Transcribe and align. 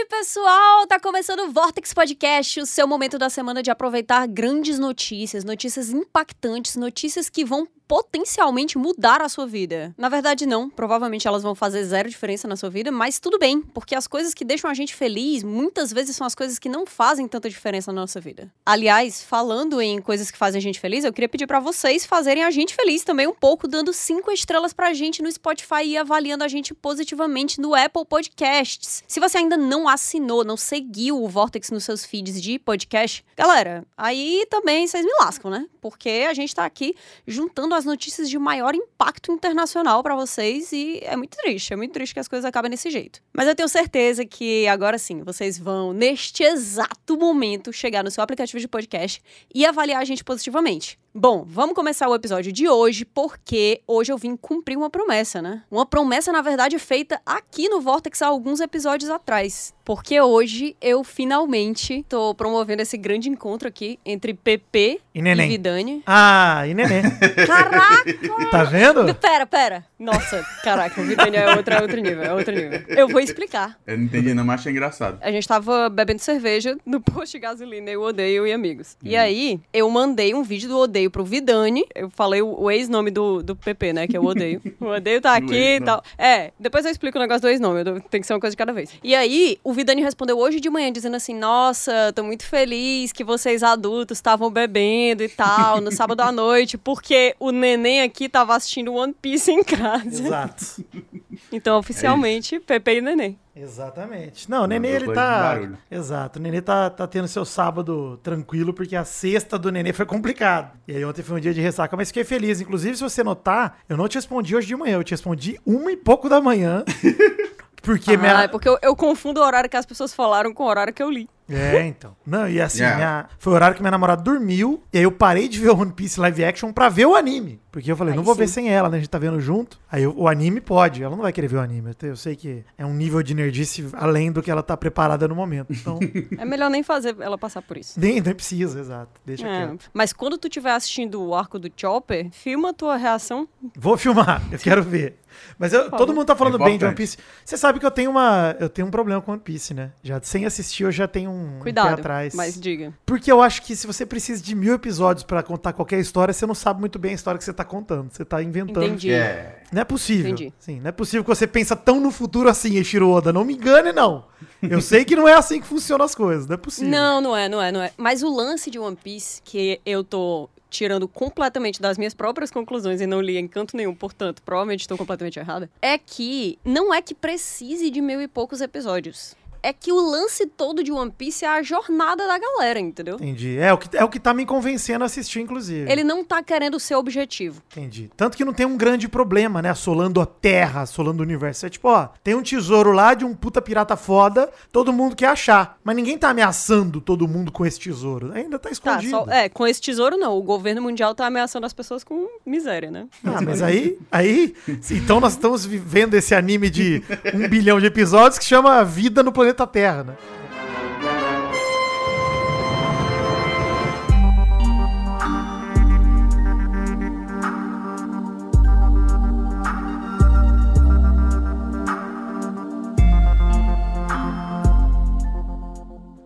aí, 0.00 0.06
pessoal? 0.06 0.86
Tá 0.86 0.98
começando 0.98 1.40
o 1.40 1.50
Vortex 1.50 1.92
Podcast, 1.92 2.60
o 2.60 2.66
seu 2.66 2.86
momento 2.86 3.18
da 3.18 3.28
semana 3.28 3.62
de 3.62 3.70
aproveitar 3.70 4.26
grandes 4.26 4.78
notícias, 4.78 5.44
notícias 5.44 5.90
impactantes, 5.90 6.76
notícias 6.76 7.28
que 7.28 7.44
vão 7.44 7.68
potencialmente 7.90 8.78
mudar 8.78 9.20
a 9.20 9.28
sua 9.28 9.48
vida. 9.48 9.92
Na 9.98 10.08
verdade, 10.08 10.46
não. 10.46 10.70
Provavelmente 10.70 11.26
elas 11.26 11.42
vão 11.42 11.56
fazer 11.56 11.82
zero 11.82 12.08
diferença 12.08 12.46
na 12.46 12.54
sua 12.54 12.70
vida, 12.70 12.92
mas 12.92 13.18
tudo 13.18 13.36
bem, 13.36 13.60
porque 13.60 13.96
as 13.96 14.06
coisas 14.06 14.32
que 14.32 14.44
deixam 14.44 14.70
a 14.70 14.74
gente 14.74 14.94
feliz 14.94 15.42
muitas 15.42 15.92
vezes 15.92 16.14
são 16.14 16.24
as 16.24 16.36
coisas 16.36 16.56
que 16.56 16.68
não 16.68 16.86
fazem 16.86 17.26
tanta 17.26 17.50
diferença 17.50 17.92
na 17.92 18.02
nossa 18.02 18.20
vida. 18.20 18.48
Aliás, 18.64 19.24
falando 19.24 19.82
em 19.82 20.00
coisas 20.00 20.30
que 20.30 20.38
fazem 20.38 20.60
a 20.60 20.62
gente 20.62 20.78
feliz, 20.78 21.02
eu 21.02 21.12
queria 21.12 21.28
pedir 21.28 21.48
para 21.48 21.58
vocês 21.58 22.06
fazerem 22.06 22.44
a 22.44 22.50
gente 22.52 22.76
feliz 22.76 23.02
também 23.02 23.26
um 23.26 23.34
pouco, 23.34 23.66
dando 23.66 23.92
cinco 23.92 24.30
estrelas 24.30 24.72
pra 24.72 24.94
gente 24.94 25.20
no 25.20 25.32
Spotify 25.32 25.82
e 25.84 25.96
avaliando 25.96 26.44
a 26.44 26.48
gente 26.48 26.72
positivamente 26.72 27.60
no 27.60 27.74
Apple 27.74 28.06
Podcasts. 28.06 29.02
Se 29.08 29.18
você 29.18 29.38
ainda 29.38 29.56
não 29.56 29.88
assinou, 29.88 30.44
não 30.44 30.56
seguiu 30.56 31.20
o 31.20 31.28
Vortex 31.28 31.72
nos 31.72 31.82
seus 31.82 32.04
feeds 32.04 32.40
de 32.40 32.56
podcast, 32.56 33.24
galera, 33.36 33.84
aí 33.98 34.46
também 34.48 34.86
vocês 34.86 35.04
me 35.04 35.12
lascam, 35.20 35.50
né? 35.50 35.66
Porque 35.80 36.26
a 36.28 36.34
gente 36.34 36.54
tá 36.54 36.64
aqui 36.64 36.94
juntando 37.26 37.79
as 37.80 37.86
notícias 37.86 38.28
de 38.28 38.38
maior 38.38 38.74
impacto 38.74 39.32
internacional 39.32 40.02
para 40.02 40.14
vocês 40.14 40.70
e 40.70 41.00
é 41.02 41.16
muito 41.16 41.36
triste, 41.36 41.72
é 41.72 41.76
muito 41.76 41.92
triste 41.92 42.12
que 42.12 42.20
as 42.20 42.28
coisas 42.28 42.44
acabem 42.44 42.70
desse 42.70 42.90
jeito. 42.90 43.20
Mas 43.32 43.48
eu 43.48 43.54
tenho 43.54 43.68
certeza 43.68 44.24
que 44.24 44.68
agora 44.68 44.98
sim, 44.98 45.22
vocês 45.22 45.58
vão, 45.58 45.92
neste 45.92 46.42
exato 46.42 47.16
momento, 47.16 47.72
chegar 47.72 48.04
no 48.04 48.10
seu 48.10 48.22
aplicativo 48.22 48.60
de 48.60 48.68
podcast 48.68 49.22
e 49.54 49.64
avaliar 49.64 50.02
a 50.02 50.04
gente 50.04 50.22
positivamente. 50.22 50.98
Bom, 51.12 51.44
vamos 51.44 51.74
começar 51.74 52.08
o 52.08 52.14
episódio 52.14 52.52
de 52.52 52.68
hoje 52.68 53.04
porque 53.04 53.82
hoje 53.84 54.12
eu 54.12 54.16
vim 54.16 54.36
cumprir 54.36 54.76
uma 54.76 54.88
promessa, 54.88 55.42
né? 55.42 55.62
Uma 55.68 55.84
promessa, 55.84 56.30
na 56.30 56.40
verdade, 56.40 56.78
feita 56.78 57.20
aqui 57.26 57.68
no 57.68 57.80
Vortex 57.80 58.22
há 58.22 58.28
alguns 58.28 58.60
episódios 58.60 59.10
atrás. 59.10 59.74
Porque 59.84 60.20
hoje 60.20 60.76
eu 60.80 61.02
finalmente 61.02 62.04
tô 62.08 62.32
promovendo 62.32 62.82
esse 62.82 62.96
grande 62.96 63.28
encontro 63.28 63.66
aqui 63.66 63.98
entre 64.06 64.32
PP 64.34 65.00
E 65.12 65.20
neném. 65.20 65.46
e 65.46 65.48
Vidani. 65.48 66.02
Ah, 66.06 66.62
e 66.68 66.74
neném. 66.74 67.02
Caraca! 67.44 68.04
Tá 68.52 68.62
vendo? 68.62 69.12
Pera, 69.16 69.46
pera. 69.46 69.84
Nossa, 70.00 70.42
caraca, 70.64 70.98
o 70.98 71.04
Vidani 71.04 71.36
é 71.36 71.54
outro, 71.54 71.74
é 71.74 71.82
outro 71.82 72.00
nível, 72.00 72.22
é 72.22 72.32
outro 72.32 72.54
nível. 72.54 72.80
Eu 72.88 73.06
vou 73.06 73.20
explicar. 73.20 73.78
Eu 73.86 73.98
não 73.98 74.04
entendi, 74.04 74.32
não, 74.32 74.42
mas 74.42 74.60
achei 74.60 74.72
engraçado. 74.72 75.18
A 75.20 75.30
gente 75.30 75.46
tava 75.46 75.90
bebendo 75.90 76.22
cerveja 76.22 76.74
no 76.86 76.98
posto 77.04 77.32
de 77.32 77.38
gasolina, 77.40 77.90
eu 77.90 78.00
odeio 78.00 78.46
e 78.46 78.52
amigos. 78.52 78.96
E 79.02 79.14
aí, 79.14 79.60
eu 79.74 79.90
mandei 79.90 80.32
um 80.32 80.42
vídeo 80.42 80.70
do 80.70 80.78
odeio 80.78 81.10
pro 81.10 81.22
Vidani. 81.22 81.84
Eu 81.94 82.08
falei 82.08 82.40
o, 82.40 82.62
o 82.62 82.70
ex-nome 82.70 83.10
do, 83.10 83.42
do 83.42 83.54
PP, 83.54 83.92
né? 83.92 84.08
Que 84.08 84.16
é 84.16 84.20
o 84.20 84.24
odeio. 84.24 84.62
O 84.80 84.86
odeio 84.86 85.20
tá 85.20 85.34
aqui 85.34 85.76
e 85.76 85.80
tal. 85.80 86.02
É, 86.16 86.52
depois 86.58 86.86
eu 86.86 86.90
explico 86.90 87.18
o 87.18 87.20
negócio 87.20 87.42
do 87.42 87.48
ex-nome. 87.48 87.84
Tem 88.08 88.22
que 88.22 88.26
ser 88.26 88.32
uma 88.32 88.40
coisa 88.40 88.52
de 88.52 88.56
cada 88.56 88.72
vez. 88.72 88.90
E 89.04 89.14
aí, 89.14 89.58
o 89.62 89.74
Vidani 89.74 90.00
respondeu 90.00 90.38
hoje 90.38 90.58
de 90.58 90.70
manhã, 90.70 90.90
dizendo 90.90 91.16
assim: 91.16 91.34
Nossa, 91.34 92.10
tô 92.14 92.22
muito 92.22 92.46
feliz 92.46 93.12
que 93.12 93.22
vocês 93.22 93.62
adultos 93.62 94.16
estavam 94.16 94.50
bebendo 94.50 95.22
e 95.22 95.28
tal, 95.28 95.82
no 95.82 95.92
sábado 95.92 96.22
à 96.22 96.32
noite, 96.32 96.78
porque 96.78 97.34
o 97.38 97.50
neném 97.50 98.00
aqui 98.00 98.28
tava 98.28 98.56
assistindo 98.56 98.94
One 98.94 99.14
Piece 99.20 99.50
em 99.50 99.62
casa. 99.62 99.89
Exato. 100.04 100.84
Então, 101.52 101.78
oficialmente, 101.78 102.60
PP 102.60 102.98
e 102.98 103.00
neném. 103.00 103.38
Exatamente. 103.56 104.48
Não, 104.48 104.64
o 104.64 104.66
neném 104.66 104.92
Mandou 104.92 105.06
ele 105.08 105.14
tá. 105.14 105.58
Exato. 105.90 106.38
O 106.38 106.42
neném 106.42 106.60
tá, 106.60 106.88
tá 106.90 107.06
tendo 107.06 107.26
seu 107.26 107.44
sábado 107.44 108.18
tranquilo, 108.22 108.72
porque 108.74 108.94
a 108.94 109.04
sexta 109.04 109.58
do 109.58 109.72
neném 109.72 109.92
foi 109.92 110.04
complicado. 110.06 110.78
E 110.86 110.94
aí 110.94 111.04
ontem 111.04 111.22
foi 111.22 111.36
um 111.38 111.40
dia 111.40 111.54
de 111.54 111.60
ressaca, 111.60 111.96
mas 111.96 112.08
fiquei 112.08 112.22
feliz. 112.24 112.60
Inclusive, 112.60 112.96
se 112.96 113.02
você 113.02 113.24
notar, 113.24 113.78
eu 113.88 113.96
não 113.96 114.06
te 114.06 114.16
respondi 114.16 114.54
hoje 114.54 114.66
de 114.68 114.76
manhã, 114.76 114.96
eu 114.96 115.04
te 115.04 115.12
respondi 115.12 115.58
uma 115.66 115.90
e 115.90 115.96
pouco 115.96 116.28
da 116.28 116.40
manhã. 116.40 116.84
Porque 117.82 118.12
Ah, 118.12 118.18
minha. 118.18 118.42
é 118.42 118.48
porque 118.48 118.68
eu, 118.68 118.78
eu 118.82 118.94
confundo 118.94 119.40
o 119.40 119.44
horário 119.44 119.68
que 119.70 119.76
as 119.76 119.86
pessoas 119.86 120.12
falaram 120.12 120.52
com 120.52 120.64
o 120.64 120.66
horário 120.66 120.92
que 120.92 121.02
eu 121.02 121.10
li. 121.10 121.28
É, 121.50 121.86
então. 121.86 122.16
Não, 122.26 122.48
e 122.48 122.60
assim, 122.60 122.80
Yeah. 122.80 122.96
minha- 122.96 123.28
foi 123.38 123.52
o 123.52 123.56
horário 123.56 123.74
que 123.76 123.82
minha 123.82 123.90
namorada 123.90 124.22
dormiu, 124.22 124.82
e 124.92 124.98
aí 124.98 125.04
eu 125.04 125.12
parei 125.12 125.48
de 125.48 125.58
ver 125.58 125.70
o 125.70 125.78
One 125.78 125.92
Piece 125.92 126.18
live 126.20 126.44
action 126.44 126.72
pra 126.72 126.88
ver 126.88 127.06
o 127.06 127.14
anime. 127.16 127.60
Porque 127.72 127.90
eu 127.92 127.96
falei, 127.96 128.12
Aí 128.12 128.16
não 128.16 128.24
vou 128.24 128.34
sim. 128.34 128.40
ver 128.40 128.48
sem 128.48 128.68
ela, 128.68 128.88
né? 128.88 128.96
A 128.96 129.00
gente 129.00 129.08
tá 129.10 129.18
vendo 129.18 129.38
junto. 129.40 129.78
Aí 129.90 130.02
eu- 130.02 130.12
o 130.16 130.26
anime 130.26 130.60
pode, 130.60 131.02
ela 131.04 131.14
não 131.14 131.22
vai 131.22 131.32
querer 131.32 131.46
ver 131.46 131.56
o 131.58 131.60
anime. 131.60 131.92
Eu, 132.02 132.16
sei 132.16 132.34
que 132.34 132.64
é 132.76 132.84
um 132.84 132.92
nível 132.92 133.22
de 133.22 133.32
nerdice 133.32 133.88
além 133.92 134.32
do 134.32 134.42
que 134.42 134.50
ela 134.50 134.62
tá 134.62 134.76
preparada 134.76 135.28
no 135.28 135.36
momento. 135.36 135.72
Então, 135.72 135.98
É 136.38 136.44
melhor 136.44 136.68
nem 136.68 136.82
fazer 136.82 137.14
ela 137.20 137.38
passar 137.38 137.62
por 137.62 137.76
isso. 137.76 137.98
nem, 138.00 138.20
nem 138.20 138.34
precisa, 138.34 138.80
exato. 138.80 139.20
Deixa 139.24 139.46
É, 139.46 139.66
quieto. 139.68 139.88
mas 139.94 140.12
quando 140.12 140.36
tu 140.36 140.48
estiver 140.48 140.72
assistindo 140.72 141.22
o 141.22 141.32
arco 141.32 141.60
do 141.60 141.70
Chopper, 141.76 142.28
filma 142.32 142.70
a 142.70 142.72
tua 142.72 142.96
reação. 142.96 143.48
Vou 143.76 143.96
filmar, 143.96 144.42
eu 144.50 144.58
quero 144.58 144.82
ver. 144.82 145.16
Mas 145.56 145.72
eu- 145.72 145.88
todo 145.92 146.12
mundo 146.12 146.26
tá 146.26 146.34
falando 146.34 146.58
bem 146.58 146.76
de 146.76 146.84
One. 146.84 146.94
Piece. 146.94 147.16
Você 147.44 147.56
sabe 147.56 147.78
que 147.78 147.86
eu 147.86 147.90
tenho 147.90 148.10
uma. 148.10 148.56
Eu 148.58 148.68
tenho 148.68 148.88
um 148.88 148.90
problema 148.90 149.22
com 149.22 149.30
One 149.30 149.40
Piece, 149.40 149.72
né? 149.72 149.92
Já 150.02 150.20
sem 150.20 150.44
assistir, 150.44 150.82
eu 150.82 150.90
já 150.90 151.06
tenho 151.06 151.30
um 151.30 151.39
pé 151.44 151.60
Cuidado, 151.60 152.00
atrás. 152.00 152.34
mas 152.34 152.60
diga. 152.60 152.92
Porque 153.04 153.30
eu 153.30 153.40
acho 153.40 153.62
que 153.62 153.74
se 153.76 153.86
você 153.86 154.04
precisa 154.04 154.42
de 154.42 154.54
mil 154.54 154.74
episódios 154.74 155.24
pra 155.24 155.42
contar 155.42 155.72
qualquer 155.72 155.98
história, 156.00 156.32
você 156.32 156.46
não 156.46 156.54
sabe 156.54 156.80
muito 156.80 156.98
bem 156.98 157.12
a 157.12 157.14
história 157.14 157.38
que 157.38 157.44
você 157.44 157.52
tá 157.52 157.64
contando. 157.64 158.10
Você 158.10 158.24
tá 158.24 158.42
inventando. 158.42 158.84
Entendi. 158.84 159.12
É. 159.12 159.62
Não 159.72 159.82
é 159.82 159.84
possível. 159.84 160.32
Entendi. 160.32 160.52
Sim, 160.58 160.80
não 160.80 160.88
é 160.88 160.92
possível 160.92 161.22
que 161.22 161.28
você 161.28 161.46
pensa 161.46 161.76
tão 161.76 162.00
no 162.00 162.10
futuro 162.10 162.48
assim, 162.48 162.76
Eiichiro 162.76 163.08
Oda. 163.10 163.32
Não 163.32 163.44
me 163.44 163.54
engane, 163.54 163.92
não. 163.92 164.24
Eu 164.62 164.80
sei 164.80 165.04
que 165.04 165.16
não 165.16 165.28
é 165.28 165.34
assim 165.34 165.60
que 165.60 165.66
funcionam 165.66 166.04
as 166.04 166.14
coisas. 166.14 166.46
Não 166.46 166.54
é 166.54 166.58
possível. 166.58 166.90
Não, 166.90 167.20
não 167.20 167.36
é, 167.36 167.48
não 167.48 167.62
é, 167.62 167.72
não 167.72 167.82
é. 167.82 167.92
Mas 167.96 168.22
o 168.22 168.28
lance 168.28 168.70
de 168.70 168.78
One 168.78 168.96
Piece, 168.96 169.40
que 169.42 169.80
eu 169.86 170.02
tô 170.04 170.48
tirando 170.70 171.08
completamente 171.08 171.82
das 171.82 171.98
minhas 171.98 172.14
próprias 172.14 172.50
conclusões 172.50 173.00
e 173.00 173.06
não 173.06 173.20
li 173.20 173.36
em 173.36 173.48
canto 173.48 173.76
nenhum, 173.76 173.94
portanto, 173.94 174.40
provavelmente 174.42 174.82
estou 174.82 174.96
completamente 174.96 175.38
errada, 175.38 175.68
é 175.82 175.98
que 175.98 176.58
não 176.64 176.94
é 176.94 177.02
que 177.02 177.12
precise 177.14 177.90
de 177.90 178.00
mil 178.00 178.22
e 178.22 178.28
poucos 178.28 178.60
episódios. 178.60 179.34
É 179.62 179.72
que 179.72 179.92
o 179.92 180.00
lance 180.00 180.46
todo 180.46 180.82
de 180.82 180.90
One 180.90 181.10
Piece 181.10 181.44
é 181.44 181.48
a 181.48 181.62
jornada 181.62 182.26
da 182.26 182.38
galera, 182.38 182.78
entendeu? 182.80 183.16
Entendi. 183.16 183.58
É 183.58 183.72
o, 183.72 183.78
que, 183.78 183.96
é 183.96 184.04
o 184.04 184.08
que 184.08 184.18
tá 184.18 184.32
me 184.32 184.46
convencendo 184.46 185.02
a 185.04 185.06
assistir, 185.06 185.40
inclusive. 185.40 185.90
Ele 185.90 186.02
não 186.02 186.24
tá 186.24 186.42
querendo 186.42 186.80
ser 186.80 186.94
objetivo. 186.94 187.62
Entendi. 187.70 188.10
Tanto 188.16 188.36
que 188.36 188.44
não 188.44 188.52
tem 188.54 188.64
um 188.66 188.76
grande 188.76 189.08
problema, 189.08 189.60
né? 189.60 189.68
Assolando 189.70 190.20
a 190.20 190.26
Terra, 190.26 190.82
assolando 190.82 191.20
o 191.22 191.26
universo. 191.26 191.66
É 191.66 191.68
tipo, 191.68 191.88
ó, 191.88 192.08
tem 192.24 192.34
um 192.34 192.42
tesouro 192.42 192.92
lá 192.92 193.12
de 193.14 193.24
um 193.24 193.34
puta 193.34 193.60
pirata 193.60 193.96
foda, 193.96 194.50
todo 194.72 194.92
mundo 194.92 195.14
quer 195.14 195.26
achar. 195.26 195.78
Mas 195.84 195.94
ninguém 195.96 196.16
tá 196.16 196.30
ameaçando 196.30 197.00
todo 197.00 197.28
mundo 197.28 197.52
com 197.52 197.66
esse 197.66 197.78
tesouro. 197.78 198.32
Ainda 198.32 198.58
tá 198.58 198.70
Tá, 198.70 198.72
escondido. 198.72 199.10
só, 199.10 199.26
é, 199.30 199.48
com 199.48 199.66
esse 199.66 199.80
tesouro 199.80 200.16
não. 200.16 200.38
O 200.38 200.42
governo 200.42 200.80
mundial 200.80 201.14
tá 201.14 201.26
ameaçando 201.26 201.66
as 201.66 201.72
pessoas 201.72 202.02
com 202.04 202.28
miséria, 202.46 202.90
né? 202.90 203.06
Ah, 203.24 203.40
mas 203.42 203.60
aí, 203.62 203.98
aí, 204.12 204.54
então 204.90 205.20
nós 205.20 205.32
estamos 205.32 205.66
vivendo 205.66 206.14
esse 206.14 206.34
anime 206.34 206.70
de 206.70 207.02
um 207.34 207.48
bilhão 207.48 207.80
de 207.80 207.86
episódios 207.86 208.38
que 208.38 208.44
chama 208.44 208.82
Vida 208.84 209.22
no 209.22 209.32
Planeta 209.32 209.49
Terra, 209.66 210.04
né? 210.04 210.16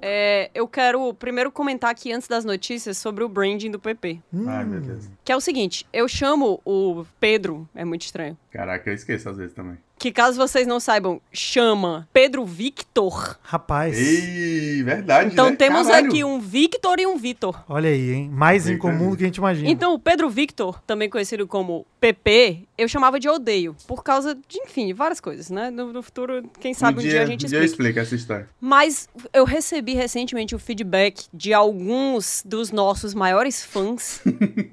É, 0.06 0.50
eu 0.54 0.68
quero 0.68 1.14
primeiro 1.14 1.50
comentar 1.50 1.90
aqui 1.90 2.12
antes 2.12 2.28
das 2.28 2.44
notícias 2.44 2.98
sobre 2.98 3.24
o 3.24 3.28
branding 3.28 3.70
do 3.70 3.78
PP. 3.80 4.20
Ai, 4.46 4.64
meu 4.64 4.80
Deus. 4.80 5.08
Que 5.24 5.32
é 5.32 5.36
o 5.36 5.40
seguinte, 5.40 5.86
eu 5.92 6.06
chamo 6.06 6.60
o 6.64 7.06
Pedro, 7.18 7.66
é 7.74 7.84
muito 7.84 8.02
estranho. 8.02 8.36
Caraca, 8.50 8.90
eu 8.90 8.94
esqueço 8.94 9.28
às 9.30 9.38
vezes 9.38 9.54
também. 9.54 9.78
Que 10.04 10.12
caso 10.12 10.36
vocês 10.36 10.66
não 10.66 10.78
saibam, 10.78 11.18
chama 11.32 12.06
Pedro 12.12 12.44
Victor. 12.44 13.38
Rapaz, 13.40 13.96
Ei, 13.96 14.82
verdade. 14.82 15.32
Então 15.32 15.48
né? 15.48 15.56
temos 15.56 15.86
Caralho. 15.86 16.08
aqui 16.08 16.22
um 16.22 16.38
Victor 16.38 17.00
e 17.00 17.06
um 17.06 17.16
Vitor. 17.16 17.64
olha 17.66 17.88
aí, 17.88 18.10
hein? 18.12 18.30
Mais 18.30 18.66
Bem 18.66 18.74
incomum 18.74 19.12
do 19.12 19.16
que 19.16 19.22
a 19.22 19.26
gente 19.28 19.36
imagina. 19.36 19.66
Então, 19.66 19.94
o 19.94 19.98
Pedro 19.98 20.28
Victor, 20.28 20.78
também 20.86 21.08
conhecido 21.08 21.46
como 21.46 21.86
PP, 22.00 22.64
eu 22.76 22.86
chamava 22.86 23.18
de 23.18 23.30
odeio. 23.30 23.74
Por 23.86 24.04
causa 24.04 24.34
de, 24.34 24.58
enfim, 24.58 24.92
várias 24.92 25.20
coisas, 25.20 25.48
né? 25.48 25.70
No, 25.70 25.90
no 25.90 26.02
futuro, 26.02 26.44
quem 26.60 26.74
sabe 26.74 26.98
um 26.98 27.02
dia, 27.02 27.22
a 27.22 27.24
gente 27.24 27.46
um 27.46 27.48
dia 27.48 27.60
eu 27.60 27.64
explica. 27.64 28.00
explico 28.00 28.00
essa 28.00 28.14
história. 28.14 28.48
Mas 28.60 29.08
eu 29.32 29.46
recebi 29.46 29.94
recentemente 29.94 30.54
o 30.54 30.58
feedback 30.58 31.24
de 31.32 31.54
alguns 31.54 32.42
dos 32.44 32.70
nossos 32.70 33.14
maiores 33.14 33.64
fãs 33.64 34.20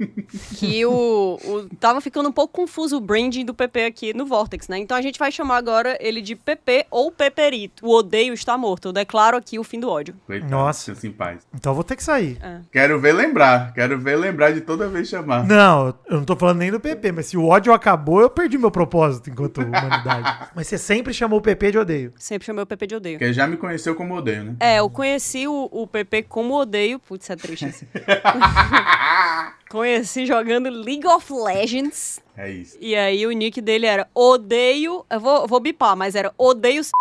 que 0.60 0.86
o, 0.86 1.40
o 1.42 1.70
tava 1.80 2.02
ficando 2.02 2.28
um 2.28 2.34
pouco 2.34 2.54
confuso 2.54 2.98
o 2.98 3.00
branding 3.00 3.46
do 3.46 3.54
PP 3.54 3.86
aqui 3.86 4.14
no 4.14 4.26
Vortex, 4.26 4.68
né? 4.68 4.78
Então 4.78 4.98
a 4.98 5.02
gente 5.02 5.21
vai 5.22 5.32
chamar 5.32 5.58
agora 5.58 5.98
ele 6.00 6.20
de 6.20 6.36
PP 6.36 6.88
ou 6.90 7.12
Peperito. 7.12 7.86
O 7.86 7.96
odeio 7.96 8.34
está 8.34 8.58
morto. 8.58 8.88
Eu 8.88 8.94
declaro 8.94 9.38
aqui 9.38 9.60
o 9.60 9.64
fim 9.64 9.80
do 9.80 9.88
ódio. 9.88 10.16
Coitado, 10.26 10.52
Nossa. 10.52 10.92
Nossa. 10.92 11.08
em 11.08 11.12
paz. 11.12 11.48
Então 11.54 11.72
eu 11.72 11.76
vou 11.76 11.84
ter 11.84 11.96
que 11.96 12.04
sair. 12.04 12.40
Quero 12.72 13.00
ver 13.00 13.14
lembrar. 13.14 13.72
Quero 13.74 14.00
ver 14.00 14.16
lembrar 14.16 14.52
de 14.52 14.62
toda 14.62 14.88
vez 14.88 15.08
chamar. 15.08 15.46
Não, 15.46 15.94
eu 16.08 16.18
não 16.18 16.26
tô 16.26 16.36
falando 16.36 16.58
nem 16.58 16.72
do 16.72 16.80
PP, 16.80 17.12
mas 17.12 17.28
se 17.28 17.38
o 17.38 17.46
ódio 17.46 17.72
acabou, 17.72 18.20
eu 18.20 18.30
perdi 18.30 18.58
meu 18.58 18.72
propósito 18.72 19.30
enquanto 19.30 19.62
humanidade. 19.62 20.50
mas 20.56 20.68
você 20.68 20.78
sempre 20.78 21.14
chamou 21.14 21.40
o 21.40 21.42
PP 21.42 21.72
de 21.72 21.78
odeio. 21.78 22.14
Sempre 22.18 22.46
chamei 22.46 22.64
o 22.64 22.68
PP 22.68 22.88
de 22.88 22.96
odeio. 22.96 23.20
Porque 23.20 23.34
já 23.34 23.46
me 23.46 23.58
conheceu 23.58 23.94
como 23.94 24.16
odeio, 24.16 24.44
né? 24.44 24.56
É, 24.60 24.80
eu 24.80 24.90
conheci 24.90 25.48
o, 25.48 25.70
o 25.72 25.86
PP 25.86 26.24
como 26.24 26.56
odeio. 26.56 27.00
Putz, 27.00 27.30
é 27.30 27.36
triste 27.36 27.68
isso. 27.68 27.86
conheci 29.70 30.26
jogando 30.26 30.70
League 30.70 31.06
of 31.06 31.32
Legends. 31.32 32.20
É 32.44 32.50
isso. 32.50 32.76
E 32.82 32.96
aí 32.96 33.28
o 33.28 33.32
nick 33.32 33.62
dele 33.62 33.86
era 33.86 34.08
odeio. 34.16 35.06
Eu 35.12 35.20
vou, 35.20 35.48
vou 35.48 35.60
bipar, 35.60 35.96
mas 35.96 36.16
era 36.16 36.34
odeio. 36.40 36.82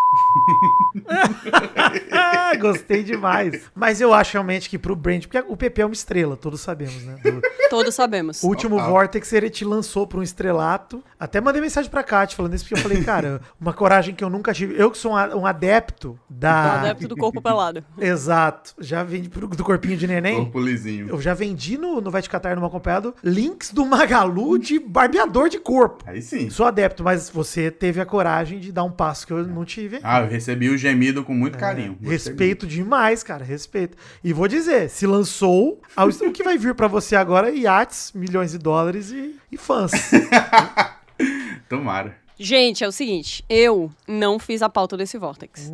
Gostei 2.60 3.02
demais. 3.02 3.62
Mas 3.74 4.00
eu 4.00 4.12
acho 4.12 4.34
realmente 4.34 4.68
que 4.68 4.78
pro 4.78 4.94
brand, 4.94 5.22
porque 5.26 5.38
o 5.48 5.56
PP 5.56 5.82
é 5.82 5.86
uma 5.86 5.94
estrela, 5.94 6.36
todos 6.36 6.60
sabemos, 6.60 7.02
né? 7.04 7.16
Do- 7.22 7.40
Todos 7.70 7.94
sabemos. 7.94 8.42
o 8.42 8.48
último 8.48 8.76
Total. 8.76 8.90
Vortex 8.90 9.32
ele 9.32 9.48
te 9.48 9.64
lançou 9.64 10.06
pra 10.06 10.18
um 10.18 10.22
estrelato. 10.22 11.02
Até 11.20 11.40
mandei 11.40 11.60
mensagem 11.60 11.90
pra 11.90 12.02
Kátia 12.02 12.34
falando 12.36 12.54
isso, 12.54 12.64
porque 12.64 12.74
eu 12.74 12.82
falei, 12.82 13.04
cara, 13.04 13.40
uma 13.60 13.74
coragem 13.74 14.14
que 14.14 14.24
eu 14.24 14.30
nunca 14.30 14.52
tive. 14.54 14.74
Eu 14.80 14.90
que 14.90 14.96
sou 14.98 15.12
um 15.12 15.20
um 15.40 15.46
adepto 15.46 16.18
da. 16.28 16.80
adepto 16.80 17.06
do 17.08 17.16
corpo 17.16 17.42
pelado. 17.42 17.84
Exato. 17.98 18.74
Já 18.80 19.02
vendi 19.04 19.28
pro- 19.28 19.46
do 19.46 19.62
corpinho 19.62 19.96
de 19.96 20.06
neném. 20.06 20.36
Corpo 20.36 20.58
lisinho. 20.60 21.08
Eu 21.08 21.20
já 21.20 21.34
vendi 21.34 21.76
no, 21.76 22.00
no 22.00 22.10
Vai 22.10 22.22
Te 22.22 22.30
Catar 22.30 22.56
numa 22.56 22.66
acompanhado 22.68 23.14
links 23.22 23.70
do 23.72 23.84
Magalu 23.84 24.58
de 24.58 24.78
barbeador 24.78 25.48
de 25.48 25.58
corpo. 25.58 26.04
Aí 26.06 26.22
sim. 26.22 26.48
Sou 26.48 26.64
adepto, 26.66 27.04
mas 27.04 27.28
você 27.28 27.70
teve 27.70 28.00
a 28.00 28.06
coragem 28.06 28.58
de 28.58 28.72
dar 28.72 28.84
um 28.84 28.90
passo 28.90 29.26
que 29.26 29.32
eu 29.32 29.46
não 29.46 29.64
tive. 29.64 30.00
Ah, 30.02 30.20
eu 30.22 30.28
recebi 30.28 30.70
o 30.70 30.78
gemido 30.78 31.22
com 31.22 31.34
muito 31.34 31.58
carinho. 31.58 31.92
Gostei 31.92 32.10
Respeito 32.10 32.66
demais, 32.66 33.22
cara, 33.22 33.44
respeito. 33.44 33.96
E 34.24 34.32
vou 34.32 34.48
dizer, 34.48 34.88
se 34.88 35.06
lançou, 35.06 35.80
ao- 35.94 36.08
o 36.08 36.32
que 36.32 36.42
vai 36.42 36.56
vir 36.56 36.74
pra 36.74 36.86
você 36.88 37.14
agora 37.16 37.50
é 37.50 37.54
iates, 37.56 38.12
milhões 38.14 38.52
de 38.52 38.58
dólares 38.58 39.10
e, 39.10 39.36
e 39.50 39.56
fãs. 39.56 39.90
Tomara. 41.68 42.16
Gente, 42.38 42.82
é 42.82 42.88
o 42.88 42.92
seguinte, 42.92 43.44
eu 43.48 43.90
não 44.08 44.38
fiz 44.38 44.62
a 44.62 44.68
pauta 44.68 44.96
desse 44.96 45.18
Vortex. 45.18 45.70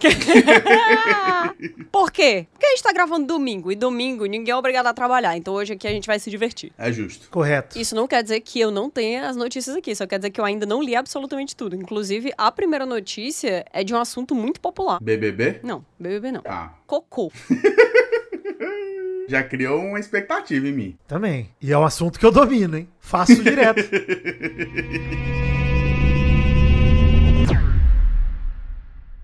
Por 1.92 2.10
quê? 2.10 2.46
Porque 2.50 2.66
a 2.66 2.70
gente 2.70 2.82
tá 2.82 2.92
gravando 2.92 3.26
domingo, 3.26 3.70
e 3.70 3.76
domingo 3.76 4.24
ninguém 4.26 4.52
é 4.52 4.56
obrigado 4.56 4.86
a 4.86 4.94
trabalhar, 4.94 5.36
então 5.36 5.54
hoje 5.54 5.74
aqui 5.74 5.86
a 5.86 5.90
gente 5.90 6.06
vai 6.06 6.18
se 6.18 6.30
divertir. 6.30 6.72
É 6.78 6.90
justo. 6.90 7.28
Correto. 7.30 7.78
Isso 7.78 7.94
não 7.94 8.06
quer 8.06 8.22
dizer 8.22 8.40
que 8.40 8.58
eu 8.60 8.70
não 8.70 8.88
tenha 8.90 9.28
as 9.28 9.36
notícias 9.36 9.76
aqui, 9.76 9.94
só 9.94 10.06
quer 10.06 10.18
dizer 10.18 10.30
que 10.30 10.40
eu 10.40 10.44
ainda 10.44 10.64
não 10.64 10.82
li 10.82 10.96
absolutamente 10.96 11.54
tudo. 11.54 11.76
Inclusive, 11.76 12.32
a 12.36 12.50
primeira 12.50 12.86
notícia 12.86 13.64
é 13.72 13.84
de 13.84 13.94
um 13.94 13.98
assunto 13.98 14.34
muito 14.34 14.60
popular. 14.60 14.98
BBB? 15.02 15.60
Não, 15.62 15.84
BBB 15.98 16.32
não. 16.32 16.42
Ah, 16.46 16.72
Cocô. 16.86 17.30
já 19.30 19.42
criou 19.44 19.80
uma 19.80 20.00
expectativa 20.00 20.66
em 20.66 20.72
mim. 20.72 20.98
Também. 21.06 21.50
E 21.62 21.72
é 21.72 21.78
um 21.78 21.84
assunto 21.84 22.18
que 22.18 22.26
eu 22.26 22.32
domino, 22.32 22.76
hein? 22.76 22.88
Faço 22.98 23.42
direto. 23.42 23.80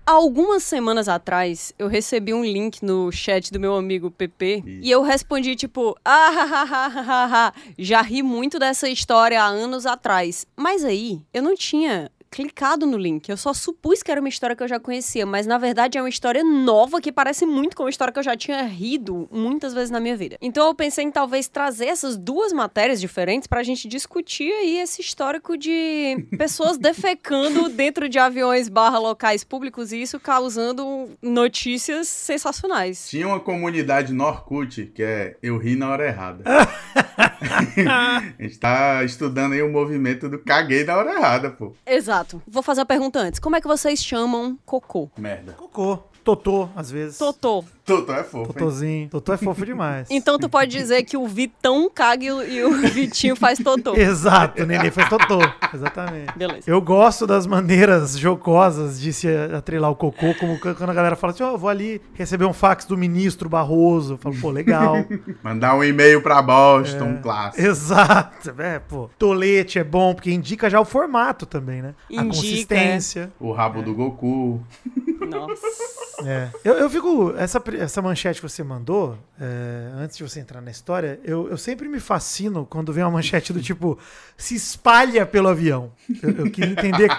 Algumas 0.05 0.63
semanas 0.63 1.09
atrás, 1.09 1.73
eu 1.77 1.89
recebi 1.89 2.33
um 2.33 2.41
link 2.41 2.81
no 2.81 3.11
chat 3.11 3.51
do 3.51 3.59
meu 3.59 3.75
amigo 3.75 4.09
PP 4.09 4.63
e 4.65 4.89
eu 4.89 5.01
respondi 5.01 5.53
tipo, 5.53 5.97
ah, 6.05 6.29
ha, 6.29 6.43
ha, 6.43 6.63
ha, 6.63 6.87
ha, 6.87 7.47
ha, 7.47 7.53
já 7.77 8.01
ri 8.01 8.23
muito 8.23 8.57
dessa 8.57 8.87
história 8.87 9.43
há 9.43 9.47
anos 9.47 9.85
atrás. 9.85 10.47
Mas 10.55 10.85
aí, 10.85 11.19
eu 11.33 11.43
não 11.43 11.53
tinha 11.55 12.09
clicado 12.37 12.85
no 12.85 12.97
link. 12.97 13.27
Eu 13.27 13.35
só 13.35 13.51
supus 13.51 14.03
que 14.03 14.11
era 14.11 14.19
uma 14.19 14.29
história 14.29 14.55
que 14.55 14.61
eu 14.61 14.67
já 14.67 14.79
conhecia, 14.79 15.25
mas 15.25 15.47
na 15.47 15.57
verdade 15.57 15.97
é 15.97 16.01
uma 16.01 16.07
história 16.07 16.43
nova 16.43 17.01
que 17.01 17.11
parece 17.11 17.47
muito 17.47 17.75
com 17.75 17.81
uma 17.81 17.89
história 17.89 18.13
que 18.13 18.19
eu 18.19 18.23
já 18.23 18.37
tinha 18.37 18.61
rido 18.61 19.27
muitas 19.31 19.73
vezes 19.73 19.89
na 19.89 19.99
minha 19.99 20.15
vida. 20.15 20.37
Então 20.39 20.67
eu 20.67 20.75
pensei 20.75 21.03
em 21.03 21.09
talvez 21.09 21.47
trazer 21.47 21.85
essas 21.85 22.15
duas 22.15 22.53
matérias 22.53 23.01
diferentes 23.01 23.47
pra 23.47 23.63
gente 23.63 23.87
discutir 23.87 24.51
aí 24.51 24.77
esse 24.77 25.01
histórico 25.01 25.57
de 25.57 26.27
pessoas 26.37 26.77
defecando 26.79 27.69
dentro 27.69 28.07
de 28.07 28.19
aviões 28.19 28.69
barra 28.69 28.99
locais 28.99 29.43
públicos 29.43 29.91
e 29.91 29.99
isso 29.99 30.19
causando 30.19 31.09
notícias 31.19 32.07
sensacionais. 32.07 33.09
Tinha 33.09 33.27
uma 33.27 33.39
comunidade 33.39 34.13
no 34.13 34.23
Orkut 34.23 34.91
que 34.93 35.01
é 35.01 35.37
Eu 35.41 35.57
Ri 35.57 35.75
na 35.75 35.89
Hora 35.89 36.05
Errada. 36.05 36.43
a 37.87 38.43
gente 38.43 38.59
tá 38.59 39.03
estudando 39.03 39.53
aí 39.53 39.61
o 39.63 39.71
movimento 39.71 40.29
do 40.29 40.37
caguei 40.39 40.83
na 40.83 40.97
hora 40.97 41.13
errada, 41.13 41.49
pô. 41.49 41.73
Exato. 41.85 42.26
Vou 42.47 42.63
fazer 42.63 42.81
uma 42.81 42.85
pergunta 42.85 43.19
antes. 43.19 43.39
Como 43.39 43.55
é 43.55 43.61
que 43.61 43.67
vocês 43.67 44.03
chamam 44.03 44.57
cocô? 44.65 45.09
Merda. 45.17 45.53
Cocô. 45.53 45.99
Totô, 46.27 46.67
às 46.75 46.91
vezes. 46.91 47.17
Totô. 47.17 47.63
Totó 47.85 48.13
é 48.13 48.21
fofo, 48.21 48.39
hein? 48.39 48.45
Totozinho. 48.53 49.09
Totô 49.09 49.31
é 49.33 49.37
fofo 49.37 49.65
demais. 49.65 50.09
Então 50.11 50.37
tu 50.37 50.49
pode 50.49 50.69
dizer 50.77 51.03
que 51.03 51.15
o 51.15 51.25
Vitão 51.25 51.89
caga 51.89 52.25
e 52.25 52.61
o- 52.65 52.73
Vitinho 52.91 53.33
faz 53.33 53.57
totô. 53.59 53.95
Exato, 53.95 54.61
o 54.61 54.65
neném 54.65 54.91
faz 54.91 55.07
Totô. 55.07 55.39
Exatamente. 55.73 56.37
Beleza. 56.37 56.63
Eu 56.69 56.81
gosto 56.81 57.25
das 57.25 57.47
maneiras 57.47 58.17
jocosas 58.19 58.99
de 58.99 59.13
se 59.13 59.29
atrelar 59.55 59.89
o 59.89 59.95
cocô, 59.95 60.33
como 60.37 60.59
quando 60.59 60.89
a 60.89 60.93
galera 60.93 61.15
fala 61.15 61.31
assim, 61.31 61.43
ó, 61.43 61.51
eu 61.51 61.57
vou 61.57 61.69
ali 61.69 62.01
receber 62.13 62.43
um 62.43 62.51
fax 62.51 62.83
do 62.83 62.97
ministro 62.97 63.47
Barroso. 63.47 64.15
Eu 64.15 64.17
falo, 64.17 64.35
pô, 64.35 64.51
legal. 64.51 64.95
Mandar 65.41 65.75
um 65.77 65.83
e-mail 65.83 66.21
pra 66.21 66.41
Boston, 66.41 67.05
um 67.05 67.21
clássico. 67.21 67.65
Exato. 67.65 68.53
É, 68.59 68.79
pô. 68.79 69.09
Tolete 69.17 69.79
é 69.79 69.83
bom, 69.85 70.13
porque 70.13 70.29
indica 70.29 70.69
já 70.69 70.81
o 70.81 70.83
formato 70.85 71.45
também, 71.45 71.81
né? 71.81 71.95
a 72.09 72.13
Indica, 72.15 72.25
consistência. 72.35 73.31
O 73.39 73.53
rabo 73.53 73.81
do 73.81 73.93
Goku. 73.95 74.61
Nossa. 75.29 75.67
É. 76.25 76.49
Eu, 76.63 76.73
eu 76.75 76.89
fico. 76.89 77.33
Essa, 77.37 77.61
essa 77.79 78.01
manchete 78.01 78.41
que 78.41 78.49
você 78.49 78.63
mandou, 78.63 79.17
é, 79.39 79.91
antes 79.95 80.17
de 80.17 80.23
você 80.23 80.39
entrar 80.39 80.61
na 80.61 80.71
história, 80.71 81.19
eu, 81.23 81.49
eu 81.49 81.57
sempre 81.57 81.87
me 81.87 81.99
fascino 81.99 82.65
quando 82.65 82.91
vem 82.91 83.03
uma 83.03 83.11
manchete 83.11 83.53
do 83.53 83.61
tipo 83.61 83.97
se 84.35 84.55
espalha 84.55 85.25
pelo 85.25 85.47
avião. 85.47 85.91
Eu, 86.21 86.45
eu 86.45 86.51
queria 86.51 86.71
entender 86.71 87.09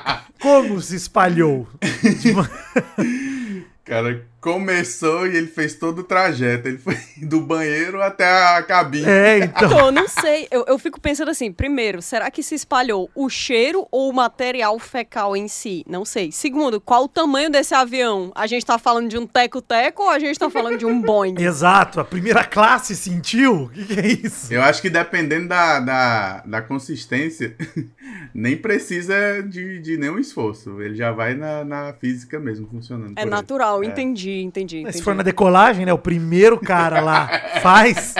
como 0.40 0.80
se 0.80 0.96
espalhou. 0.96 1.66
Cara, 3.84 4.26
começou 4.52 5.26
e 5.26 5.36
ele 5.36 5.46
fez 5.46 5.74
todo 5.74 6.00
o 6.00 6.02
trajeto. 6.02 6.68
Ele 6.68 6.78
foi 6.78 6.96
do 7.22 7.40
banheiro 7.40 8.02
até 8.02 8.26
a 8.56 8.62
cabine. 8.62 9.06
é, 9.06 9.38
então. 9.38 9.68
Então, 9.68 9.86
eu 9.86 9.92
não 9.92 10.08
sei. 10.08 10.48
Eu, 10.50 10.64
eu 10.66 10.78
fico 10.78 11.00
pensando 11.00 11.30
assim: 11.30 11.52
primeiro, 11.52 12.00
será 12.00 12.30
que 12.30 12.42
se 12.42 12.54
espalhou 12.54 13.10
o 13.14 13.28
cheiro 13.28 13.86
ou 13.90 14.10
o 14.10 14.14
material 14.14 14.78
fecal 14.78 15.36
em 15.36 15.48
si? 15.48 15.84
Não 15.86 16.04
sei. 16.04 16.32
Segundo, 16.32 16.80
qual 16.80 17.04
o 17.04 17.08
tamanho 17.08 17.50
desse 17.50 17.74
avião? 17.74 18.32
A 18.34 18.46
gente 18.46 18.64
tá 18.64 18.78
falando 18.78 19.08
de 19.08 19.18
um 19.18 19.26
teco-teco 19.26 20.02
ou 20.02 20.10
a 20.10 20.18
gente 20.18 20.38
tá 20.38 20.48
falando 20.48 20.78
de 20.78 20.86
um 20.86 21.00
Boeing? 21.02 21.34
Exato, 21.38 22.00
a 22.00 22.04
primeira 22.04 22.44
classe 22.44 22.96
sentiu? 22.96 23.64
O 23.64 23.68
que, 23.68 23.84
que 23.84 24.00
é 24.00 24.06
isso? 24.06 24.52
Eu 24.52 24.62
acho 24.62 24.80
que 24.80 24.88
dependendo 24.88 25.48
da, 25.48 25.80
da, 25.80 26.42
da 26.46 26.62
consistência, 26.62 27.54
nem 28.32 28.56
precisa 28.56 29.42
de, 29.42 29.78
de 29.80 29.96
nenhum 29.96 30.18
esforço. 30.18 30.80
Ele 30.80 30.94
já 30.94 31.12
vai 31.12 31.34
na, 31.34 31.64
na 31.64 31.92
física 31.92 32.38
mesmo, 32.38 32.66
funcionando. 32.66 33.12
É 33.12 33.14
por 33.14 33.20
aí. 33.22 33.30
natural, 33.30 33.84
entendi, 34.42 34.78
entendi. 34.78 34.92
Se 34.92 34.98
entendi. 34.98 35.04
for 35.04 35.14
na 35.14 35.22
decolagem, 35.22 35.86
né? 35.86 35.92
O 35.92 35.98
primeiro 35.98 36.58
cara 36.58 37.00
lá 37.00 37.28
faz. 37.62 38.14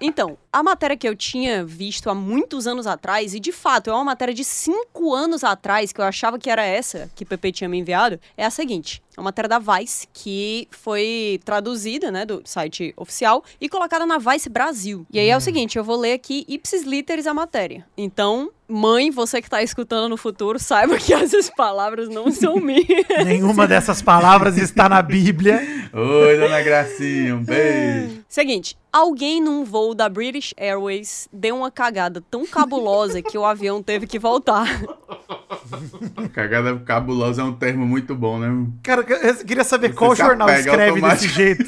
Então, 0.00 0.36
a 0.52 0.62
matéria 0.62 0.96
que 0.96 1.08
eu 1.08 1.16
tinha 1.16 1.64
visto 1.64 2.10
há 2.10 2.14
muitos 2.14 2.66
anos 2.66 2.86
atrás, 2.86 3.34
e 3.34 3.40
de 3.40 3.52
fato 3.52 3.88
é 3.88 3.92
uma 3.92 4.04
matéria 4.04 4.34
de 4.34 4.44
cinco 4.44 5.14
anos 5.14 5.42
atrás, 5.42 5.92
que 5.92 6.00
eu 6.00 6.04
achava 6.04 6.38
que 6.38 6.50
era 6.50 6.62
essa 6.62 7.10
que 7.14 7.24
o 7.24 7.26
PP 7.26 7.52
tinha 7.52 7.68
me 7.68 7.78
enviado, 7.78 8.20
é 8.36 8.44
a 8.44 8.50
seguinte. 8.50 9.02
É 9.16 9.20
uma 9.20 9.24
matéria 9.24 9.48
da 9.48 9.58
Vice, 9.58 10.06
que 10.12 10.68
foi 10.70 11.40
traduzida, 11.44 12.10
né, 12.10 12.26
do 12.26 12.42
site 12.44 12.92
oficial, 12.96 13.42
e 13.60 13.68
colocada 13.68 14.04
na 14.04 14.18
Vice 14.18 14.48
Brasil. 14.50 15.06
E 15.10 15.18
aí 15.18 15.28
é 15.28 15.36
o 15.36 15.40
seguinte, 15.40 15.78
eu 15.78 15.84
vou 15.84 15.96
ler 15.96 16.12
aqui 16.12 16.44
ipsis 16.48 16.82
literis 16.82 17.26
a 17.26 17.32
matéria. 17.32 17.86
Então, 17.96 18.50
mãe, 18.68 19.10
você 19.10 19.40
que 19.42 19.48
tá 19.48 19.62
escutando 19.62 20.08
no 20.08 20.16
futuro, 20.16 20.58
saiba 20.58 20.96
que 20.96 21.12
essas 21.12 21.50
palavras 21.54 22.08
não 22.08 22.30
são 22.30 22.56
minhas. 22.56 23.24
Nenhuma 23.24 23.66
dessas 23.66 24.00
palavras 24.00 24.56
está 24.56 24.88
na 24.88 25.02
Bíblia. 25.02 25.62
Oi, 25.92 26.38
dona 26.38 26.62
Gracinha, 26.62 27.36
um 27.36 27.44
beijo. 27.44 28.24
Seguinte, 28.28 28.76
alguém 28.94 29.40
num 29.40 29.64
voo 29.64 29.92
da 29.92 30.08
British 30.08 30.54
Airways 30.56 31.28
deu 31.32 31.56
uma 31.56 31.70
cagada 31.70 32.22
tão 32.30 32.46
cabulosa 32.46 33.20
que 33.20 33.36
o 33.36 33.44
avião 33.44 33.82
teve 33.82 34.06
que 34.06 34.20
voltar. 34.20 34.66
Cagada 36.32 36.76
cabulosa 36.80 37.42
é 37.42 37.44
um 37.44 37.52
termo 37.52 37.84
muito 37.86 38.14
bom, 38.14 38.38
né? 38.38 38.66
Cara, 38.82 39.00
eu 39.00 39.36
queria 39.44 39.64
saber 39.64 39.88
Você 39.88 39.94
qual 39.94 40.14
jornal 40.14 40.48
escreve 40.50 41.00
desse 41.00 41.28
jeito. 41.28 41.64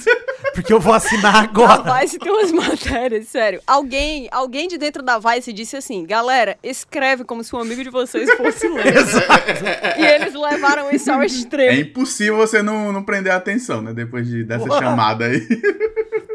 Porque 0.54 0.72
eu 0.72 0.80
vou 0.80 0.92
assinar 0.92 1.36
A 1.36 1.40
agora. 1.44 2.00
Vice 2.00 2.18
tem 2.18 2.30
umas 2.32 2.52
matérias, 2.52 3.28
sério. 3.28 3.60
Alguém, 3.66 4.28
alguém 4.30 4.68
de 4.68 4.78
dentro 4.78 5.02
da 5.02 5.18
Vice 5.18 5.52
disse 5.52 5.76
assim, 5.76 6.04
galera, 6.04 6.56
escreve 6.62 7.24
como 7.24 7.42
se 7.44 7.54
um 7.54 7.60
amigo 7.60 7.82
de 7.82 7.90
vocês 7.90 8.30
fosse 8.34 8.68
ler. 8.68 8.94
e 9.98 10.04
eles 10.04 10.34
levaram 10.34 10.90
isso 10.90 11.10
ao 11.10 11.22
É 11.22 11.26
extremo. 11.26 11.80
impossível 11.80 12.36
você 12.36 12.62
não, 12.62 12.92
não 12.92 13.02
prender 13.02 13.32
a 13.32 13.36
atenção, 13.36 13.82
né? 13.82 13.92
Depois 13.92 14.26
de, 14.26 14.44
dessa 14.44 14.68
Uau. 14.68 14.80
chamada 14.80 15.26
aí. 15.26 15.46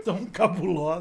Tão 0.05 0.25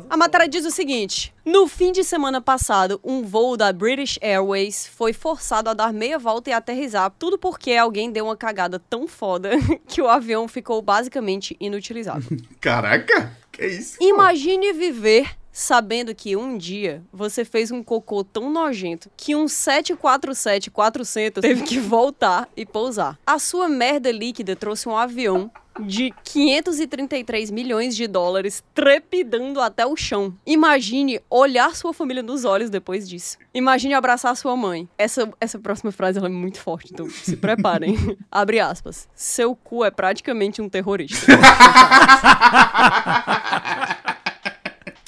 A 0.09 0.17
matéria 0.17 0.49
diz 0.49 0.65
o 0.65 0.71
seguinte: 0.71 1.35
no 1.45 1.67
fim 1.67 1.93
de 1.93 2.05
semana 2.05 2.41
passado, 2.41 3.01
um 3.03 3.23
voo 3.23 3.57
da 3.57 3.73
British 3.73 4.19
Airways 4.21 4.87
foi 4.87 5.13
forçado 5.13 5.71
a 5.71 5.75
dar 5.75 5.93
meia 5.93 6.19
volta 6.19 6.51
e 6.51 6.53
aterrissar, 6.53 7.11
tudo 7.19 7.39
porque 7.39 7.73
alguém 7.73 8.11
deu 8.11 8.27
uma 8.27 8.37
cagada 8.37 8.79
tão 8.79 9.07
foda 9.07 9.51
que 9.89 10.03
o 10.03 10.09
avião 10.09 10.47
ficou 10.49 10.81
basicamente 10.83 11.57
inutilizável. 11.61 12.39
Caraca, 12.61 13.37
que 13.53 13.67
isso? 13.67 13.97
Imagine 14.01 14.73
viver 14.73 15.41
sabendo 15.53 16.15
que 16.15 16.37
um 16.37 16.57
dia 16.57 17.03
você 17.13 17.45
fez 17.45 17.71
um 17.71 17.83
cocô 17.83 18.23
tão 18.23 18.51
nojento 18.51 19.11
que 19.17 19.35
um 19.35 19.47
747-400 19.47 21.41
teve 21.41 21.63
que 21.65 21.79
voltar 21.79 22.49
e 22.57 22.65
pousar. 22.65 23.19
A 23.27 23.39
sua 23.39 23.69
merda 23.69 24.11
líquida 24.11 24.55
trouxe 24.55 24.89
um 24.89 24.97
avião 24.97 25.51
de 25.81 26.13
533 26.25 27.51
milhões 27.51 27.97
de 27.97 28.07
dólares 28.07 28.63
trepidando 28.75 29.61
até 29.61 29.87
o 29.87 29.97
chão. 29.97 30.35
Imagine 30.47 31.21
olhar 31.29 31.75
sua 31.75 31.93
família 31.93 32.23
nos 32.23 32.45
olhos 32.45 32.71
depois 32.71 33.09
disso. 33.09 33.39
Imagine 33.53 33.95
abraçar 33.95 34.37
sua 34.37 34.57
mãe. 34.57 34.89
Essa, 34.97 35.31
essa 35.41 35.59
próxima 35.59 35.93
frase 35.93 36.19
ela 36.19 36.29
é 36.29 36.31
muito 36.31 36.61
forte, 36.61 36.93
então 36.93 37.09
se 37.09 37.37
preparem. 37.37 37.97
Abre 38.31 38.61
aspas. 38.61 39.09
Seu 39.15 39.57
cu 39.57 39.85
é 39.85 39.91
praticamente 39.91 40.63
um 40.63 40.69
terrorista. 40.69 41.27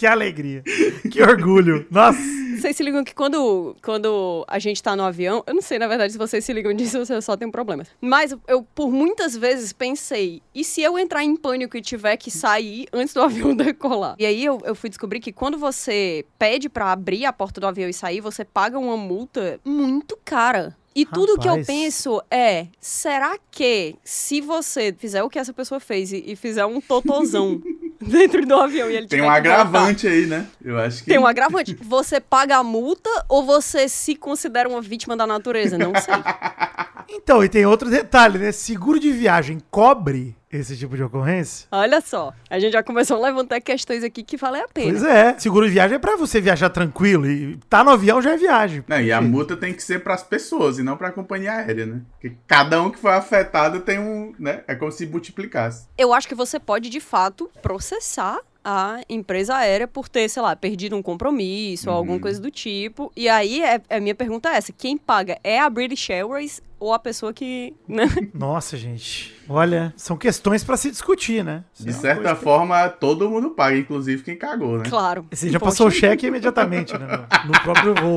Que 0.03 0.07
alegria. 0.09 0.65
Que 1.13 1.23
orgulho. 1.23 1.87
Nossa. 1.89 2.19
Vocês 2.63 2.77
se 2.77 2.83
ligam 2.85 3.03
que 3.03 3.13
quando, 3.13 3.77
quando 3.83 4.45
a 4.47 4.57
gente 4.61 4.81
tá 4.81 4.95
no 4.95 5.03
avião, 5.03 5.43
eu 5.49 5.53
não 5.53 5.61
sei, 5.61 5.81
na 5.81 5.89
verdade, 5.89 6.13
se 6.13 6.19
vocês 6.19 6.45
se 6.45 6.53
ligam 6.53 6.73
disso, 6.77 6.97
você 6.97 7.21
só 7.21 7.37
tem 7.37 7.51
problemas. 7.51 7.89
Mas 8.01 8.33
eu, 8.47 8.63
por 8.63 8.89
muitas 8.89 9.37
vezes, 9.37 9.73
pensei, 9.73 10.41
e 10.55 10.63
se 10.63 10.81
eu 10.81 10.97
entrar 10.97 11.25
em 11.25 11.35
pânico 11.35 11.77
e 11.77 11.83
tiver 11.83 12.17
que 12.17 12.31
sair 12.31 12.87
antes 12.93 13.13
do 13.15 13.21
avião 13.25 13.57
decolar? 13.57 14.15
E 14.17 14.25
aí 14.25 14.45
eu, 14.45 14.61
eu 14.65 14.77
fui 14.77 14.89
descobrir 14.89 15.19
que 15.19 15.33
quando 15.33 15.59
você 15.59 16.25
pede 16.39 16.69
para 16.69 16.93
abrir 16.93 17.25
a 17.25 17.33
porta 17.33 17.61
do 17.61 17.67
avião 17.67 17.89
e 17.89 17.93
sair, 17.93 18.21
você 18.21 18.45
paga 18.45 18.79
uma 18.79 18.97
multa 18.97 19.59
muito 19.65 20.17
cara. 20.25 20.77
E 20.95 21.05
tudo 21.07 21.39
que 21.39 21.49
eu 21.49 21.53
Rapaz. 21.53 21.67
penso 21.67 22.23
é: 22.31 22.69
será 22.79 23.39
que 23.51 23.97
se 24.05 24.41
você 24.41 24.95
fizer 24.97 25.23
o 25.23 25.31
que 25.31 25.39
essa 25.39 25.53
pessoa 25.53 25.81
fez 25.81 26.13
e, 26.13 26.23
e 26.27 26.37
fizer 26.37 26.65
um 26.67 26.81
totozão 26.81 27.61
dentro 28.09 28.45
do 28.45 28.55
avião 28.55 28.91
e 28.91 28.97
ele 28.97 29.07
Tem 29.07 29.23
um 29.23 29.31
agravante 29.31 30.07
aí, 30.07 30.27
né? 30.27 30.47
Eu 30.63 30.79
acho 30.79 31.05
que. 31.05 31.11
tem 31.11 31.19
um 31.19 31.27
agravante. 31.27 31.77
Você 31.83 32.21
paga 32.21 32.57
a 32.57 32.63
multa 32.65 33.09
ou 33.29 33.45
você 33.45 33.89
se 33.89 34.15
considera 34.17 34.69
uma 34.69 34.83
vítima 34.83 35.17
da 35.17 35.27
natureza? 35.27 35.79
Não 35.79 35.93
sei. 35.95 36.15
Então, 37.15 37.45
e 37.45 37.49
tem 37.49 37.67
outro 37.67 37.91
detalhe, 37.91 38.39
né? 38.39 38.53
Seguro 38.53 38.99
de 38.99 39.13
viagem 39.13 39.61
cobre 39.71 40.35
esse 40.53 40.77
tipo 40.77 40.95
de 40.97 41.03
ocorrência? 41.03 41.67
Olha 41.73 42.01
só, 42.01 42.33
a 42.51 42.59
gente 42.59 42.73
já 42.73 42.83
começou 42.83 43.17
a 43.17 43.27
levantar 43.29 43.61
questões 43.61 44.05
aqui 44.05 44.23
que 44.23 44.37
valem 44.37 44.63
a 44.63 44.69
pena. 44.69 44.91
Pois 44.91 45.03
é. 45.03 45.39
Seguro 45.39 45.67
de 45.67 45.73
viagem 45.73 45.97
é 45.97 45.99
pra 45.99 46.17
você 46.17 46.41
viajar 46.41 46.69
tranquilo. 46.69 47.27
E 47.27 47.57
tá 47.69 47.83
no 47.83 47.91
avião 47.91 48.21
já 48.21 48.33
é 48.33 48.37
viagem. 48.37 48.85
Não, 48.87 49.01
e 49.01 49.11
a 49.11 49.21
multa 49.21 49.57
tem 49.57 49.73
que 49.73 49.83
ser 49.83 50.03
pras 50.03 50.23
pessoas 50.23 50.79
e 50.79 50.83
não 50.83 50.97
pra 50.97 51.11
companhia 51.11 51.53
aérea, 51.53 51.87
né? 51.87 52.03
Porque 52.13 52.37
cada 52.47 52.83
um 52.83 52.91
que 52.91 52.99
foi 52.99 53.13
afetado 53.13 53.81
tem 53.81 53.99
um. 53.99 54.35
né? 54.39 54.63
É 54.69 54.75
como 54.75 54.93
se 54.93 55.07
multiplicasse. 55.07 55.87
Eu 55.97 56.13
acho 56.13 56.29
que 56.29 56.35
você 56.35 56.61
pode, 56.61 56.91
de 56.91 57.01
fato, 57.01 57.51
processar 57.63 58.39
a 58.65 59.01
empresa 59.09 59.57
aérea 59.57 59.89
por 59.89 60.09
ter, 60.09 60.29
sei 60.29 60.43
lá, 60.43 60.55
perdido 60.55 60.97
um 60.97 61.03
compromisso 61.03 61.91
ou 61.91 61.97
alguma 61.97 62.19
coisa 62.19 62.41
do 62.41 62.51
tipo. 62.51 63.11
E 63.17 63.29
aí, 63.29 63.63
é, 63.63 63.81
a 63.91 64.01
minha 64.01 64.15
pergunta 64.15 64.49
é 64.51 64.57
essa: 64.57 64.73
quem 64.73 64.97
paga 64.97 65.39
é 65.43 65.59
a 65.61 65.69
British 65.69 66.11
Airways 66.11 66.61
ou 66.79 66.93
a 66.93 66.99
pessoa 66.99 67.33
que. 67.33 67.75
Né? 67.89 68.05
Nossa, 68.35 68.77
gente. 68.77 69.35
Olha, 69.49 69.93
são 69.97 70.17
questões 70.17 70.63
pra 70.65 70.77
se 70.77 70.91
discutir, 70.91 71.45
né? 71.45 71.65
Isso 71.75 71.85
De 71.85 71.91
é 71.91 71.93
certa 71.93 72.23
coisa 72.23 72.37
que- 72.37 72.43
forma, 72.45 72.89
todo 72.89 73.29
mundo 73.29 73.51
paga, 73.51 73.77
inclusive 73.77 74.23
quem 74.23 74.37
cagou, 74.37 74.79
né? 74.79 74.85
Claro. 74.89 75.27
Você 75.31 75.51
já 75.51 75.59
passou 75.61 75.89
o 75.89 75.91
cheque 75.91 76.27
imediatamente, 76.27 76.97
né? 76.97 77.07
No, 77.45 77.53
no 77.53 77.61
próprio 77.61 77.95
voo. 77.95 78.17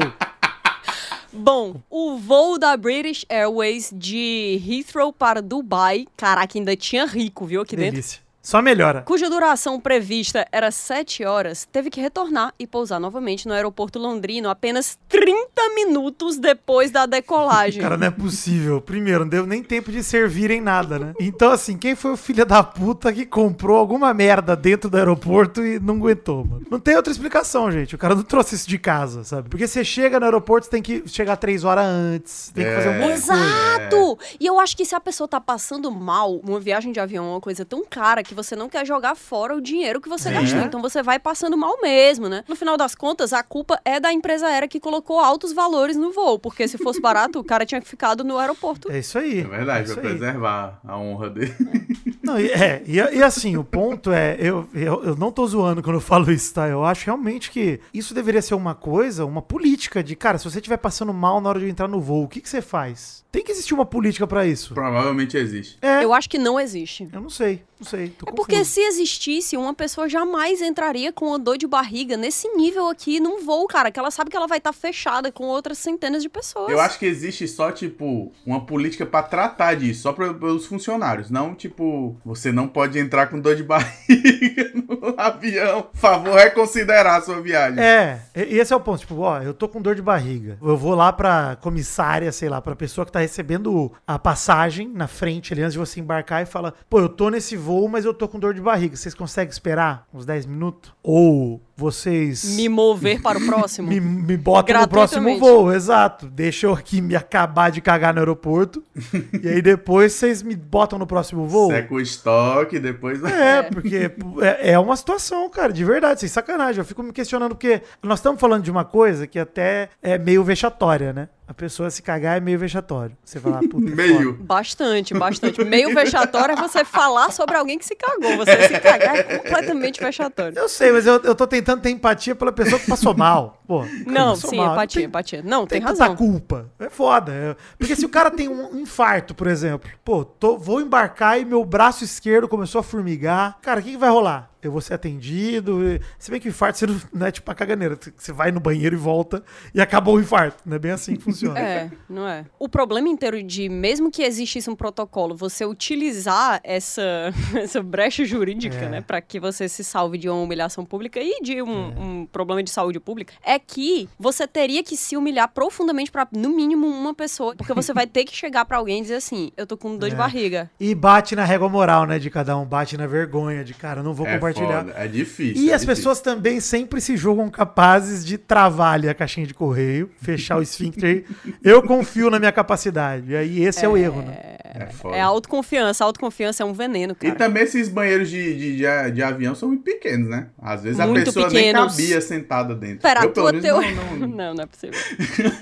Bom, 1.37 1.81
o 1.89 2.17
voo 2.17 2.57
da 2.57 2.77
British 2.77 3.25
Airways 3.27 3.91
de 3.93 4.61
Heathrow 4.65 5.11
para 5.11 5.41
Dubai, 5.41 6.05
caraca, 6.15 6.57
ainda 6.57 6.77
tinha 6.77 7.05
rico, 7.05 7.45
viu, 7.45 7.61
aqui 7.61 7.75
dentro? 7.75 8.01
Só 8.45 8.61
melhora. 8.61 9.01
Cuja 9.01 9.27
duração 9.27 9.79
prevista 9.79 10.47
era 10.51 10.69
7 10.69 11.25
horas, 11.25 11.67
teve 11.71 11.89
que 11.89 11.99
retornar 11.99 12.53
e 12.59 12.67
pousar 12.67 12.99
novamente 12.99 13.47
no 13.47 13.55
aeroporto 13.55 13.97
londrino 13.97 14.51
apenas 14.51 14.99
30 15.09 15.73
minutos 15.73 16.37
depois 16.37 16.91
da 16.91 17.07
decolagem. 17.07 17.81
Cara, 17.81 17.97
não 17.97 18.05
é 18.05 18.11
possível. 18.11 18.79
Primeiro, 18.79 19.21
não 19.21 19.29
deu 19.29 19.47
nem 19.47 19.63
tempo 19.63 19.91
de 19.91 20.03
servir 20.03 20.51
em 20.51 20.61
nada, 20.61 20.99
né? 20.99 21.13
Então, 21.19 21.49
assim, 21.51 21.75
quem 21.75 21.95
foi 21.95 22.11
o 22.11 22.17
filho 22.17 22.45
da 22.45 22.61
puta 22.61 23.11
que 23.11 23.25
comprou 23.25 23.79
alguma 23.79 24.13
merda 24.13 24.55
dentro 24.55 24.91
do 24.91 24.97
aeroporto 24.97 25.65
e 25.65 25.79
não 25.79 25.95
aguentou, 25.95 26.45
mano? 26.45 26.67
Não 26.69 26.79
tem 26.79 26.95
outra 26.95 27.11
explicação, 27.11 27.71
gente. 27.71 27.95
O 27.95 27.97
cara 27.97 28.13
não 28.13 28.21
trouxe 28.21 28.53
isso 28.53 28.69
de 28.69 28.77
casa, 28.77 29.23
sabe? 29.23 29.49
Porque 29.49 29.67
você 29.67 29.83
chega 29.83 30.19
no 30.19 30.25
aeroporto, 30.27 30.65
você 30.65 30.71
tem 30.71 30.83
que 30.83 31.01
chegar 31.07 31.37
três 31.37 31.63
horas 31.63 31.85
antes. 31.87 32.51
Tem 32.53 32.63
que 32.63 32.75
fazer 32.75 32.89
um 32.89 32.99
monte 32.99 33.15
de 33.15 33.25
coisa. 33.25 33.33
Exato! 33.33 34.19
E 34.39 34.45
eu 34.45 34.59
acho 34.59 34.77
que 34.77 34.85
se 34.85 34.93
a 34.93 34.99
pessoa 34.99 35.27
tá 35.27 35.41
passando 35.41 35.89
mal, 35.89 36.35
uma 36.47 36.59
viagem 36.59 36.91
de 36.91 36.99
avião 36.99 37.25
é 37.25 37.29
uma 37.29 37.41
coisa 37.41 37.65
tão 37.65 37.83
cara 37.83 38.21
que 38.21 38.34
você 38.35 38.55
não 38.55 38.69
quer 38.69 38.85
jogar 38.85 39.15
fora 39.15 39.55
o 39.55 39.61
dinheiro 39.61 39.99
que 40.01 40.09
você 40.09 40.29
É. 40.29 40.33
gastou. 40.33 40.61
Então 40.61 40.81
você 40.81 41.01
vai 41.01 41.17
passando 41.19 41.57
mal 41.57 41.79
mesmo, 41.81 42.27
né? 42.29 42.43
No 42.47 42.55
final 42.55 42.77
das 42.77 42.93
contas, 42.93 43.33
a 43.33 43.41
culpa 43.41 43.79
é 43.85 43.99
da 43.99 44.11
empresa 44.13 44.47
aérea 44.47 44.67
que 44.67 44.79
colocou 44.79 45.19
altos 45.19 45.53
valores 45.53 45.95
no 45.97 46.11
voo. 46.11 46.37
Porque 46.37 46.67
se 46.67 46.77
fosse 46.77 46.99
barato, 47.01 47.39
o 47.39 47.43
cara 47.43 47.65
tinha 47.65 47.81
ficado 47.81 48.23
no 48.23 48.37
aeroporto. 48.37 48.91
É 48.91 48.99
isso 48.99 49.17
aí. 49.17 49.39
É 49.39 49.43
verdade, 49.43 49.85
isso 49.89 49.99
pra 49.99 50.09
aí. 50.09 50.17
preservar 50.17 50.79
a 50.85 50.97
honra 50.97 51.29
dele. 51.29 51.55
Não, 52.21 52.39
e, 52.39 52.47
é, 52.49 52.81
e, 52.87 52.95
e 52.95 53.23
assim, 53.23 53.55
o 53.55 53.63
ponto 53.63 54.11
é, 54.11 54.35
eu, 54.39 54.67
eu, 54.73 55.03
eu 55.03 55.15
não 55.15 55.31
tô 55.31 55.45
zoando 55.45 55.83
quando 55.83 55.97
eu 55.97 56.01
falo 56.01 56.31
isso, 56.31 56.51
tá? 56.55 56.67
Eu 56.67 56.83
acho 56.83 57.05
realmente 57.05 57.51
que 57.51 57.79
isso 57.93 58.15
deveria 58.15 58.41
ser 58.41 58.55
uma 58.55 58.73
coisa, 58.73 59.23
uma 59.25 59.43
política 59.43 60.03
de, 60.03 60.15
cara, 60.15 60.39
se 60.39 60.43
você 60.49 60.57
estiver 60.57 60.77
passando 60.77 61.13
mal 61.13 61.39
na 61.39 61.49
hora 61.49 61.59
de 61.59 61.69
entrar 61.69 61.87
no 61.87 62.01
voo, 62.01 62.23
o 62.23 62.27
que, 62.27 62.41
que 62.41 62.49
você 62.49 62.63
faz? 62.63 63.23
Tem 63.31 63.43
que 63.43 63.51
existir 63.51 63.75
uma 63.75 63.85
política 63.85 64.25
pra 64.25 64.43
isso. 64.45 64.73
Provavelmente 64.73 65.37
existe. 65.37 65.77
É, 65.83 65.97
eu, 65.97 66.01
Eu 66.03 66.13
acho 66.13 66.27
que 66.27 66.39
não 66.39 66.59
existe. 66.59 67.07
não 67.13 67.29
sei, 67.29 67.61
não 67.79 67.85
sei. 67.87 68.09
Tô 68.09 68.29
É 68.29 68.31
porque 68.31 68.63
se 68.65 68.81
existisse, 68.81 69.57
uma 69.57 69.73
pessoa 69.73 70.07
jamais 70.09 70.61
entraria 70.61 71.11
com 71.11 71.27
uma 71.27 71.39
dor 71.39 71.57
de 71.57 71.67
barriga 71.67 72.15
nesse 72.17 72.47
nível 72.55 72.87
aqui 72.87 73.19
num 73.19 73.43
voo, 73.43 73.67
cara, 73.67 73.91
que 73.91 73.99
ela 73.99 74.11
sabe 74.11 74.29
que 74.29 74.37
ela 74.37 74.47
vai 74.47 74.57
estar 74.59 74.73
fechada 74.73 75.31
com 75.31 75.45
outras 75.45 75.77
centenas 75.77 76.21
de 76.23 76.29
pessoas. 76.29 76.69
Eu 76.71 76.79
acho 76.79 76.97
que 76.99 77.05
existe 77.05 77.47
só, 77.47 77.71
tipo, 77.71 78.31
uma 78.45 78.65
política 78.65 79.05
pra 79.05 79.21
tratar 79.23 79.75
disso, 79.75 80.01
só 80.03 80.13
pra, 80.13 80.33
pelos 80.33 80.65
funcionários. 80.65 81.29
Não, 81.29 81.53
tipo, 81.53 82.15
você 82.25 82.51
não 82.51 82.67
pode 82.67 82.97
entrar 82.99 83.27
com 83.27 83.39
dor 83.39 83.55
de 83.55 83.63
barriga 84.09 84.71
no 84.75 85.13
avião. 85.17 85.83
Por 85.83 85.97
favor, 85.99 86.35
reconsiderar 86.35 87.15
a 87.17 87.21
sua 87.21 87.41
viagem. 87.41 87.79
É, 87.83 88.21
e- 88.35 88.55
e 88.55 88.59
esse 88.59 88.73
é 88.73 88.75
o 88.75 88.79
ponto. 88.79 88.99
Tipo, 88.99 89.17
ó, 89.19 89.41
eu 89.41 89.53
tô 89.53 89.67
com 89.67 89.81
dor 89.81 89.95
de 89.95 90.01
barriga. 90.01 90.57
Eu 90.61 90.77
vou 90.77 90.95
lá 90.95 91.11
pra 91.11 91.57
comissária, 91.61 92.31
sei 92.31 92.49
lá, 92.49 92.61
pra 92.61 92.75
pessoa 92.75 93.05
que 93.05 93.11
tá 93.11 93.19
recebendo 93.19 93.91
a 94.07 94.17
passagem 94.17 94.87
na 94.87 95.07
frente 95.07 95.53
ali 95.53 95.61
antes 95.61 95.73
de 95.73 95.79
você 95.79 95.99
embarcar 95.99 96.41
e 96.43 96.45
fala: 96.45 96.73
pô, 96.89 96.99
eu 96.99 97.09
tô 97.09 97.29
nesse 97.29 97.55
voo, 97.65 97.89
mas 97.89 98.05
eu 98.05 98.13
tô 98.13 98.27
com 98.27 98.39
dor 98.39 98.53
de 98.53 98.61
barriga. 98.61 98.95
Vocês 98.95 99.15
conseguem 99.15 99.51
esperar 99.51 100.07
uns 100.13 100.25
10 100.25 100.45
minutos? 100.45 100.93
Ou 101.01 101.59
vocês. 101.75 102.55
Me 102.55 102.69
mover 102.69 103.21
para 103.21 103.37
o 103.37 103.41
próximo. 103.45 103.89
Me, 103.89 103.99
me 103.99 104.37
botam 104.37 104.79
no 104.79 104.87
próximo 104.87 105.37
voo, 105.37 105.73
exato. 105.73 106.27
Deixa 106.27 106.67
eu 106.67 106.73
aqui 106.73 107.01
me 107.01 107.15
acabar 107.15 107.69
de 107.69 107.81
cagar 107.81 108.13
no 108.13 108.19
aeroporto. 108.19 108.83
e 109.41 109.47
aí 109.47 109.61
depois 109.61 110.13
vocês 110.13 110.41
me 110.41 110.55
botam 110.55 110.97
no 110.97 111.05
próximo 111.05 111.47
voo. 111.47 111.71
Seca 111.71 111.93
o 111.93 111.99
estoque, 111.99 112.79
depois. 112.79 113.23
É, 113.23 113.63
porque 113.71 114.11
é, 114.41 114.71
é 114.71 114.79
uma 114.79 114.95
situação, 114.95 115.49
cara, 115.49 115.73
de 115.73 115.83
verdade, 115.83 116.21
sem 116.21 116.29
sacanagem. 116.29 116.79
Eu 116.79 116.85
fico 116.85 117.03
me 117.03 117.11
questionando, 117.11 117.55
porque 117.55 117.81
nós 118.01 118.19
estamos 118.19 118.39
falando 118.39 118.63
de 118.63 118.71
uma 118.71 118.85
coisa 118.85 119.27
que 119.27 119.37
até 119.37 119.89
é 120.01 120.17
meio 120.17 120.43
vexatória, 120.43 121.11
né? 121.11 121.27
A 121.47 121.53
pessoa 121.53 121.91
se 121.91 122.01
cagar 122.01 122.37
é 122.37 122.39
meio 122.39 122.57
vexatório. 122.57 123.15
Você 123.23 123.39
falar, 123.39 123.59
puta, 123.59 123.91
é 123.91 123.95
Meio. 123.95 124.33
foda. 124.33 124.43
Bastante, 124.43 125.13
bastante. 125.13 125.63
Meio 125.63 125.93
vexatório 125.93 126.53
é 126.53 126.55
você 126.55 126.83
falar 126.83 127.31
sobre 127.31 127.55
alguém 127.55 127.77
que 127.77 127.85
se 127.85 127.95
cagou. 127.95 128.35
Você 128.37 128.67
se 128.67 128.79
cagar 128.79 129.15
é 129.15 129.23
completamente 129.23 130.01
vexatório. 130.01 130.57
Eu 130.57 130.67
sei, 130.67 130.91
mas 130.91 131.05
eu, 131.05 131.21
eu 131.23 131.35
tô 131.35 131.45
tentando 131.45 131.64
ter 131.81 131.89
empatia 131.89 132.35
pela 132.35 132.51
pessoa 132.51 132.79
que 132.79 132.87
passou 132.87 133.15
mal. 133.15 133.61
Pô, 133.67 133.83
Não, 134.05 134.35
sim, 134.35 134.57
mal. 134.57 134.73
empatia, 134.73 135.01
Tem- 135.01 135.07
empatia. 135.07 135.41
Não, 135.43 135.65
tem 135.65 135.79
tem 135.79 135.87
razão. 135.87 136.15
culpa. 136.15 136.69
É 136.79 136.89
foda. 136.89 137.31
é- 137.33 137.55
Porque 137.77 137.95
se 137.95 138.05
o 138.05 138.09
cara 138.09 138.29
tem 138.31 138.47
um 138.47 138.79
infarto, 138.79 139.33
por 139.33 139.47
exemplo, 139.47 139.89
pô, 140.03 140.23
tô- 140.23 140.57
vou 140.57 140.81
embarcar 140.81 141.39
e 141.39 141.45
meu 141.45 141.63
braço 141.65 142.03
esquerdo 142.03 142.47
começou 142.47 142.79
a 142.79 142.83
formigar. 142.83 143.57
Cara, 143.61 143.79
o 143.79 143.83
que, 143.83 143.91
que 143.91 143.97
vai 143.97 144.09
rolar? 144.09 144.51
Eu 144.61 144.71
vou 144.71 144.81
ser 144.81 144.95
atendido. 144.95 145.79
Se 146.17 146.31
bem 146.31 146.39
que 146.39 146.47
o 146.47 146.49
infarto 146.49 146.79
você 146.79 146.87
não, 146.87 146.99
não 147.13 147.27
é 147.27 147.31
tipo 147.31 147.51
a 147.51 147.53
caganeira. 147.53 147.97
Você 148.17 148.31
vai 148.33 148.51
no 148.51 148.59
banheiro 148.59 148.95
e 148.95 148.97
volta 148.97 149.43
e 149.73 149.79
acabou 149.79 150.15
o 150.15 150.19
infarto. 150.19 150.57
Não 150.65 150.75
é 150.75 150.79
bem 150.79 150.89
assim 150.91 151.15
que 151.15 151.21
funciona. 151.21 151.59
É, 151.59 151.91
não 152.09 152.27
é. 152.27 152.45
O 152.57 152.67
problema 152.67 153.07
inteiro 153.07 153.43
de, 153.43 153.69
mesmo 153.69 154.09
que 154.09 154.23
existisse 154.23 154.67
um 154.67 154.75
protocolo, 154.75 155.35
você 155.35 155.65
utilizar 155.65 156.59
essa, 156.63 157.01
essa 157.55 157.83
brecha 157.83 158.25
jurídica, 158.25 158.75
É. 158.75 158.89
né, 158.89 159.01
pra 159.01 159.21
que 159.21 159.39
você 159.39 159.69
se 159.69 159.83
salve 159.83 160.17
de 160.17 160.27
uma 160.27 160.41
humilhação 160.41 160.83
pública 160.83 161.19
e 161.21 161.41
de 161.43 161.61
um, 161.61 162.21
um 162.21 162.25
problema 162.25 162.63
de 162.63 162.71
saúde 162.71 162.99
pública, 162.99 163.33
é 163.43 163.54
que 163.59 164.07
você 164.19 164.47
teria 164.47 164.83
que 164.83 164.95
se 164.97 165.15
humilhar 165.17 165.47
profundamente 165.49 166.11
pra, 166.11 166.27
no 166.31 166.49
mínimo, 166.49 166.87
uma 166.87 167.13
pessoa. 167.13 167.55
Porque 167.55 167.73
você 167.73 167.93
vai 167.93 168.07
ter 168.07 168.23
que 168.25 168.35
chegar 168.35 168.65
pra 168.65 168.77
alguém 168.77 168.99
e 168.99 169.01
dizer 169.01 169.15
assim: 169.15 169.51
eu 169.57 169.65
tô 169.67 169.77
com 169.77 169.95
dor 169.97 170.09
de 170.09 170.15
É. 170.15 170.17
barriga. 170.17 170.69
E 170.79 170.93
bate 170.95 171.35
na 171.35 171.43
régua 171.45 171.69
moral, 171.69 172.05
né, 172.05 172.19
de 172.19 172.29
cada 172.29 172.57
um. 172.57 172.65
Bate 172.65 172.97
na 172.97 173.07
vergonha 173.07 173.63
de, 173.63 173.73
cara, 173.73 173.99
eu 173.99 174.03
não 174.03 174.13
vou 174.13 174.25
É 174.27 174.33
compartilhar. 174.35 174.85
foda, 174.85 174.93
é 174.97 175.07
difícil. 175.07 175.63
E 175.63 175.69
é 175.71 175.73
as 175.73 175.81
difícil. 175.81 175.87
pessoas 175.87 176.21
também 176.21 176.59
sempre 176.59 176.99
se 177.01 177.15
julgam 177.17 177.49
capazes 177.49 178.25
de 178.25 178.37
travar 178.37 178.93
ali 178.95 179.07
a 179.09 179.13
caixinha 179.13 179.45
de 179.47 179.53
correio, 179.53 180.09
fechar 180.21 180.57
o 180.57 180.61
esfíncter. 180.63 181.25
Eu 181.63 181.81
confio 181.83 182.29
na 182.29 182.39
minha 182.39 182.51
capacidade. 182.51 183.31
E 183.31 183.35
aí 183.35 183.63
esse 183.63 183.83
é, 183.85 183.89
o 183.89 183.95
erro, 183.97 184.21
né? 184.21 184.55
É 184.77 184.87
foda. 184.87 185.15
É 185.15 185.21
autoconfiança. 185.21 186.03
A 186.03 186.07
autoconfiança 186.07 186.63
é 186.63 186.65
um 186.65 186.73
veneno, 186.73 187.13
E 187.13 187.27
cara. 187.27 187.35
também 187.35 187.63
esses 187.63 187.87
banheiros 187.87 188.29
de, 188.29 188.55
de, 188.55 188.77
de, 188.77 189.11
de 189.11 189.23
avião 189.23 189.55
são 189.55 189.69
muito 189.69 189.83
pequenos, 189.83 190.27
né? 190.29 190.47
Às 190.61 190.83
vezes 190.83 190.99
a 190.99 191.07
Muito 191.07 191.25
pessoa 191.25 191.47
pequenos. 191.47 191.95
nem 191.97 192.07
cabia 192.07 192.19
sentada 192.21 192.75
dentro. 192.75 192.99
Pera, 192.99 193.21
Não, 193.53 193.61
teoria. 193.61 193.91
não, 193.95 194.15
não. 194.17 194.27
Não, 194.35 194.53
não 194.53 194.63
é 194.63 194.65
possível. 194.67 194.99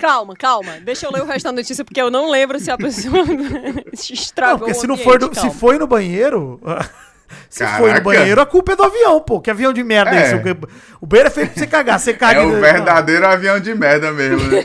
calma, 0.00 0.34
calma. 0.36 0.72
Deixa 0.82 1.06
eu 1.06 1.12
ler 1.12 1.22
o 1.22 1.26
resto 1.26 1.44
da 1.44 1.52
notícia, 1.52 1.84
porque 1.84 2.00
eu 2.00 2.10
não 2.10 2.30
lembro 2.30 2.58
se 2.58 2.70
a 2.70 2.76
pessoa 2.76 3.24
estragou 3.92 4.52
Não, 4.52 4.58
porque 4.66 4.72
o 4.72 4.80
se 4.80 4.86
não 4.86 4.96
for 4.96 5.20
no, 5.20 5.32
se 5.34 5.50
foi 5.50 5.78
no 5.78 5.86
banheiro. 5.86 6.60
Se 7.48 7.64
foi 7.66 7.68
Caraca. 7.88 7.94
no 7.98 8.04
banheiro, 8.04 8.40
a 8.40 8.46
culpa 8.46 8.72
é 8.72 8.76
do 8.76 8.82
avião, 8.84 9.20
pô. 9.20 9.40
Que 9.40 9.50
avião 9.50 9.72
de 9.72 9.82
merda 9.82 10.14
é, 10.14 10.18
É. 10.18 10.22
esse? 10.26 10.34
O- 10.34 10.68
O 11.00 11.06
banheiro 11.06 11.28
é 11.28 11.30
feito 11.32 11.50
pra 11.52 11.58
você 11.60 11.66
cagar. 11.66 11.98
Você 11.98 12.14
caga. 12.14 12.40
É 12.40 12.44
o 12.44 12.60
verdadeiro 12.60 13.26
avião 13.26 13.58
de 13.58 13.74
merda 13.74 14.12
mesmo, 14.12 14.48
né? 14.50 14.64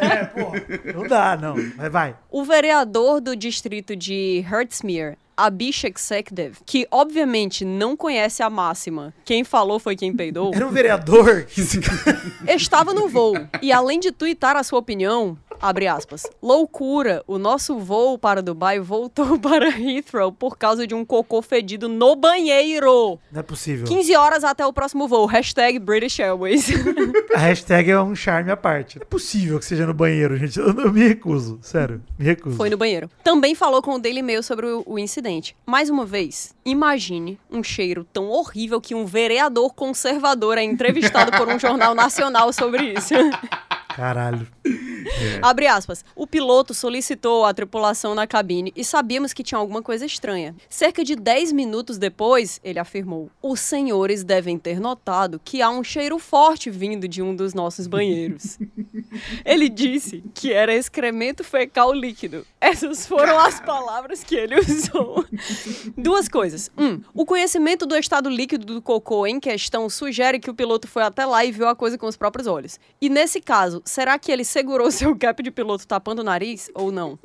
É, 0.00 0.24
pô. 0.26 0.52
Não 0.98 1.06
dá, 1.08 1.36
não. 1.40 1.54
Mas 1.76 1.90
vai. 1.92 2.14
O 2.30 2.44
vereador 2.44 3.20
do 3.20 3.34
distrito 3.36 3.94
de 3.96 4.44
Hertzmere, 4.50 5.16
Abhishek 5.46 6.00
Sekdev, 6.00 6.56
que 6.66 6.86
obviamente 6.90 7.64
não 7.64 7.96
conhece 7.96 8.42
a 8.42 8.50
máxima, 8.50 9.14
quem 9.24 9.44
falou 9.44 9.78
foi 9.78 9.96
quem 9.96 10.14
peidou, 10.14 10.52
Era 10.54 10.66
um 10.66 10.70
vereador. 10.70 11.46
estava 12.46 12.92
no 12.92 13.08
voo. 13.08 13.34
E 13.62 13.72
além 13.72 13.98
de 13.98 14.12
tuitar 14.12 14.56
a 14.56 14.62
sua 14.62 14.78
opinião, 14.78 15.36
abre 15.60 15.86
aspas, 15.86 16.22
loucura, 16.42 17.22
o 17.26 17.38
nosso 17.38 17.78
voo 17.78 18.18
para 18.18 18.42
Dubai 18.42 18.80
voltou 18.80 19.38
para 19.40 19.68
Heathrow 19.68 20.32
por 20.32 20.56
causa 20.56 20.86
de 20.86 20.94
um 20.94 21.04
cocô 21.04 21.42
fedido 21.42 21.88
no 21.88 22.16
banheiro. 22.16 23.18
Não 23.30 23.40
é 23.40 23.42
possível. 23.42 23.86
15 23.86 24.16
horas 24.16 24.44
até 24.44 24.66
o 24.66 24.72
próximo 24.72 25.06
voo. 25.06 25.26
Hashtag 25.26 25.78
British 25.78 26.20
Airways. 26.20 26.68
A 27.34 27.38
hashtag 27.38 27.90
é 27.90 28.00
um 28.00 28.14
charme 28.14 28.50
à 28.50 28.56
parte. 28.56 28.98
Não 28.98 29.02
é 29.02 29.06
possível 29.06 29.58
que 29.58 29.64
seja 29.64 29.86
no 29.86 29.94
banheiro, 29.94 30.36
gente. 30.36 30.58
Eu, 30.58 30.68
eu 30.68 30.92
me 30.92 31.06
recuso. 31.06 31.58
Sério, 31.62 32.02
me 32.18 32.24
recuso. 32.24 32.56
Foi 32.56 32.70
no 32.70 32.76
banheiro. 32.76 33.08
Também 33.22 33.54
falou 33.54 33.82
com 33.82 33.94
o 33.94 33.98
Daily 33.98 34.22
Mail 34.22 34.42
sobre 34.42 34.66
o, 34.66 34.82
o 34.86 34.98
incidente. 34.98 35.29
Mais 35.64 35.88
uma 35.88 36.04
vez, 36.04 36.54
imagine 36.64 37.38
um 37.50 37.62
cheiro 37.62 38.06
tão 38.12 38.28
horrível 38.28 38.80
que 38.80 38.94
um 38.94 39.06
vereador 39.06 39.74
conservador 39.74 40.58
é 40.58 40.62
entrevistado 40.62 41.30
por 41.32 41.48
um 41.48 41.58
jornal 41.58 41.94
nacional 41.94 42.52
sobre 42.52 42.94
isso. 42.94 43.14
Caralho. 44.00 44.46
Abre 45.42 45.66
aspas. 45.66 46.04
O 46.14 46.26
piloto 46.26 46.72
solicitou 46.72 47.44
a 47.44 47.52
tripulação 47.52 48.14
na 48.14 48.26
cabine 48.26 48.72
e 48.74 48.84
sabíamos 48.84 49.32
que 49.32 49.42
tinha 49.42 49.58
alguma 49.58 49.82
coisa 49.82 50.06
estranha. 50.06 50.54
Cerca 50.68 51.04
de 51.04 51.14
10 51.14 51.52
minutos 51.52 51.98
depois, 51.98 52.60
ele 52.64 52.78
afirmou: 52.78 53.30
Os 53.42 53.60
senhores 53.60 54.24
devem 54.24 54.58
ter 54.58 54.80
notado 54.80 55.40
que 55.44 55.60
há 55.60 55.68
um 55.68 55.84
cheiro 55.84 56.18
forte 56.18 56.70
vindo 56.70 57.06
de 57.06 57.20
um 57.20 57.34
dos 57.34 57.52
nossos 57.52 57.86
banheiros. 57.86 58.58
ele 59.44 59.68
disse 59.68 60.22
que 60.34 60.52
era 60.52 60.74
excremento 60.74 61.44
fecal 61.44 61.92
líquido. 61.92 62.46
Essas 62.60 63.06
foram 63.06 63.38
as 63.38 63.60
palavras 63.60 64.24
que 64.24 64.34
ele 64.34 64.58
usou. 64.58 65.24
Duas 65.96 66.28
coisas. 66.28 66.70
Um, 66.76 67.00
o 67.14 67.26
conhecimento 67.26 67.86
do 67.86 67.96
estado 67.96 68.30
líquido 68.30 68.66
do 68.66 68.82
cocô 68.82 69.26
em 69.26 69.40
questão 69.40 69.88
sugere 69.88 70.38
que 70.38 70.50
o 70.50 70.54
piloto 70.54 70.88
foi 70.88 71.02
até 71.02 71.24
lá 71.24 71.44
e 71.44 71.52
viu 71.52 71.68
a 71.68 71.76
coisa 71.76 71.98
com 71.98 72.06
os 72.06 72.16
próprios 72.16 72.46
olhos. 72.46 72.78
E 73.00 73.08
nesse 73.08 73.40
caso, 73.40 73.82
será 73.90 74.18
que 74.18 74.30
ele 74.30 74.44
segurou 74.44 74.90
seu 74.90 75.14
cap 75.16 75.42
de 75.42 75.50
piloto 75.50 75.86
tapando 75.86 76.20
o 76.20 76.24
nariz 76.24 76.70
ou 76.74 76.90
não? 76.90 77.18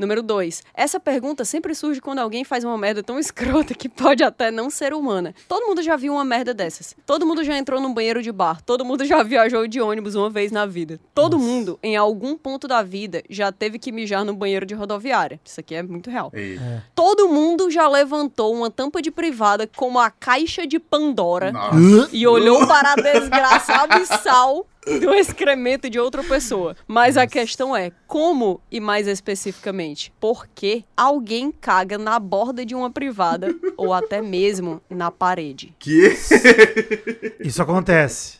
Número 0.00 0.22
2. 0.22 0.62
Essa 0.72 0.98
pergunta 0.98 1.44
sempre 1.44 1.74
surge 1.74 2.00
quando 2.00 2.20
alguém 2.20 2.42
faz 2.42 2.64
uma 2.64 2.78
merda 2.78 3.02
tão 3.02 3.18
escrota 3.20 3.74
que 3.74 3.88
pode 3.88 4.24
até 4.24 4.50
não 4.50 4.70
ser 4.70 4.94
humana. 4.94 5.34
Todo 5.46 5.66
mundo 5.66 5.82
já 5.82 5.94
viu 5.94 6.14
uma 6.14 6.24
merda 6.24 6.54
dessas. 6.54 6.96
Todo 7.04 7.26
mundo 7.26 7.44
já 7.44 7.56
entrou 7.56 7.80
num 7.80 7.92
banheiro 7.92 8.22
de 8.22 8.32
bar. 8.32 8.62
Todo 8.62 8.84
mundo 8.84 9.04
já 9.06 9.22
viajou 9.22 9.66
de 9.68 9.80
ônibus 9.80 10.14
uma 10.14 10.30
vez 10.30 10.50
na 10.50 10.64
vida. 10.64 10.98
Todo 11.14 11.38
mundo, 11.38 11.78
em 11.82 11.96
algum 11.96 12.36
ponto 12.36 12.66
da 12.66 12.82
vida, 12.82 13.22
já 13.28 13.52
teve 13.52 13.78
que 13.78 13.92
mijar 13.92 14.24
no 14.24 14.34
banheiro 14.34 14.64
de 14.64 14.74
rodoviária. 14.74 15.38
Isso 15.44 15.60
aqui 15.60 15.74
é 15.74 15.82
muito 15.82 16.10
real. 16.10 16.30
Ei. 16.32 16.58
Todo 16.94 17.28
mundo 17.28 17.70
já 17.70 17.86
levantou 17.86 18.54
uma 18.54 18.70
tampa 18.70 19.02
de 19.02 19.10
privada 19.10 19.68
como 19.76 19.98
a 19.98 20.10
caixa 20.10 20.66
de 20.66 20.78
Pandora 20.78 21.52
Nossa. 21.52 22.08
e 22.10 22.26
olhou 22.26 22.66
para 22.66 22.92
a 22.92 22.96
desgraça 22.96 23.74
abissal 23.74 24.66
do 24.86 25.14
excremento 25.14 25.90
de 25.90 25.98
outra 25.98 26.22
pessoa. 26.22 26.76
Mas 26.86 27.16
a 27.16 27.26
questão 27.26 27.76
é, 27.76 27.92
como 28.06 28.60
e 28.70 28.80
mais 28.80 29.06
especificamente, 29.06 29.89
por 30.20 30.46
que 30.54 30.84
alguém 30.96 31.50
caga 31.52 31.96
na 31.98 32.18
borda 32.18 32.64
de 32.64 32.74
uma 32.74 32.90
privada 32.90 33.54
ou 33.76 33.92
até 33.92 34.20
mesmo 34.22 34.80
na 34.88 35.10
parede? 35.10 35.74
Que? 35.78 36.16
Isso 37.40 37.62
acontece. 37.62 38.38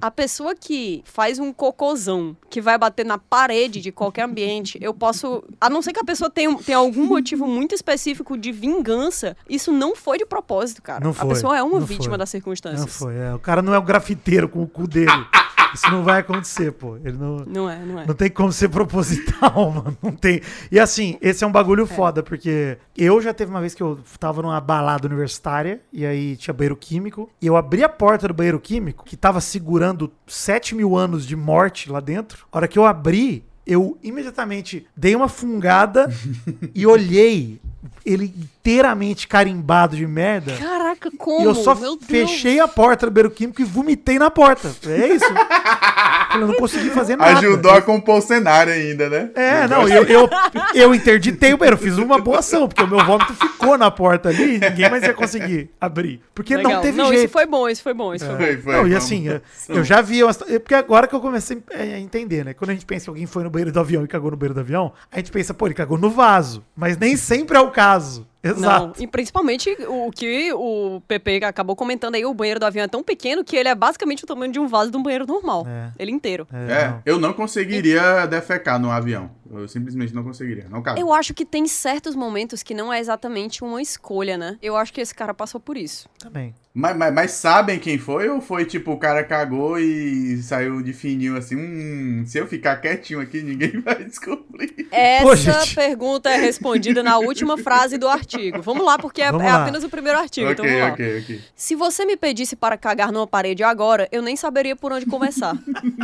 A 0.00 0.10
pessoa 0.10 0.54
que 0.54 1.02
faz 1.04 1.38
um 1.38 1.52
cocôzão 1.52 2.36
que 2.48 2.60
vai 2.60 2.76
bater 2.78 3.04
na 3.04 3.18
parede 3.18 3.80
de 3.80 3.90
qualquer 3.92 4.22
ambiente, 4.22 4.78
eu 4.80 4.92
posso. 4.94 5.42
A 5.60 5.68
não 5.70 5.82
ser 5.82 5.92
que 5.92 6.00
a 6.00 6.04
pessoa 6.04 6.30
tenha, 6.30 6.54
tenha 6.58 6.78
algum 6.78 7.04
motivo 7.06 7.46
muito 7.46 7.74
específico 7.74 8.36
de 8.36 8.52
vingança, 8.52 9.36
isso 9.48 9.72
não 9.72 9.94
foi 9.96 10.18
de 10.18 10.26
propósito, 10.26 10.82
cara. 10.82 11.02
Não 11.02 11.10
A 11.10 11.14
foi, 11.14 11.28
pessoa 11.30 11.56
é 11.56 11.62
uma 11.62 11.80
não 11.80 11.86
vítima 11.86 12.10
foi. 12.10 12.18
das 12.18 12.30
circunstâncias. 12.30 12.80
Não 12.80 12.88
foi. 12.88 13.16
é. 13.16 13.34
O 13.34 13.38
cara 13.38 13.62
não 13.62 13.74
é 13.74 13.78
o 13.78 13.82
grafiteiro 13.82 14.48
com 14.48 14.62
o 14.62 14.66
cu 14.68 14.86
dele. 14.86 15.10
Isso 15.74 15.90
não 15.90 16.02
vai 16.02 16.20
acontecer, 16.20 16.72
pô. 16.72 16.96
Ele 16.96 17.16
não. 17.16 17.44
Não 17.46 17.70
é, 17.70 17.78
não 17.78 18.00
é. 18.00 18.06
Não 18.06 18.14
tem 18.14 18.30
como 18.30 18.52
ser 18.52 18.68
proposital, 18.68 19.70
mano. 19.70 19.96
Não 20.02 20.12
tem. 20.12 20.40
E 20.70 20.78
assim, 20.78 21.18
esse 21.20 21.44
é 21.44 21.46
um 21.46 21.52
bagulho 21.52 21.86
foda, 21.86 22.22
porque 22.22 22.78
eu 22.96 23.20
já 23.20 23.32
teve 23.32 23.50
uma 23.50 23.60
vez 23.60 23.74
que 23.74 23.82
eu 23.82 23.98
tava 24.18 24.42
numa 24.42 24.60
balada 24.60 25.06
universitária, 25.06 25.80
e 25.92 26.04
aí 26.04 26.36
tinha 26.36 26.54
banheiro 26.54 26.76
químico, 26.76 27.30
e 27.40 27.46
eu 27.46 27.56
abri 27.56 27.84
a 27.84 27.88
porta 27.88 28.28
do 28.28 28.34
banheiro 28.34 28.60
químico, 28.60 29.04
que 29.04 29.16
tava 29.16 29.40
segurando 29.40 30.12
7 30.26 30.74
mil 30.74 30.96
anos 30.96 31.26
de 31.26 31.36
morte 31.36 31.90
lá 31.90 32.00
dentro. 32.00 32.46
A 32.50 32.58
hora 32.58 32.68
que 32.68 32.78
eu 32.78 32.84
abri, 32.84 33.44
eu 33.66 33.98
imediatamente 34.02 34.86
dei 34.96 35.14
uma 35.14 35.28
fungada 35.28 36.08
e 36.74 36.86
olhei 36.86 37.60
ele 38.04 38.32
inteiramente 38.66 39.28
carimbado 39.28 39.96
de 39.96 40.04
merda. 40.06 40.52
Caraca, 40.56 41.08
como? 41.16 41.40
E 41.40 41.44
eu 41.44 41.54
só 41.54 41.72
Meu 41.74 41.96
Deus. 41.96 42.04
fechei 42.04 42.58
a 42.58 42.66
porta 42.66 43.06
do 43.06 43.12
banheiro 43.12 43.30
químico 43.30 43.60
e 43.62 43.64
vomitei 43.64 44.18
na 44.18 44.28
porta. 44.28 44.74
É 44.86 45.06
isso. 45.06 45.24
eu 46.34 46.48
não 46.48 46.54
consegui 46.54 46.90
fazer 46.90 47.14
nada. 47.16 47.38
Ajudou 47.38 47.70
a 47.70 47.80
compor 47.80 48.18
o 48.18 48.20
cenário 48.20 48.72
ainda, 48.72 49.08
né? 49.08 49.30
É, 49.36 49.68
não, 49.68 49.88
eu, 49.88 50.02
eu, 50.04 50.28
eu 50.74 50.94
interditei 50.94 51.54
o 51.54 51.56
banheiro, 51.56 51.78
fiz 51.78 51.96
uma 51.96 52.18
boa 52.18 52.40
ação, 52.40 52.66
porque 52.66 52.82
o 52.82 52.88
meu 52.88 53.04
vômito 53.04 53.32
ficou 53.34 53.78
na 53.78 53.90
porta 53.90 54.30
ali 54.30 54.56
e 54.56 54.58
ninguém 54.58 54.90
mais 54.90 55.04
ia 55.04 55.14
conseguir 55.14 55.70
abrir. 55.80 56.20
Porque 56.34 56.56
Legal. 56.56 56.72
não 56.72 56.80
teve 56.80 56.98
não, 56.98 57.08
jeito. 57.08 57.24
isso 57.24 57.32
foi 57.32 57.46
bom, 57.46 57.68
isso 57.68 57.82
foi 57.82 57.94
bom, 57.94 58.14
isso 58.14 58.26
foi 58.26 58.34
bom. 58.34 58.42
Foi, 58.42 58.56
foi. 58.56 58.72
não, 58.72 58.86
e 58.86 58.90
foi 58.90 58.96
assim, 58.96 59.28
eu, 59.28 59.40
eu 59.68 59.84
já 59.84 60.00
vi. 60.00 60.24
umas- 60.24 60.42
é 60.42 60.58
Porque 60.58 60.74
agora 60.74 61.06
que 61.06 61.14
eu 61.14 61.20
comecei 61.20 61.62
a 61.72 61.98
entender, 61.98 62.44
né? 62.44 62.52
Quando 62.52 62.70
a 62.70 62.72
gente 62.74 62.84
pensa 62.84 63.04
que 63.04 63.10
alguém 63.10 63.26
foi 63.26 63.44
no 63.44 63.50
banheiro 63.50 63.70
do 63.70 63.78
avião 63.78 64.04
e 64.04 64.08
cagou 64.08 64.30
no 64.30 64.36
banheiro 64.36 64.54
do 64.54 64.60
avião, 64.60 64.92
a 65.10 65.18
gente 65.18 65.30
pensa, 65.30 65.54
pô, 65.54 65.66
ele 65.66 65.74
cagou 65.74 65.96
no 65.98 66.10
vaso. 66.10 66.64
Mas 66.76 66.96
nem 66.96 67.16
sempre 67.16 67.56
é 67.56 67.60
o 67.60 67.70
caso. 67.70 68.26
Não, 68.54 68.86
Exato. 68.86 69.02
e 69.02 69.06
principalmente 69.06 69.70
o 69.88 70.10
que 70.10 70.52
o 70.52 71.00
PP 71.06 71.44
acabou 71.44 71.74
comentando 71.76 72.14
aí, 72.14 72.24
o 72.24 72.34
banheiro 72.34 72.60
do 72.60 72.66
avião 72.66 72.84
é 72.84 72.88
tão 72.88 73.02
pequeno 73.02 73.44
que 73.44 73.56
ele 73.56 73.68
é 73.68 73.74
basicamente 73.74 74.24
o 74.24 74.26
tamanho 74.26 74.52
de 74.52 74.58
um 74.58 74.66
vaso 74.66 74.90
de 74.90 74.96
um 74.96 75.02
banheiro 75.02 75.26
normal. 75.26 75.66
É. 75.68 75.92
Ele 75.98 76.10
inteiro. 76.10 76.46
É, 76.52 76.88
não. 76.88 77.02
eu 77.04 77.18
não 77.18 77.32
conseguiria 77.32 78.26
defecar 78.26 78.78
no 78.78 78.90
avião. 78.90 79.30
Eu 79.50 79.68
simplesmente 79.68 80.14
não 80.14 80.24
conseguiria. 80.24 80.66
Não 80.68 80.82
cabe. 80.82 81.00
Eu 81.00 81.12
acho 81.12 81.32
que 81.32 81.44
tem 81.44 81.66
certos 81.66 82.14
momentos 82.14 82.62
que 82.62 82.74
não 82.74 82.92
é 82.92 82.98
exatamente 82.98 83.62
uma 83.62 83.80
escolha, 83.80 84.36
né? 84.36 84.58
Eu 84.60 84.76
acho 84.76 84.92
que 84.92 85.00
esse 85.00 85.14
cara 85.14 85.32
passou 85.32 85.60
por 85.60 85.76
isso. 85.76 86.08
Também. 86.18 86.54
Mas, 86.78 86.94
mas, 86.94 87.14
mas 87.14 87.30
sabem 87.30 87.78
quem 87.78 87.96
foi? 87.96 88.28
Ou 88.28 88.38
foi 88.38 88.66
tipo, 88.66 88.92
o 88.92 88.98
cara 88.98 89.24
cagou 89.24 89.78
e 89.78 90.36
saiu 90.42 90.82
de 90.82 90.92
fininho 90.92 91.34
assim? 91.34 91.56
Hum, 91.56 92.22
se 92.26 92.36
eu 92.36 92.46
ficar 92.46 92.76
quietinho 92.76 93.18
aqui, 93.18 93.40
ninguém 93.40 93.80
vai 93.80 94.04
descobrir. 94.04 94.86
Essa 94.92 95.58
Pô, 95.58 95.74
pergunta 95.74 96.28
é 96.28 96.36
respondida 96.36 97.02
na 97.02 97.16
última 97.16 97.56
frase 97.56 97.96
do 97.96 98.06
artigo. 98.06 98.60
Vamos 98.60 98.84
lá, 98.84 98.98
porque 98.98 99.22
é, 99.22 99.28
é 99.28 99.30
lá. 99.30 99.62
apenas 99.62 99.84
o 99.84 99.88
primeiro 99.88 100.18
artigo. 100.18 100.50
então 100.50 100.66
vamos 100.66 100.82
ok, 100.82 100.86
lá. 100.86 100.92
ok, 100.92 101.20
ok. 101.20 101.40
Se 101.54 101.74
você 101.74 102.04
me 102.04 102.14
pedisse 102.14 102.54
para 102.54 102.76
cagar 102.76 103.10
numa 103.10 103.26
parede 103.26 103.62
agora, 103.62 104.06
eu 104.12 104.20
nem 104.20 104.36
saberia 104.36 104.76
por 104.76 104.92
onde 104.92 105.06
começar. 105.06 105.56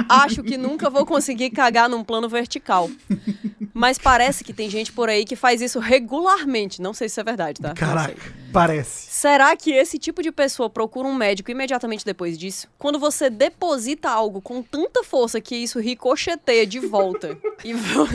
Acho 0.08 0.42
que 0.42 0.56
nunca 0.56 0.88
vou 0.88 1.04
conseguir 1.04 1.50
cagar 1.50 1.86
num 1.86 2.02
plano 2.02 2.30
vertical. 2.30 2.88
Mas 3.74 3.98
parece 3.98 4.44
que 4.44 4.52
tem 4.52 4.68
gente 4.68 4.92
por 4.92 5.08
aí 5.08 5.24
que 5.24 5.36
faz 5.36 5.60
isso 5.60 5.78
regularmente. 5.78 6.80
Não 6.80 6.92
sei 6.92 7.08
se 7.08 7.12
isso 7.14 7.20
é 7.20 7.24
verdade, 7.24 7.60
tá? 7.60 7.74
Caraca, 7.74 8.14
parece. 8.52 9.10
Será 9.10 9.56
que 9.56 9.70
esse 9.70 9.98
tipo 9.98 10.22
de 10.22 10.30
pessoa 10.30 10.61
procura 10.70 11.06
um 11.08 11.14
médico 11.14 11.50
imediatamente 11.50 12.04
depois 12.04 12.38
disso? 12.38 12.68
Quando 12.78 12.98
você 12.98 13.28
deposita 13.30 14.08
algo 14.10 14.40
com 14.40 14.62
tanta 14.62 15.02
força 15.04 15.40
que 15.40 15.54
isso 15.56 15.78
ricocheteia 15.80 16.66
de 16.66 16.80
volta 16.80 17.38
e 17.64 17.72
vo- 17.74 18.08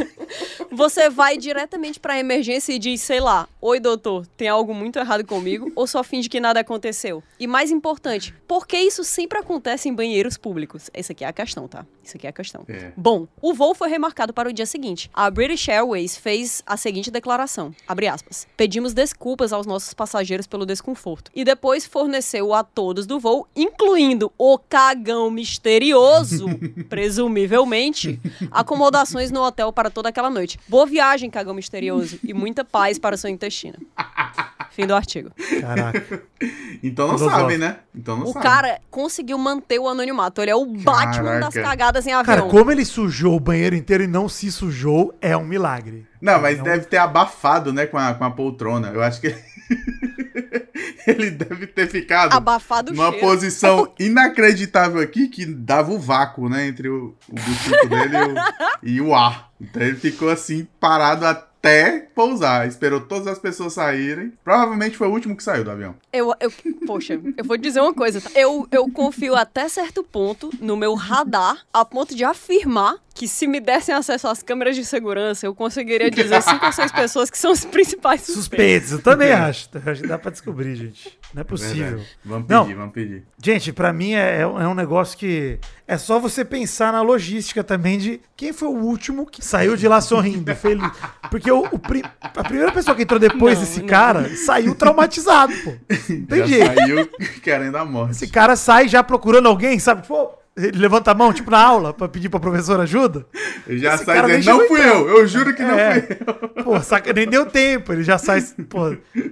você 0.71 1.09
vai 1.09 1.37
diretamente 1.37 1.99
pra 1.99 2.19
emergência 2.19 2.73
e 2.73 2.79
diz, 2.79 3.01
sei 3.01 3.19
lá, 3.19 3.47
oi 3.61 3.79
doutor, 3.79 4.25
tem 4.37 4.47
algo 4.47 4.73
muito 4.73 4.99
errado 4.99 5.25
comigo? 5.25 5.71
Ou 5.75 5.87
só 5.87 6.03
finge 6.03 6.29
que 6.29 6.39
nada 6.39 6.59
aconteceu? 6.59 7.23
E 7.39 7.47
mais 7.47 7.71
importante, 7.71 8.33
por 8.47 8.67
que 8.67 8.77
isso 8.77 9.03
sempre 9.03 9.37
acontece 9.39 9.87
em 9.89 9.93
banheiros 9.93 10.37
públicos? 10.37 10.89
Essa 10.93 11.13
aqui 11.13 11.23
é 11.23 11.27
a 11.27 11.33
questão, 11.33 11.67
tá? 11.67 11.85
Isso 12.03 12.17
aqui 12.17 12.27
é 12.27 12.29
a 12.29 12.33
questão. 12.33 12.63
É. 12.67 12.91
Bom, 12.95 13.27
o 13.41 13.53
voo 13.53 13.73
foi 13.73 13.89
remarcado 13.89 14.33
para 14.33 14.49
o 14.49 14.53
dia 14.53 14.65
seguinte. 14.65 15.09
A 15.13 15.29
British 15.29 15.67
Airways 15.69 16.17
fez 16.17 16.61
a 16.65 16.75
seguinte 16.77 17.09
declaração, 17.11 17.73
abre 17.87 18.07
aspas, 18.07 18.47
pedimos 18.57 18.93
desculpas 18.93 19.51
aos 19.53 19.65
nossos 19.65 19.93
passageiros 19.93 20.47
pelo 20.47 20.65
desconforto 20.65 21.31
e 21.33 21.43
depois 21.43 21.85
forneceu 21.85 22.36
a 22.53 22.63
todos 22.63 23.05
do 23.05 23.19
voo, 23.19 23.47
incluindo 23.55 24.31
o 24.37 24.57
cagão 24.57 25.29
misterioso, 25.31 26.47
presumivelmente, 26.89 28.19
acomodações 28.51 29.31
no 29.31 29.41
hotel 29.41 29.71
para 29.73 29.89
toda 29.89 30.09
aquela 30.09 30.29
noite. 30.29 30.59
Boa 30.67 30.85
viagem, 30.85 31.29
cagão 31.29 31.53
misterioso, 31.53 32.19
e 32.23 32.33
muita 32.33 32.63
paz 32.63 32.97
para 32.99 33.15
o 33.15 33.17
seu 33.17 33.29
intestino. 33.29 33.77
Fim 34.71 34.85
do 34.85 34.93
artigo. 34.93 35.31
Caraca. 35.61 36.21
Então 36.83 37.07
não 37.07 37.17
Filosófico. 37.17 37.41
sabe, 37.49 37.57
né? 37.57 37.77
Então 37.95 38.15
não 38.17 38.27
O 38.27 38.33
sabe. 38.33 38.45
cara 38.45 38.79
conseguiu 38.91 39.37
manter 39.39 39.79
o 39.79 39.87
anonimato. 39.87 40.39
Ele 40.39 40.51
é 40.51 40.55
o 40.55 40.65
Batman 40.65 41.39
das 41.39 41.53
Caraca. 41.53 41.61
cagadas 41.71 42.05
em 42.05 42.11
avião. 42.13 42.25
Cara, 42.25 42.43
como 42.47 42.71
ele 42.71 42.85
sujou 42.85 43.35
o 43.35 43.39
banheiro 43.39 43.75
inteiro 43.75 44.03
e 44.03 44.07
não 44.07 44.29
se 44.29 44.51
sujou, 44.51 45.15
é 45.19 45.35
um 45.35 45.43
milagre. 45.45 46.05
Não, 46.21 46.39
mas 46.39 46.57
Não. 46.57 46.63
deve 46.65 46.85
ter 46.85 46.97
abafado, 46.97 47.73
né, 47.73 47.87
com 47.87 47.97
a, 47.97 48.13
com 48.13 48.23
a 48.23 48.29
poltrona. 48.29 48.89
Eu 48.93 49.01
acho 49.01 49.19
que 49.19 49.29
ele 51.07 51.31
deve 51.31 51.67
ter 51.67 51.87
ficado 51.87 52.33
Abafado 52.33 52.91
numa 52.91 53.09
cheiro. 53.11 53.25
posição 53.25 53.93
inacreditável 53.99 55.01
aqui 55.01 55.27
que 55.27 55.45
dava 55.45 55.91
o 55.91 55.99
vácuo, 55.99 56.49
né, 56.49 56.67
entre 56.67 56.89
o, 56.89 57.15
o 57.29 57.35
buchico 57.35 57.87
dele 57.89 58.17
e 58.83 58.99
o, 58.99 59.05
e 59.05 59.09
o 59.09 59.15
ar. 59.15 59.51
Então 59.59 59.81
ele 59.81 59.97
ficou 59.97 60.29
assim, 60.29 60.67
parado 60.79 61.25
até 61.25 62.07
pousar. 62.13 62.67
Esperou 62.67 63.01
todas 63.01 63.27
as 63.27 63.39
pessoas 63.39 63.73
saírem. 63.73 64.31
Provavelmente 64.43 64.95
foi 64.97 65.07
o 65.07 65.11
último 65.11 65.35
que 65.35 65.43
saiu 65.43 65.63
do 65.63 65.71
avião. 65.71 65.95
Eu, 66.13 66.33
eu, 66.39 66.51
poxa, 66.85 67.19
eu 67.35 67.43
vou 67.43 67.57
dizer 67.57 67.81
uma 67.81 67.93
coisa. 67.93 68.21
tá? 68.21 68.29
Eu, 68.35 68.67
eu 68.71 68.89
confio 68.91 69.35
até 69.35 69.67
certo 69.67 70.03
ponto 70.03 70.51
no 70.61 70.77
meu 70.77 70.93
radar, 70.93 71.65
a 71.73 71.83
ponto 71.83 72.15
de 72.15 72.23
afirmar 72.23 72.95
que 73.17 73.27
se 73.27 73.47
me 73.47 73.59
dessem 73.59 73.93
acesso 73.95 74.27
às 74.27 74.43
câmeras 74.43 74.75
de 74.75 74.85
segurança, 74.85 75.45
eu 75.45 75.55
conseguiria 75.55 76.11
dizer 76.11 76.41
cinco 76.43 76.65
ou 76.65 76.71
seis 76.71 76.91
pessoas 76.91 77.29
que 77.29 77.37
são 77.37 77.51
os 77.51 77.65
principais 77.65 78.21
suspeitos. 78.21 78.43
Suspeitos, 78.45 78.91
eu 78.91 79.01
também 79.01 79.31
acho. 79.31 79.69
Eu 79.73 79.91
acho 79.91 80.01
que 80.01 80.07
dá 80.07 80.17
pra 80.19 80.31
descobrir, 80.31 80.75
gente. 80.75 81.17
Não 81.33 81.41
é 81.41 81.43
possível. 81.43 81.85
Verdade. 81.97 82.07
Vamos 82.23 82.47
Não. 82.47 82.63
pedir, 82.65 82.75
vamos 82.75 82.93
pedir. 82.93 83.23
Gente, 83.43 83.73
pra 83.73 83.91
mim 83.91 84.13
é, 84.13 84.41
é 84.41 84.47
um 84.47 84.61
é 84.61 84.67
um 84.67 84.73
negócio 84.73 85.17
que 85.17 85.59
é 85.87 85.97
só 85.97 86.19
você 86.19 86.45
pensar 86.45 86.91
na 86.93 87.01
logística 87.01 87.63
também 87.63 87.97
de 87.97 88.21
quem 88.35 88.53
foi 88.53 88.67
o 88.67 88.71
último 88.77 89.25
que 89.25 89.43
saiu 89.43 89.75
de 89.75 89.87
lá 89.87 89.99
sorrindo, 89.99 90.53
feliz. 90.55 90.89
Porque 91.31 91.51
o, 91.51 91.61
o 91.71 91.79
pri- 91.79 92.03
a 92.21 92.43
primeira 92.43 92.71
pessoa 92.71 92.95
que 92.95 93.03
entrou 93.03 93.19
depois 93.19 93.55
Não, 93.57 93.65
desse 93.65 93.79
não. 93.81 93.87
cara 93.87 94.35
saiu 94.35 94.75
traumatizado, 94.75 95.53
pô. 95.63 95.71
Não 96.09 96.25
tem 96.25 96.39
Já 96.39 96.45
jeito. 96.45 96.75
saiu 96.75 97.09
querendo 97.41 97.75
a 97.77 97.83
morte. 97.85 98.11
Esse 98.11 98.27
cara 98.27 98.55
sai 98.55 98.87
já 98.87 99.03
procurando 99.03 99.47
alguém, 99.47 99.79
sabe? 99.79 100.03
Tipo, 100.03 100.31
ele 100.57 100.77
levanta 100.77 101.11
a 101.11 101.13
mão, 101.13 101.31
tipo 101.31 101.51
na 101.51 101.61
aula, 101.61 101.93
pra 101.93 102.07
pedir 102.07 102.29
pra 102.29 102.39
professora 102.39 102.83
ajuda. 102.83 103.25
Ele 103.67 103.79
já 103.79 103.95
Esse 103.95 104.05
sai 104.05 104.21
dizendo, 104.25 104.57
não 104.59 104.67
fui 104.67 104.81
em 104.81 104.83
eu, 104.87 105.07
eu 105.09 105.27
juro 105.27 105.53
que 105.55 105.61
não 105.63 105.77
É. 105.77 106.01
fui 106.01 106.17
eu. 106.57 106.63
Pô, 106.63 106.81
saca, 106.81 107.13
nem 107.13 107.27
deu 107.27 107.45
tempo, 107.45 107.93
ele 107.93 108.03
já 108.03 108.17
sai. 108.17 108.41
Pô, 108.69 108.89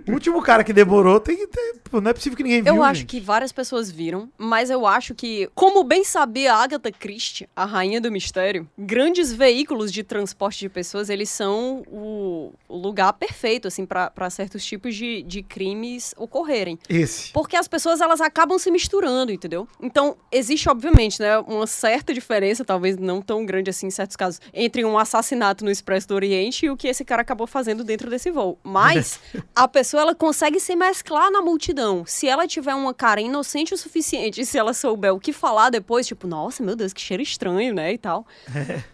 o 0.07 0.11
último 0.13 0.41
cara 0.41 0.63
que 0.63 0.71
demorou 0.71 1.19
tem 1.19 1.35
que 1.35 1.47
ter. 1.47 1.75
Pô, 1.89 1.99
não 1.99 2.11
é 2.11 2.13
possível 2.13 2.37
que 2.37 2.43
ninguém 2.43 2.61
viu. 2.61 2.75
Eu 2.75 2.83
acho 2.83 3.01
gente. 3.01 3.09
que 3.09 3.19
várias 3.19 3.51
pessoas 3.51 3.89
viram, 3.91 4.29
mas 4.37 4.69
eu 4.69 4.85
acho 4.85 5.13
que, 5.15 5.49
como 5.55 5.83
bem 5.83 6.03
sabia 6.03 6.53
a 6.53 6.63
Agatha 6.63 6.91
Christie, 6.91 7.47
a 7.55 7.65
rainha 7.65 7.99
do 7.99 8.11
mistério, 8.11 8.67
grandes 8.77 9.31
veículos 9.33 9.91
de 9.91 10.03
transporte 10.03 10.59
de 10.59 10.69
pessoas, 10.69 11.09
eles 11.09 11.29
são 11.29 11.83
o, 11.87 12.53
o 12.67 12.77
lugar 12.77 13.11
perfeito, 13.13 13.67
assim, 13.67 13.85
pra 13.85 14.09
pra 14.09 14.29
certos 14.29 14.63
tipos 14.63 14.95
de, 14.95 15.23
de 15.23 15.41
crimes 15.43 16.13
ocorrerem. 16.17 16.77
Esse. 16.89 17.31
Porque 17.31 17.55
as 17.55 17.67
pessoas, 17.67 17.99
elas 18.01 18.21
acabam 18.21 18.57
se 18.59 18.69
misturando, 18.71 19.31
entendeu? 19.31 19.67
Então, 19.81 20.15
existe, 20.31 20.69
obviamente, 20.69 21.14
né, 21.21 21.37
uma 21.39 21.67
certa 21.67 22.13
diferença, 22.13 22.63
talvez 22.65 22.97
não 22.97 23.21
tão 23.21 23.45
grande 23.45 23.69
assim 23.69 23.87
em 23.87 23.91
certos 23.91 24.15
casos, 24.15 24.39
entre 24.53 24.83
um 24.85 24.97
assassinato 24.97 25.63
no 25.65 25.71
Expresso 25.71 26.07
do 26.07 26.15
Oriente 26.15 26.65
e 26.65 26.69
o 26.69 26.77
que 26.77 26.87
esse 26.87 27.03
cara 27.05 27.21
acabou 27.21 27.47
fazendo 27.47 27.83
dentro 27.83 28.09
desse 28.09 28.31
voo. 28.31 28.57
Mas 28.63 29.19
a 29.55 29.67
pessoa, 29.67 30.01
ela 30.01 30.15
consegue 30.15 30.59
se 30.59 30.75
mesclar 30.75 31.31
na 31.31 31.41
multidão. 31.41 32.03
Se 32.05 32.27
ela 32.27 32.47
tiver 32.47 32.73
uma 32.75 32.93
cara 32.93 33.21
inocente 33.21 33.73
o 33.73 33.77
suficiente 33.77 34.41
e 34.41 34.45
se 34.45 34.57
ela 34.57 34.73
souber 34.73 35.13
o 35.13 35.19
que 35.19 35.33
falar 35.33 35.69
depois, 35.69 36.07
tipo, 36.07 36.27
nossa, 36.27 36.63
meu 36.63 36.75
Deus, 36.75 36.93
que 36.93 37.01
cheiro 37.01 37.21
estranho, 37.23 37.73
né, 37.73 37.93
e 37.93 37.97
tal. 37.97 38.25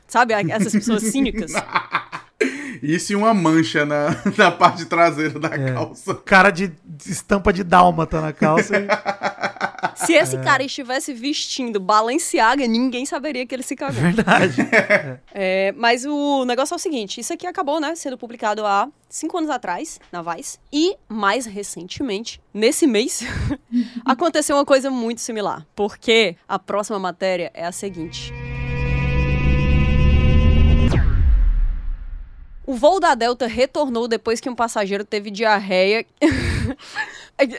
Sabe, 0.08 0.34
a- 0.34 0.42
essas 0.42 0.72
pessoas 0.74 1.04
cínicas. 1.04 1.52
Isso 2.82 3.14
e 3.14 3.16
uma 3.16 3.34
mancha 3.34 3.86
na, 3.86 4.08
na 4.36 4.50
parte 4.52 4.86
traseira 4.86 5.40
da 5.40 5.50
É. 5.50 5.74
calça. 5.74 6.16
Cara 6.16 6.50
de 6.50 6.72
de 6.84 7.12
estampa 7.12 7.52
de 7.54 7.64
dálmata 7.64 8.20
na 8.22 8.34
calça. 8.34 8.76
e- 8.78 8.88
Se 9.96 10.14
esse 10.14 10.38
cara 10.40 10.64
estivesse 10.64 11.14
vestindo 11.14 11.80
Balenciaga, 11.80 12.68
ninguém 12.68 13.06
saberia 13.06 13.46
que 13.46 13.54
ele 13.54 13.64
se 13.64 13.76
cagou. 13.76 14.02
Verdade. 14.02 14.56
É, 15.34 15.74
mas 15.78 16.06
o 16.06 16.44
negócio 16.46 16.74
é 16.74 16.76
o 16.76 16.80
seguinte: 16.80 17.20
isso 17.22 17.34
aqui 17.34 17.48
acabou, 17.48 17.80
né? 17.80 17.96
Sendo 17.96 18.18
publicado 18.18 18.66
há 18.66 18.90
cinco 19.10 19.38
anos 19.38 19.50
atrás, 19.50 20.00
na 20.12 20.22
Vice. 20.22 20.60
E, 20.72 20.96
mais 21.08 21.46
recentemente, 21.46 22.42
nesse 22.54 22.86
mês, 22.86 23.24
aconteceu 24.06 24.56
uma 24.58 24.66
coisa 24.66 24.90
muito 24.90 25.22
similar. 25.22 25.66
Porque 25.76 26.36
a 26.48 26.60
próxima 26.60 27.00
matéria 27.00 27.50
é 27.54 27.66
a 27.66 27.72
seguinte. 27.72 28.34
O 32.66 32.76
voo 32.76 33.00
da 33.00 33.16
Delta 33.16 33.48
retornou 33.48 34.08
depois 34.08 34.40
que 34.40 34.50
um 34.50 34.56
passageiro 34.56 35.04
teve 35.04 35.32
diarreia. 35.32 36.06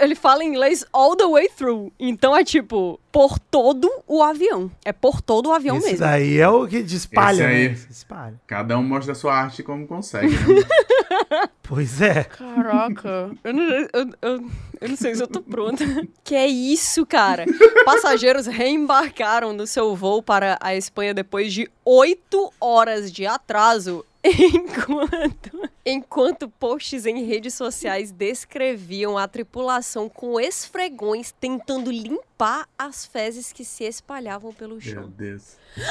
Ele 0.01 0.15
fala 0.15 0.45
em 0.45 0.49
inglês 0.49 0.85
all 0.93 1.17
the 1.17 1.27
way 1.27 1.49
through. 1.49 1.93
Então 1.99 2.37
é 2.37 2.45
tipo, 2.45 2.99
por 3.11 3.39
todo 3.39 3.91
o 4.07 4.23
avião. 4.23 4.71
É 4.85 4.93
por 4.93 5.21
todo 5.21 5.49
o 5.49 5.53
avião 5.53 5.77
Esse 5.79 5.87
mesmo. 5.91 6.01
daí 6.01 6.39
é 6.39 6.49
o 6.49 6.67
que 6.67 6.79
espalha, 6.79 7.33
Esse 7.33 7.43
aí. 7.45 7.69
né? 7.69 7.79
Espalha. 7.91 8.41
Cada 8.47 8.79
um 8.79 8.83
mostra 8.83 9.13
a 9.13 9.15
sua 9.15 9.35
arte 9.35 9.63
como 9.63 9.87
consegue. 9.87 10.29
Né? 10.35 10.63
Pois 11.63 12.03
é. 12.03 12.25
Caraca, 12.25 13.31
eu 13.43 13.53
não, 13.55 13.63
eu, 13.63 13.89
eu, 14.21 14.51
eu 14.81 14.89
não 14.89 14.97
sei 14.97 15.15
se 15.15 15.23
eu 15.23 15.27
tô 15.27 15.41
pronta. 15.41 15.83
Que 16.23 16.35
é 16.35 16.47
isso, 16.47 17.07
cara? 17.07 17.47
Passageiros 17.85 18.47
reembarcaram 18.47 19.53
no 19.55 19.67
seu 19.67 19.95
voo 19.97 20.23
para 20.23 20.59
a 20.61 20.75
Espanha 20.77 21.15
depois 21.15 21.53
de 21.53 21.71
oito 21.85 22.53
horas 22.61 23.11
de 23.11 23.27
atraso. 23.27 24.05
Enquanto, 24.25 25.71
enquanto 25.85 26.49
posts 26.49 27.07
em 27.07 27.25
redes 27.25 27.55
sociais 27.55 28.13
descreviam 28.13 29.19
a 29.19 29.27
tripulação 29.27 30.09
com 30.09 30.39
esfregões 30.39 31.33
tentando 31.33 31.91
limpar 31.91 32.32
as 32.79 33.05
fezes 33.07 33.53
que 33.53 33.65
se 33.65 33.85
espalhavam 33.85 34.53
pelo 34.53 34.73
Meu 34.75 34.81
chão. 34.81 35.13
Deus. 35.17 35.57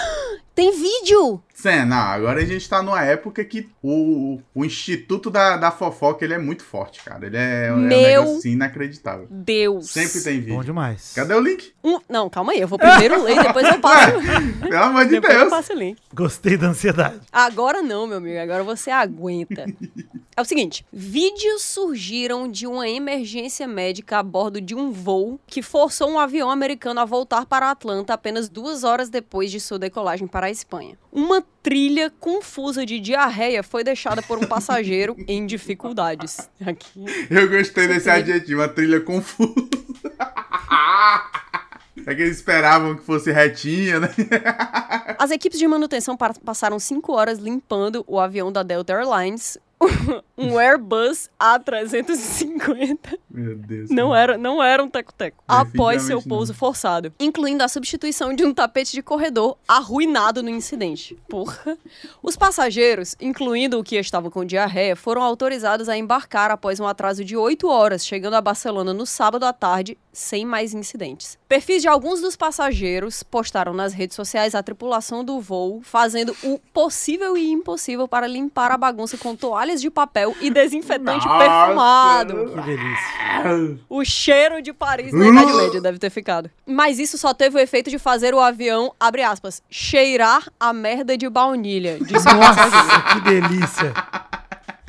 Tem 0.53 0.71
vídeo! 0.71 1.41
Não, 1.87 1.95
agora 1.97 2.41
a 2.41 2.45
gente 2.45 2.67
tá 2.67 2.81
numa 2.81 3.01
época 3.03 3.43
que 3.45 3.69
o, 3.83 4.39
o 4.53 4.65
instituto 4.65 5.29
da, 5.29 5.57
da 5.57 5.71
fofoca 5.71 6.25
ele 6.25 6.33
é 6.33 6.37
muito 6.37 6.63
forte, 6.63 7.01
cara. 7.03 7.25
Ele 7.25 7.37
é, 7.37 7.67
é 7.67 7.73
um 7.73 7.77
Meu 7.77 7.97
negócio 7.97 8.37
assim, 8.37 8.51
inacreditável. 8.51 9.27
Deus! 9.29 9.89
Sempre 9.91 10.21
tem 10.21 10.39
Bom 10.39 10.45
vídeo. 10.45 10.63
demais. 10.65 11.13
Cadê 11.15 11.33
o 11.33 11.39
link? 11.39 11.71
Um- 11.83 11.99
não, 12.09 12.29
calma 12.29 12.51
aí, 12.51 12.59
eu 12.61 12.67
vou 12.67 12.77
primeiro 12.79 13.23
ler 13.23 13.37
e 13.37 13.43
depois 13.43 13.65
eu 13.67 13.79
passo. 13.79 14.17
Pelo 14.59 14.83
amor 14.83 15.03
de 15.05 15.11
depois 15.11 15.33
eu 15.33 15.39
Deus. 15.39 15.49
passo 15.51 15.73
o 15.73 15.75
link. 15.75 15.99
Gostei 16.13 16.57
da 16.57 16.67
ansiedade. 16.67 17.21
Agora 17.31 17.81
não, 17.81 18.05
meu 18.07 18.17
amigo. 18.17 18.39
Agora 18.39 18.63
você 18.63 18.89
aguenta. 18.91 19.65
É 20.33 20.41
o 20.41 20.45
seguinte: 20.45 20.85
vídeos 20.93 21.61
surgiram 21.61 22.49
de 22.49 22.65
uma 22.65 22.87
emergência 22.87 23.67
médica 23.67 24.17
a 24.19 24.23
bordo 24.23 24.61
de 24.61 24.73
um 24.73 24.89
voo 24.89 25.37
que 25.45 25.61
forçou 25.61 26.09
um 26.09 26.17
avião 26.17 26.40
americano 26.49 26.99
a 27.01 27.05
voltar 27.05 27.45
para 27.45 27.69
Atlanta 27.71 28.13
apenas 28.13 28.49
duas 28.49 28.83
horas 28.83 29.09
depois 29.09 29.51
de 29.51 29.59
sua 29.59 29.77
decolagem 29.77 30.27
para 30.27 30.47
a 30.47 30.51
Espanha. 30.51 30.97
Uma 31.11 31.43
trilha 31.61 32.09
confusa 32.19 32.85
de 32.85 32.99
diarreia 32.99 33.61
foi 33.63 33.83
deixada 33.83 34.21
por 34.21 34.37
um 34.37 34.47
passageiro 34.47 35.15
em 35.27 35.45
dificuldades. 35.45 36.49
Aqui. 36.65 37.05
Eu 37.29 37.49
gostei 37.49 37.87
desse 37.87 38.09
adjetivo, 38.09 38.61
a 38.61 38.67
trilha 38.69 38.99
confusa. 39.01 39.53
É 42.07 42.15
que 42.15 42.21
eles 42.23 42.37
esperavam 42.37 42.95
que 42.95 43.03
fosse 43.03 43.31
retinha, 43.31 43.99
né? 43.99 44.09
As 45.19 45.29
equipes 45.29 45.59
de 45.59 45.67
manutenção 45.67 46.17
pa- 46.17 46.33
passaram 46.43 46.79
cinco 46.79 47.13
horas 47.13 47.37
limpando 47.37 48.03
o 48.07 48.19
avião 48.19 48.51
da 48.51 48.63
Delta 48.63 48.93
Airlines, 48.93 49.57
um 50.37 50.57
Airbus 50.57 51.29
A350. 51.39 53.19
Meu 53.33 53.55
Deus. 53.55 53.89
Não 53.89 54.15
era, 54.15 54.37
não 54.37 54.61
era 54.61 54.83
um 54.83 54.89
teco-teco. 54.89 55.43
Após 55.47 56.01
seu 56.03 56.21
pouso 56.21 56.51
não. 56.51 56.59
forçado. 56.59 57.13
Incluindo 57.19 57.63
a 57.63 57.67
substituição 57.67 58.33
de 58.33 58.43
um 58.43 58.53
tapete 58.53 58.91
de 58.91 59.01
corredor 59.01 59.57
arruinado 59.67 60.43
no 60.43 60.49
incidente. 60.49 61.17
Porra. 61.29 61.77
Os 62.21 62.35
passageiros, 62.35 63.15
incluindo 63.21 63.79
o 63.79 63.83
que 63.83 63.95
estava 63.95 64.29
com 64.29 64.43
diarreia, 64.43 64.95
foram 64.95 65.21
autorizados 65.21 65.87
a 65.87 65.97
embarcar 65.97 66.51
após 66.51 66.79
um 66.79 66.87
atraso 66.87 67.23
de 67.23 67.37
8 67.37 67.67
horas, 67.67 68.05
chegando 68.05 68.35
a 68.35 68.41
Barcelona 68.41 68.93
no 68.93 69.05
sábado 69.05 69.45
à 69.45 69.53
tarde, 69.53 69.97
sem 70.11 70.45
mais 70.45 70.73
incidentes. 70.73 71.37
Perfis 71.47 71.81
de 71.81 71.87
alguns 71.87 72.21
dos 72.21 72.35
passageiros 72.35 73.23
postaram 73.23 73.73
nas 73.73 73.93
redes 73.93 74.15
sociais 74.15 74.55
a 74.55 74.63
tripulação 74.63 75.23
do 75.23 75.39
voo, 75.39 75.81
fazendo 75.83 76.35
o 76.43 76.59
possível 76.73 77.37
e 77.37 77.49
impossível 77.49 78.07
para 78.07 78.27
limpar 78.27 78.71
a 78.71 78.77
bagunça 78.77 79.17
com 79.17 79.35
toalhas 79.35 79.81
de 79.81 79.89
papel 79.89 80.35
e 80.41 80.49
desinfetante 80.49 81.25
Nossa. 81.25 81.39
perfumado. 81.39 82.51
Que 82.51 82.61
delícia. 82.61 83.20
O 83.89 84.03
cheiro 84.03 84.61
de 84.61 84.73
Paris 84.73 85.13
na 85.13 85.27
Idade 85.27 85.53
Média 85.53 85.81
deve 85.81 85.97
ter 85.97 86.09
ficado. 86.09 86.49
Mas 86.65 86.99
isso 86.99 87.17
só 87.17 87.33
teve 87.33 87.57
o 87.57 87.59
efeito 87.59 87.89
de 87.89 87.97
fazer 87.97 88.33
o 88.33 88.39
avião, 88.39 88.93
abre 88.99 89.23
aspas, 89.23 89.61
cheirar 89.69 90.47
a 90.59 90.71
merda 90.73 91.17
de 91.17 91.29
baunilha. 91.29 91.97
Disse. 91.99 92.25
Nossa, 92.25 93.13
que 93.13 93.21
delícia. 93.21 93.93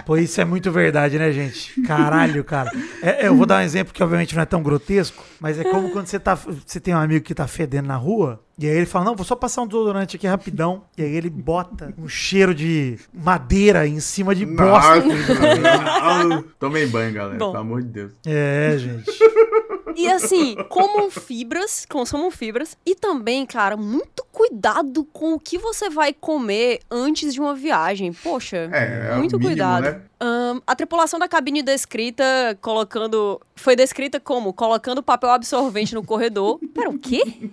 Pô, 0.05 0.17
isso 0.17 0.41
é 0.41 0.45
muito 0.45 0.71
verdade, 0.73 1.19
né, 1.19 1.31
gente? 1.33 1.81
Caralho, 1.83 2.43
cara. 2.45 2.71
É, 3.03 3.25
é, 3.25 3.29
eu 3.29 3.37
vou 3.37 3.47
dar 3.47 3.59
um 3.59 3.65
exemplo 3.65 3.95
que 3.95 4.03
obviamente 4.03 4.35
não 4.35 4.43
é 4.43 4.47
tão 4.47 4.63
grotesco, 4.63 5.25
mas 5.41 5.59
é 5.59 5.65
como 5.65 5.91
quando 5.91 6.07
você, 6.07 6.19
tá, 6.19 6.35
você 6.35 6.81
tem 6.81 6.95
um 6.95 6.99
amigo 6.99 7.25
que 7.25 7.35
tá 7.35 7.47
fedendo 7.47 7.87
na 7.87 7.97
rua, 7.97 8.43
e 8.59 8.67
aí 8.67 8.77
ele 8.77 8.87
fala, 8.87 9.07
não, 9.07 9.17
vou 9.17 9.25
só 9.25 9.35
passar 9.35 9.63
um 9.63 9.67
desodorante 9.67 10.17
aqui 10.17 10.27
rapidão. 10.27 10.83
E 10.97 11.03
aí 11.03 11.15
ele 11.15 11.31
bota 11.31 11.93
um 11.99 12.07
cheiro 12.09 12.55
de 12.55 12.99
madeira 13.13 13.87
em 13.87 13.99
cima 14.01 14.35
de 14.35 14.45
bosta. 14.47 15.01
Nossa, 15.05 16.45
Tomem 16.59 16.87
banho, 16.89 17.13
galera, 17.13 17.39
Bom. 17.39 17.51
pelo 17.53 17.63
amor 17.63 17.83
de 17.83 17.89
Deus. 17.89 18.13
É, 18.27 18.77
gente. 18.79 19.11
E 19.95 20.09
assim, 20.11 20.57
comam 20.71 21.11
fibras, 21.11 21.85
consumam 21.87 22.31
fibras. 22.31 22.79
E 22.87 22.95
também, 22.95 23.45
cara, 23.45 23.77
muito 23.77 24.25
cuidado 24.33 25.05
com 25.13 25.35
o 25.35 25.39
que 25.39 25.59
você 25.59 25.91
vai 25.91 26.15
comer 26.15 26.81
antes 26.91 27.35
de 27.35 27.41
uma 27.41 27.55
viagem. 27.55 28.11
Poxa, 28.11 28.71
É, 28.73 29.11
é 29.11 29.15
o 29.15 29.19
muito 29.19 29.39
mínimo, 29.39 29.49
cuidado. 29.55 29.83
né? 29.83 30.01
Ahn, 30.25 30.61
a 30.65 30.77
tripulação 30.77 31.19
da 31.19 31.27
cabine 31.27 31.65
descrita 31.65 32.25
colocando. 32.61 33.41
Foi 33.57 33.75
descrita 33.75 34.21
como? 34.21 34.53
Colocando 34.53 35.03
papel 35.03 35.31
absorvente 35.31 35.97
no 35.97 36.05
corredor. 36.05 36.61
Pera, 36.73 36.89
o 36.89 36.97
quê? 36.97 37.51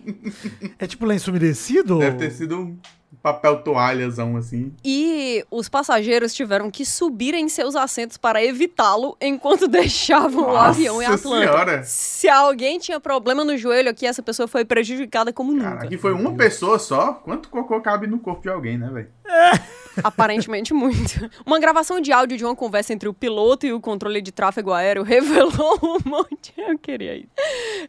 É 0.78 0.86
tipo 0.86 1.04
lenço 1.04 1.32
umedecido? 1.32 1.98
Deve 1.98 2.18
ter 2.18 2.32
sido 2.32 2.60
um 2.60 2.78
papel 3.22 3.62
toalhazão 3.62 4.38
assim. 4.38 4.72
E 4.84 5.44
os 5.50 5.68
passageiros 5.68 6.34
tiveram 6.34 6.70
que 6.72 6.86
subir 6.86 7.34
em 7.34 7.50
seus 7.50 7.76
assentos 7.76 8.18
para 8.18 8.44
evitá-lo 8.44 9.18
enquanto 9.20 9.68
deixavam 9.70 10.44
o 10.44 10.48
Nossa 10.54 10.70
avião 10.70 11.02
em 11.02 11.06
Atlanta. 11.06 11.46
Senhora. 11.46 11.84
Se 11.84 12.30
alguém 12.30 12.80
tinha 12.80 13.00
problema 13.00 13.44
no 13.44 13.58
joelho 13.58 13.90
aqui, 13.90 14.06
essa 14.06 14.22
pessoa 14.22 14.48
foi 14.48 14.64
prejudicada 14.64 15.34
como 15.34 15.52
nunca. 15.52 15.70
Cara, 15.70 15.84
aqui 15.84 15.98
foi 15.98 16.14
uma 16.14 16.34
pessoa 16.36 16.80
só. 16.80 17.14
Quanto 17.14 17.50
cocô 17.50 17.82
cabe 17.82 18.08
no 18.08 18.20
corpo 18.20 18.42
de 18.44 18.50
alguém, 18.50 18.78
né, 18.78 18.90
velho? 18.90 19.10
Aparentemente 20.04 20.74
muito. 20.74 21.30
Uma 21.46 21.60
gravação 21.60 22.00
de 22.00 22.12
áudio 22.12 22.38
de 22.38 22.46
uma 22.46 22.56
conversa 22.56 22.94
entre 22.94 23.10
o 23.10 23.14
piloto 23.14 23.66
e 23.66 23.74
o 23.74 23.82
controle 23.82 24.22
de 24.22 24.32
tráfego 24.32 24.72
aéreo 24.72 25.04
revelou 25.04 25.78
o 25.82 26.10
motivo. 26.10 26.60
Eu 26.70 26.78
queria 26.78 27.16
isso. 27.16 27.30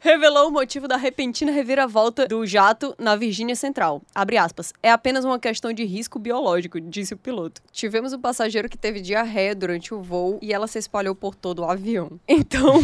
Revelou 0.00 0.48
o 0.48 0.52
motivo 0.52 0.88
da 0.88 0.96
repentina 0.96 1.52
reviravolta 1.52 2.26
do 2.26 2.46
jato 2.46 2.94
na 2.98 3.16
Virgínia 3.16 3.54
Central. 3.54 4.02
Abre 4.14 4.38
aspas. 4.38 4.72
É 4.82 4.90
apenas 4.90 5.09
uma 5.24 5.38
questão 5.38 5.72
de 5.72 5.84
risco 5.84 6.18
biológico, 6.18 6.80
disse 6.80 7.14
o 7.14 7.16
piloto. 7.16 7.60
Tivemos 7.72 8.12
um 8.12 8.20
passageiro 8.20 8.68
que 8.68 8.78
teve 8.78 9.00
diarreia 9.00 9.54
durante 9.54 9.92
o 9.94 10.00
voo 10.02 10.38
e 10.42 10.52
ela 10.52 10.66
se 10.66 10.78
espalhou 10.78 11.14
por 11.14 11.34
todo 11.34 11.60
o 11.60 11.64
avião. 11.64 12.10
Então, 12.28 12.80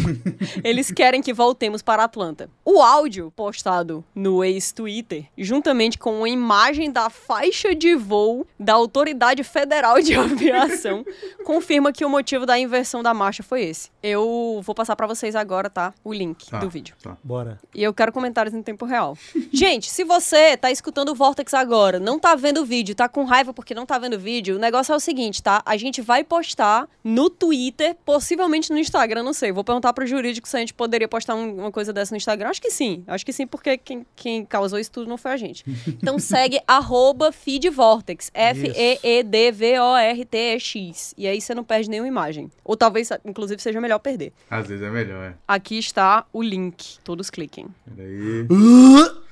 eles 0.63 0.91
querem 0.91 1.21
que 1.21 1.33
voltemos 1.33 1.81
para 1.81 2.03
Atlanta. 2.03 2.49
O 2.63 2.81
áudio 2.81 3.31
postado 3.35 4.03
no 4.13 4.43
ex-Twitter, 4.43 5.25
juntamente 5.37 5.97
com 5.97 6.17
uma 6.19 6.29
imagem 6.29 6.91
da 6.91 7.09
faixa 7.09 7.73
de 7.73 7.95
voo 7.95 8.45
da 8.59 8.73
Autoridade 8.73 9.43
Federal 9.43 10.01
de 10.01 10.13
Aviação, 10.17 11.03
confirma 11.43 11.91
que 11.91 12.05
o 12.05 12.09
motivo 12.09 12.45
da 12.45 12.57
inversão 12.59 13.01
da 13.01 13.13
marcha 13.13 13.41
foi 13.43 13.63
esse. 13.63 13.89
Eu 14.01 14.61
vou 14.63 14.73
passar 14.75 14.95
pra 14.95 15.07
vocês 15.07 15.35
agora, 15.35 15.69
tá? 15.69 15.93
O 16.03 16.13
link 16.13 16.49
Tá, 16.49 16.59
do 16.59 16.69
vídeo. 16.69 16.95
tá. 17.01 17.17
Bora. 17.23 17.59
E 17.73 17.83
eu 17.83 17.93
quero 17.93 18.11
comentários 18.11 18.53
em 18.53 18.61
tempo 18.61 18.85
real. 18.85 19.17
Gente, 19.51 19.89
se 19.89 20.03
você 20.03 20.55
tá 20.55 20.71
escutando 20.71 21.09
o 21.09 21.15
Vortex 21.15 21.53
agora, 21.53 21.99
não 21.99 22.16
tá 22.19 22.35
vendo 22.35 22.61
o 22.61 22.65
vídeo, 22.65 22.93
tá 22.95 23.07
com 23.09 23.23
raiva 23.23 23.53
porque 23.53 23.73
não 23.73 23.85
tá 23.85 23.97
vendo 23.97 24.13
o 24.15 24.19
vídeo, 24.19 24.55
o 24.55 24.59
negócio 24.59 24.93
é 24.93 24.95
o 24.95 24.99
seguinte, 24.99 25.41
tá? 25.43 25.61
A 25.65 25.75
gente 25.77 26.01
vai 26.01 26.23
postar 26.23 26.87
no 27.03 27.29
Twitter, 27.29 27.95
possivelmente 28.05 28.71
no 28.71 28.77
Instagram, 28.77 29.23
não 29.23 29.33
sei. 29.33 29.51
Vou 29.51 29.63
perguntar 29.63 29.93
pro 29.93 30.05
jurídico 30.05 30.47
se 30.47 30.55
a 30.55 30.59
gente 30.59 30.73
poderia 30.73 31.07
postar 31.07 31.35
um- 31.35 31.57
uma 31.59 31.71
coisa 31.71 31.91
dessa 31.93 32.13
no 32.13 32.17
Instagram. 32.17 32.49
Acho 32.49 32.61
que 32.61 32.71
sim. 32.71 33.03
Acho 33.07 33.25
que 33.25 33.33
sim, 33.33 33.47
porque 33.47 33.77
quem, 33.77 34.05
quem 34.15 34.45
causou 34.45 34.77
isso 34.79 34.91
tudo 34.91 35.09
não 35.09 35.17
foi 35.17 35.31
a 35.31 35.37
gente. 35.37 35.63
Então 36.07 36.19
segue 36.19 36.59
arroba 36.67 37.31
feedvortex. 37.31 38.29
F-E-E-D-V-O-R-T-E-X. 38.33 41.13
E 41.17 41.27
aí 41.27 41.41
você 41.41 41.53
não 41.55 41.63
perde 41.63 41.89
nenhuma 41.89 42.07
imagem. 42.07 42.49
Ou 42.63 42.77
talvez, 42.77 43.09
inclusive, 43.25 43.61
seja 43.61 43.81
melhor 43.81 43.99
perder. 43.99 44.31
Às 44.49 44.67
vezes 44.67 44.83
é 44.85 44.89
melhor, 44.89 45.31
é. 45.31 45.33
Aqui 45.47 45.77
está 45.77 46.25
o 46.31 46.41
link. 46.41 46.97
Todos 47.03 47.29
cliquem. 47.29 47.67
Peraí. 47.95 48.47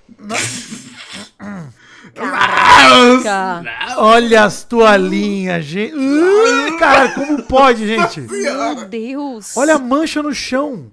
Caraca. 2.14 3.64
Olha 3.98 4.44
as 4.44 4.64
toalhinhas, 4.64 5.66
gente. 5.66 5.96
Uh, 5.96 6.78
cara, 6.78 7.10
como 7.14 7.44
pode, 7.44 7.88
gente? 7.88 8.22
Meu 8.22 8.86
Deus. 8.86 9.56
Olha 9.58 9.76
a 9.76 9.80
mancha 9.80 10.22
no 10.22 10.34
chão. 10.34 10.92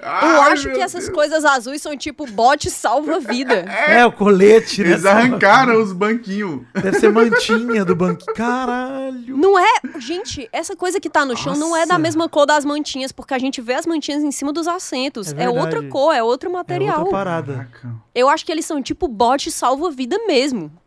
Eu 0.00 0.42
acho 0.42 0.70
que 0.70 0.80
essas 0.80 1.08
coisas 1.08 1.44
azuis 1.44 1.82
são 1.82 1.96
tipo 1.96 2.26
bote 2.26 2.70
salva-vida. 2.70 3.64
É, 3.88 4.04
o 4.04 4.12
colete, 4.12 4.82
né? 4.82 4.90
Eles 4.90 5.06
arrancaram 5.06 5.80
os 5.82 5.92
banquinhos. 5.92 6.60
Deve 6.74 6.98
ser 7.00 7.10
mantinha 7.10 7.84
do 7.84 7.94
banco. 7.96 8.24
Caralho. 8.34 9.36
Não 9.36 9.58
é. 9.58 9.80
Gente, 9.98 10.48
essa 10.52 10.76
coisa 10.76 11.00
que 11.00 11.08
tá 11.08 11.24
no 11.24 11.36
chão 11.36 11.56
não 11.56 11.74
é 11.74 11.80
da 11.80 11.94
Nossa. 11.94 11.98
mesma 12.00 12.28
cor 12.28 12.44
das 12.44 12.64
mantinhas, 12.64 13.10
porque 13.10 13.32
a 13.34 13.38
gente 13.38 13.60
vê 13.60 13.74
as 13.74 13.86
mantinhas 13.86 14.22
em 14.22 14.30
cima 14.30 14.52
dos 14.52 14.68
assentos. 14.68 15.32
É 15.32 15.44
É, 15.44 15.48
outra 15.50 15.82
cor, 15.88 16.14
é 16.14 16.22
outro 16.22 16.50
É 16.50 16.52
material. 16.52 16.98
outra 16.98 17.12
parada. 17.12 17.68
Eu 18.14 18.28
acho 18.28 18.44
que 18.44 18.52
eles 18.52 18.66
são 18.66 18.82
tipo 18.82 19.08
bote 19.08 19.50
salva-vida 19.50 20.18
mesmo. 20.26 20.37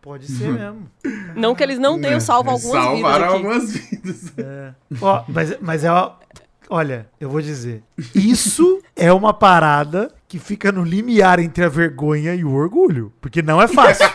Pode 0.01 0.27
ser 0.27 0.49
mesmo. 0.51 0.89
Não 1.35 1.55
que 1.55 1.63
eles 1.63 1.79
não 1.79 1.99
tenham 1.99 2.19
salvo 2.19 2.51
Eles 2.51 2.65
algumas 2.65 2.83
vidas 2.83 3.01
Salvaram 3.01 3.33
algumas 3.33 3.71
vidas. 3.71 4.33
É. 4.37 4.73
Ó, 5.01 5.23
mas, 5.27 5.57
mas 5.61 5.83
é. 5.83 5.91
ó, 5.91 6.13
Olha, 6.73 7.05
eu 7.19 7.29
vou 7.29 7.41
dizer. 7.41 7.83
Isso 8.15 8.81
é 8.95 9.11
uma 9.11 9.33
parada 9.33 10.09
que 10.25 10.39
fica 10.39 10.71
no 10.71 10.85
limiar 10.85 11.37
entre 11.37 11.65
a 11.65 11.67
vergonha 11.67 12.33
e 12.33 12.45
o 12.45 12.53
orgulho. 12.53 13.11
Porque 13.19 13.41
não 13.41 13.61
é 13.61 13.67
fácil. 13.67 14.05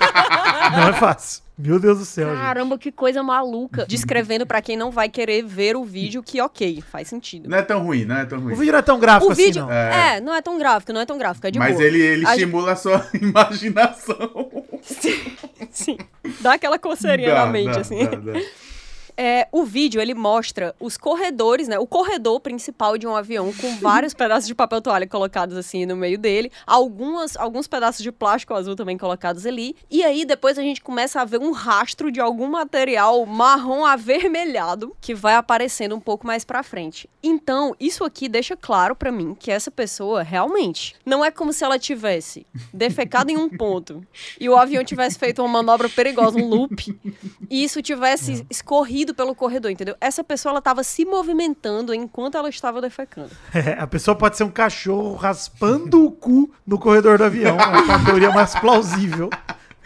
não 0.73 0.89
é 0.89 0.93
fácil. 0.95 1.43
Meu 1.59 1.79
Deus 1.81 1.99
do 1.99 2.05
céu, 2.05 2.29
gente. 2.29 2.39
Caramba, 2.39 2.77
que 2.79 2.93
coisa 2.93 3.23
maluca. 3.23 3.87
Descrevendo 3.87 4.45
pra 4.47 4.61
quem 4.61 4.77
não 4.77 4.91
vai 4.91 5.09
querer 5.09 5.43
ver 5.43 5.75
o 5.75 5.85
vídeo 5.85 6.23
que, 6.23 6.39
ok, 6.41 6.83
faz 6.83 7.09
sentido. 7.09 7.49
Não 7.49 7.57
é 7.57 7.63
tão 7.63 7.83
ruim, 7.83 8.05
não 8.05 8.17
é 8.17 8.27
tão 8.27 8.39
O 8.39 8.43
ruim. 8.43 8.55
vídeo 8.55 8.73
não 8.73 8.79
é 8.79 8.83
tão 8.83 9.01
gráfico 9.01 9.29
O 9.31 9.33
assim, 9.33 9.45
vídeo. 9.47 9.63
não. 9.63 9.73
É. 9.73 10.21
não 10.21 10.35
é 10.35 10.43
tão 10.43 10.59
gráfico, 10.59 10.93
não 10.93 11.01
é 11.01 11.07
tão 11.07 11.17
gráfico, 11.17 11.47
é 11.47 11.51
de 11.51 11.59
Mas 11.59 11.73
boa. 11.75 11.85
ele, 11.87 11.99
ele 12.01 12.27
A 12.27 12.35
estimula 12.35 12.73
a 12.73 12.77
sua 12.77 13.09
imaginação. 13.21 14.51
Sim. 15.71 15.97
Dá 16.41 16.55
aquela 16.55 16.79
coceirinha 16.79 17.31
Dá, 17.31 17.47
na 17.47 17.53
mente, 17.53 17.73
dá, 17.75 17.81
assim. 17.81 18.05
dá, 18.05 18.17
dá. 18.17 18.33
É, 19.17 19.49
o 19.51 19.65
vídeo, 19.65 20.01
ele 20.01 20.15
mostra 20.15 20.75
os 20.79 20.97
corredores, 20.97 21.69
né? 21.69 21.79
O 21.79 21.87
corredor 21.87 22.41
principal 22.41 22.99
de 22.99 23.07
um 23.07 23.17
avião 23.17 23.53
com 23.53 23.77
vários 23.81 24.13
pedaços 24.13 24.47
de 24.47 24.55
papel 24.55 24.81
toalha 24.81 25.07
colocados 25.07 25.57
assim 25.57 25.87
no 25.87 25.97
meio 25.97 26.19
dele. 26.19 26.53
Algumas, 26.67 27.37
alguns 27.37 27.67
pedaços 27.67 28.03
de 28.03 28.13
plástico 28.13 28.53
azul 28.55 28.77
também 28.77 28.99
colocados 28.99 29.47
ali. 29.47 29.75
E 29.91 30.03
aí, 30.03 30.25
depois 30.25 30.59
a 30.59 30.63
gente 30.63 30.83
começa 30.83 31.21
a 31.21 31.25
ver 31.25 31.41
um 31.41 31.53
rastro 31.53 32.13
de 32.13 32.21
algum 32.21 32.49
material 32.49 33.25
marrom 33.25 33.85
avermelhado 33.85 34.95
que 35.01 35.15
vai 35.15 35.35
aparecendo 35.35 35.95
um 35.95 36.01
pouco 36.01 36.27
mais 36.27 36.45
pra 36.45 36.63
frente. 36.63 37.09
Então, 37.23 37.75
isso 37.81 38.05
aqui 38.05 38.29
deixa 38.29 38.57
claro 38.57 38.95
pra 38.95 39.11
mim 39.11 39.35
que 39.35 39.51
essa 39.51 39.71
pessoa 39.71 40.23
realmente 40.23 40.95
não 41.05 41.25
é 41.25 41.31
como 41.31 41.53
se 41.53 41.65
ela 41.65 41.79
tivesse 41.79 42.47
defecado 42.73 43.31
em 43.31 43.37
um 43.37 43.49
ponto 43.57 44.07
e 44.39 44.49
o 44.49 44.57
avião 44.57 44.85
tivesse 44.85 45.19
feito 45.19 45.43
uma 45.43 45.49
manobra 45.49 45.89
perigosa, 45.89 46.39
um 46.39 46.49
loop, 46.49 46.99
e 47.51 47.65
isso 47.65 47.83
tivesse 47.83 48.47
escorrido 48.51 49.06
pelo 49.15 49.35
corredor, 49.35 49.71
entendeu? 49.71 49.97
Essa 50.01 50.23
pessoa 50.23 50.53
ela 50.53 50.63
tava 50.63 50.83
se 50.83 51.05
movimentando 51.05 51.95
enquanto 51.95 52.37
ela 52.37 52.49
estava 52.49 52.81
defecando. 52.81 53.31
É, 53.57 53.73
a 53.81 53.87
pessoa 53.87 54.15
pode 54.15 54.37
ser 54.37 54.45
um 54.45 54.51
cachorro 54.51 55.15
raspando 55.15 56.05
o 56.05 56.11
cu 56.11 56.53
no 56.67 56.79
corredor 56.79 57.17
do 57.17 57.25
avião. 57.25 57.57
É 57.59 57.81
uma 57.81 58.05
teoria 58.05 58.31
mais 58.31 58.55
plausível 58.55 59.31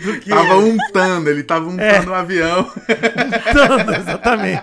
do 0.05 0.19
que. 0.21 0.31
Tava 0.31 0.57
untando, 0.57 1.29
ele 1.31 1.43
tava 1.43 1.67
É. 1.71 1.99
untando 1.99 2.11
o 2.11 2.15
avião. 2.15 2.71
Tanto, 3.53 3.93
exatamente. 3.93 4.63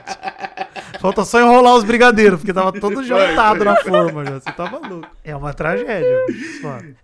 Falta 0.99 1.23
só 1.25 1.39
enrolar 1.39 1.75
os 1.75 1.83
brigadeiros, 1.83 2.39
porque 2.39 2.51
tava 2.53 2.71
todo 2.71 3.03
jantado 3.03 3.63
na 3.63 3.75
forma 3.75 4.25
já. 4.25 4.39
Você 4.39 4.51
tá 4.51 4.69
maluco. 4.69 5.07
É 5.23 5.35
uma 5.35 5.53
tragédia. 5.53 6.17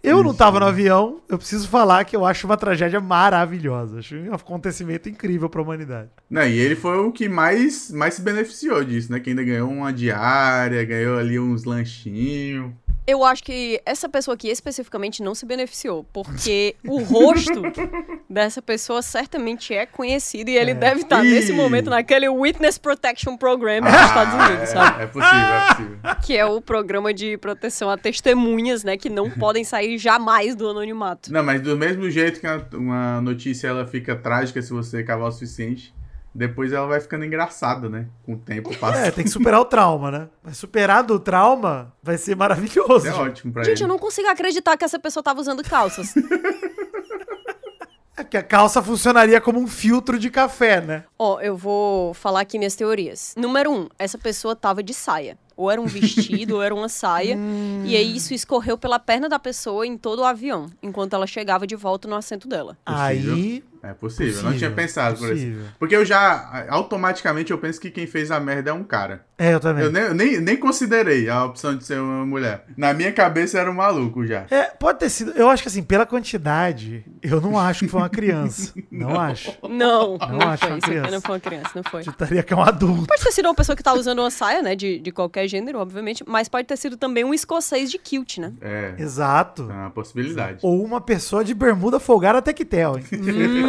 Eu 0.02 0.24
não 0.24 0.34
tava 0.34 0.60
no 0.60 0.66
avião, 0.66 1.22
eu 1.30 1.38
preciso 1.38 1.68
falar 1.68 2.04
que 2.04 2.16
eu 2.16 2.26
acho 2.26 2.48
uma 2.48 2.58
tragédia 2.58 3.00
maravilhosa. 3.00 4.00
Acho 4.00 4.16
um 4.16 4.34
acontecimento 4.34 5.10
incrível 5.10 5.48
pra 5.50 5.62
humanidade. 5.62 6.10
Não, 6.30 6.44
e 6.44 6.58
ele 6.58 6.76
foi 6.76 6.98
o 6.98 7.12
que 7.12 7.30
mais, 7.30 7.92
mais 7.92 8.16
se 8.16 8.22
beneficiou 8.22 8.84
disso, 8.84 9.12
né? 9.12 9.20
Que 9.20 9.30
ainda 9.30 9.44
ganhou 9.44 9.70
uma 9.70 9.94
diária, 9.94 10.84
ganhou 10.84 11.18
ali 11.20 11.40
uns 11.40 11.64
lanchinhos. 11.64 12.72
Eu 13.06 13.24
acho 13.24 13.44
que 13.44 13.82
essa 13.86 14.08
pessoa 14.08 14.36
aqui 14.36 14.48
especificamente 14.48 15.22
não 15.22 15.36
se 15.36 15.46
beneficiou, 15.46 16.06
porque 16.14 16.76
o 16.88 17.02
rosto 17.04 17.62
dessa 18.30 18.62
pessoa 18.62 19.02
certamente 19.02 19.74
é 19.74 19.86
conhecido 19.86 20.50
e 20.50 20.58
ele 20.58 20.74
deve 20.74 21.02
estar 21.02 21.22
nesse 21.22 21.52
Ih. 21.52 21.56
momento 21.56 21.90
naquele 21.90 22.30
Witness 22.30 22.78
Protection 22.78 23.36
Program 23.36 23.82
dos 23.82 23.94
Estados 23.94 24.34
Unidos, 24.34 24.64
é, 24.64 24.66
sabe? 24.68 25.04
é 25.04 25.06
possível, 25.08 25.38
é 25.38 25.68
possível. 25.68 25.98
Que 26.26 26.38
é 26.38 26.46
o 26.46 26.62
programa 26.62 27.14
de 27.14 27.38
proteção 27.38 27.90
a 27.90 27.98
testemunhas, 27.98 28.84
né, 28.86 28.96
que 28.96 29.10
não 29.10 29.30
podem 29.30 29.66
sair 29.66 29.98
jamais 29.98 30.56
do 30.56 30.70
anonimato. 30.70 31.32
Não, 31.32 31.44
mas 31.44 31.62
do 31.62 31.78
mesmo 31.78 32.10
jeito 32.10 32.40
que 32.40 32.48
uma 32.78 33.20
notícia 33.20 33.68
ela 33.68 33.86
fica 33.86 34.16
trágica 34.16 34.62
se 34.62 34.72
você 34.72 35.04
cavar 35.04 35.28
o 35.28 35.32
suficiente, 35.32 35.94
depois 36.36 36.72
ela 36.74 36.88
vai 36.88 37.00
ficando 37.00 37.26
engraçada, 37.26 37.88
né? 37.90 38.08
Com 38.26 38.34
o 38.34 38.38
tempo 38.38 38.72
É, 38.74 38.78
passa. 38.78 39.12
tem 39.12 39.24
que 39.24 39.30
superar 39.30 39.60
o 39.62 39.66
trauma, 39.66 40.10
né? 40.12 40.30
Mas 40.44 40.58
superado 40.58 41.14
o 41.16 41.20
trauma 41.20 41.94
vai 42.02 42.18
ser 42.18 42.36
maravilhoso. 42.36 43.08
É, 43.08 43.12
gente. 43.12 43.20
ótimo 43.22 43.54
pra 43.54 43.64
Gente, 43.64 43.78
ele. 43.78 43.84
eu 43.84 43.88
não 43.88 44.00
consigo 44.00 44.28
acreditar 44.28 44.76
que 44.78 44.84
essa 44.86 44.98
pessoa 45.00 45.22
tava 45.24 45.40
usando 45.42 45.64
calças. 45.64 46.14
É 48.16 48.24
que 48.24 48.38
a 48.38 48.44
calça 48.44 48.80
funcionaria 48.84 49.42
como 49.42 49.60
um 49.60 49.66
filtro 49.68 50.20
de 50.20 50.30
café, 50.30 50.80
né? 50.80 51.04
Ó, 51.18 51.42
eu 51.42 51.58
vou 51.58 52.14
falar 52.14 52.42
aqui 52.42 52.60
minhas 52.60 52.76
teorias. 52.76 53.34
Número 53.36 53.72
um, 53.72 53.88
essa 53.98 54.20
pessoa 54.20 54.56
tava 54.56 54.84
de 54.84 54.94
saia. 54.94 55.36
Ou 55.58 55.72
era 55.72 55.82
um 55.82 55.88
vestido, 55.88 56.58
ou 56.58 56.62
era 56.62 56.76
uma 56.76 56.90
saia. 56.90 57.36
E 57.84 57.96
aí 57.98 58.16
isso 58.16 58.32
escorreu 58.32 58.78
pela 58.78 59.00
perna 59.00 59.28
da 59.28 59.40
pessoa 59.40 59.88
em 59.88 59.98
todo 59.98 60.20
o 60.20 60.26
avião, 60.26 60.68
enquanto 60.84 61.14
ela 61.16 61.26
chegava 61.26 61.66
de 61.66 61.76
volta 61.76 62.08
no 62.08 62.16
assento 62.16 62.48
dela. 62.48 62.78
Aí. 62.86 63.64
É 63.84 63.94
possível, 63.94 64.28
não 64.36 64.44
Possível, 64.44 64.58
tinha 64.58 64.72
pensado 64.72 65.18
por 65.20 65.28
possível. 65.30 65.60
isso. 65.62 65.72
Porque 65.78 65.94
eu 65.94 66.06
já, 66.06 66.66
automaticamente, 66.70 67.52
eu 67.52 67.58
penso 67.58 67.82
que 67.82 67.92
quem 67.92 68.08
fez 68.08 68.32
a 68.32 68.40
merda 68.40 68.70
é 68.70 68.74
um 68.74 68.84
cara. 68.84 69.26
É, 69.38 69.54
eu 69.54 69.60
também. 69.60 69.84
Eu 69.84 69.92
nem, 69.92 70.14
nem, 70.14 70.40
nem 70.40 70.56
considerei 70.58 71.28
a 71.30 71.44
opção 71.44 71.76
de 71.76 71.84
ser 71.84 72.00
uma 72.00 72.26
mulher. 72.26 72.64
Na 72.78 72.94
minha 72.94 73.12
cabeça 73.12 73.60
era 73.60 73.70
um 73.70 73.74
maluco 73.74 74.26
já. 74.26 74.46
É, 74.50 74.64
pode 74.66 75.00
ter 75.00 75.10
sido. 75.10 75.32
Eu 75.32 75.50
acho 75.50 75.62
que 75.64 75.68
assim, 75.68 75.84
pela 75.84 76.06
quantidade, 76.06 77.04
eu 77.22 77.42
não 77.42 77.60
acho 77.60 77.82
que 77.82 77.88
foi 77.92 78.00
uma 78.00 78.10
criança. 78.10 78.74
não 78.90 79.20
acho. 79.20 79.52
Não, 79.64 80.18
Não 80.18 80.38
não, 80.40 80.48
acho 80.50 80.64
foi. 80.66 80.72
uma 80.72 80.80
criança. 80.80 81.12
não 81.12 81.22
foi 81.22 81.34
uma 81.36 81.40
criança, 81.42 81.70
não 81.76 81.84
foi. 81.84 82.04
Chutaria 82.04 82.42
que 82.44 82.54
é 82.54 82.56
um 82.56 82.62
adulto. 82.64 83.08
Pode 83.08 83.22
ter 83.22 83.32
sido 83.32 83.48
uma 83.48 83.56
pessoa 83.56 83.76
que 83.76 83.84
tá 83.84 83.94
usando 83.94 84.20
uma 84.20 84.32
saia, 84.32 84.62
né? 84.62 84.76
De, 84.78 85.00
de 85.00 85.12
qualquer 85.12 85.46
gênero, 85.48 85.80
obviamente. 85.80 86.24
Mas 86.26 86.48
pode 86.48 86.66
ter 86.68 86.78
sido 86.78 86.96
também 86.96 87.26
um 87.26 87.34
escocês 87.34 87.92
de 87.92 87.98
kilt, 87.98 88.38
né? 88.38 88.54
É, 88.62 88.94
Exato. 88.98 89.64
é 89.70 89.74
uma 89.74 89.90
possibilidade. 89.90 90.60
Ou 90.62 90.82
uma 90.84 91.02
pessoa 91.02 91.44
de 91.44 91.54
bermuda 91.54 92.00
folgada 92.00 92.42
tectel, 92.42 92.98
hein? 92.98 93.04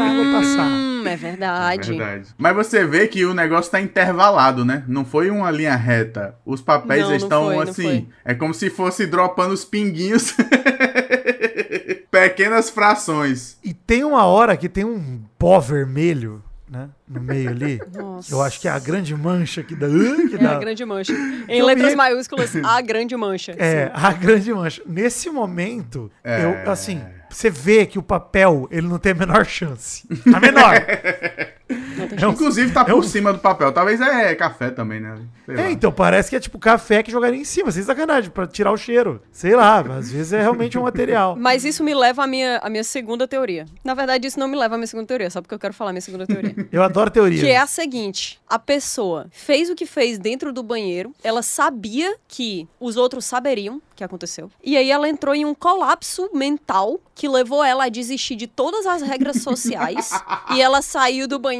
Água 0.04 0.32
passar. 0.40 0.66
Hum, 0.66 1.02
é 1.06 1.16
verdade. 1.16 1.88
Verdade. 1.90 2.28
Mas 2.38 2.54
você 2.56 2.84
vê 2.86 3.06
que 3.08 3.24
o 3.24 3.34
negócio 3.34 3.70
tá 3.70 3.80
intervalado, 3.80 4.64
né? 4.64 4.84
Não 4.88 5.04
foi 5.04 5.30
uma 5.30 5.50
linha 5.50 5.74
reta. 5.76 6.36
Os 6.44 6.60
papéis 6.60 7.02
Não, 7.02 7.08
não 7.10 7.16
estão 7.16 7.44
foi, 7.46 7.54
não 7.56 7.62
assim. 7.62 7.82
foi. 7.82 8.08
É 8.24 8.34
como 8.34 8.54
se 8.54 8.70
fosse 8.70 9.06
dropando 9.06 9.52
os 9.54 9.64
pinguinhos. 9.64 10.34
Pequenas 12.10 12.70
frações. 12.70 13.58
E 13.62 13.74
tem 13.74 14.04
uma 14.04 14.24
hora 14.24 14.56
que 14.56 14.68
tem 14.68 14.84
um 14.84 15.22
pó 15.38 15.58
vermelho, 15.58 16.42
né? 16.70 16.88
No 17.08 17.20
meio 17.20 17.50
ali. 17.50 17.80
Nossa. 17.92 18.32
Eu 18.32 18.40
acho 18.40 18.60
que 18.60 18.68
é 18.68 18.70
a 18.70 18.78
grande 18.78 19.14
mancha 19.14 19.62
que 19.62 19.74
dá. 19.74 19.88
Que 19.88 20.36
É 20.36 20.38
dá 20.38 20.52
a 20.52 20.58
grande 20.58 20.84
mancha. 20.84 21.12
Em 21.48 21.58
Eu 21.58 21.66
letras 21.66 21.90
me- 21.90 21.96
maiúsculas, 21.96 22.54
a 22.64 22.80
grande 22.80 23.16
mancha. 23.16 23.52
É, 23.58 23.86
Sim. 23.86 23.90
a 23.94 24.12
grande 24.12 24.52
mancha. 24.54 24.82
Nesse 24.86 25.28
momento, 25.28 26.10
É. 26.22 26.44
eu, 26.44 26.70
assim, 26.70 27.02
você 27.34 27.50
vê 27.50 27.84
que 27.86 27.98
o 27.98 28.02
papel, 28.02 28.68
ele 28.70 28.86
não 28.86 28.98
tem 28.98 29.12
a 29.12 29.14
menor 29.14 29.44
chance. 29.44 30.06
A 30.34 30.40
menor. 30.40 30.74
É 31.68 32.26
Inclusive 32.26 32.72
tá 32.72 32.82
é 32.82 32.84
por 32.84 32.94
um- 32.96 33.02
cima 33.02 33.32
do 33.32 33.38
papel. 33.38 33.72
Talvez 33.72 33.98
é 34.00 34.34
café 34.34 34.70
também, 34.70 35.00
né? 35.00 35.16
Sei 35.46 35.54
É, 35.54 35.60
lá. 35.62 35.70
então, 35.70 35.90
parece 35.90 36.28
que 36.28 36.36
é 36.36 36.40
tipo 36.40 36.58
café 36.58 37.02
que 37.02 37.10
jogaria 37.10 37.40
em 37.40 37.44
cima, 37.44 37.70
sem 37.72 37.82
sacanagem, 37.82 38.30
pra 38.30 38.46
tirar 38.46 38.70
o 38.70 38.76
cheiro. 38.76 39.22
Sei 39.32 39.56
lá, 39.56 39.80
às 39.80 40.10
vezes 40.10 40.32
é 40.34 40.42
realmente 40.42 40.78
um 40.78 40.82
material. 40.84 41.36
Mas 41.38 41.64
isso 41.64 41.82
me 41.82 41.94
leva 41.94 42.24
à 42.24 42.26
minha, 42.26 42.58
à 42.58 42.68
minha 42.68 42.84
segunda 42.84 43.26
teoria. 43.26 43.64
Na 43.82 43.94
verdade, 43.94 44.26
isso 44.26 44.38
não 44.38 44.46
me 44.48 44.56
leva 44.58 44.74
à 44.74 44.78
minha 44.78 44.86
segunda 44.86 45.06
teoria, 45.06 45.30
só 45.30 45.40
porque 45.40 45.54
eu 45.54 45.58
quero 45.58 45.72
falar 45.72 45.92
minha 45.92 46.02
segunda 46.02 46.26
teoria. 46.26 46.54
Eu 46.70 46.82
adoro 46.82 47.10
teoria. 47.10 47.40
Que 47.40 47.48
é 47.50 47.58
a 47.58 47.66
seguinte: 47.66 48.38
a 48.48 48.58
pessoa 48.58 49.26
fez 49.30 49.70
o 49.70 49.74
que 49.74 49.86
fez 49.86 50.18
dentro 50.18 50.52
do 50.52 50.62
banheiro, 50.62 51.12
ela 51.22 51.42
sabia 51.42 52.14
que 52.28 52.68
os 52.78 52.96
outros 52.96 53.24
saberiam 53.24 53.76
o 53.76 53.82
que 53.96 54.04
aconteceu. 54.04 54.50
E 54.62 54.76
aí 54.76 54.90
ela 54.90 55.08
entrou 55.08 55.34
em 55.34 55.44
um 55.44 55.54
colapso 55.54 56.28
mental 56.34 56.98
que 57.14 57.28
levou 57.28 57.62
ela 57.64 57.84
a 57.84 57.88
desistir 57.88 58.34
de 58.36 58.46
todas 58.48 58.86
as 58.86 59.02
regras 59.02 59.40
sociais. 59.42 60.10
e 60.54 60.60
ela 60.60 60.82
saiu 60.82 61.26
do 61.28 61.38
banheiro 61.38 61.53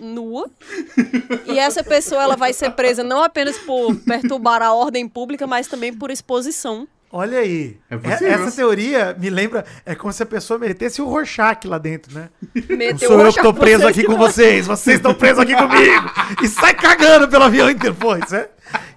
nua. 0.00 0.50
E 1.46 1.58
essa 1.58 1.82
pessoa 1.84 2.22
ela 2.22 2.36
vai 2.36 2.52
ser 2.52 2.70
presa 2.70 3.02
não 3.02 3.22
apenas 3.22 3.56
por 3.58 3.94
perturbar 3.96 4.62
a 4.62 4.72
ordem 4.72 5.08
pública, 5.08 5.46
mas 5.46 5.66
também 5.66 5.92
por 5.92 6.10
exposição. 6.10 6.88
Olha 7.10 7.38
aí. 7.38 7.78
É 7.90 7.94
É-. 7.94 8.28
Essa 8.30 8.50
teoria 8.56 9.16
me 9.18 9.30
lembra. 9.30 9.64
É 9.84 9.94
como 9.94 10.12
se 10.12 10.22
a 10.22 10.26
pessoa 10.26 10.58
metesse 10.58 11.00
o 11.00 11.06
Rorschach 11.06 11.66
lá 11.66 11.78
dentro, 11.78 12.14
né? 12.14 12.28
Não 12.68 12.76
Meteu 12.76 13.08
sou 13.08 13.18
o 13.18 13.22
eu 13.22 13.32
que 13.32 13.40
tô 13.40 13.54
preso 13.54 13.86
aqui 13.86 14.04
com 14.04 14.12
não. 14.12 14.18
vocês. 14.18 14.66
Vocês 14.66 14.96
estão 14.96 15.14
presos 15.14 15.38
aqui 15.38 15.54
comigo. 15.54 16.10
E 16.42 16.48
sai 16.48 16.74
cagando 16.74 17.28
pelo 17.28 17.44
avião 17.44 17.70
inteiro. 17.70 17.94
Pô, 17.94 18.16
isso 18.16 18.34
é. 18.34 18.48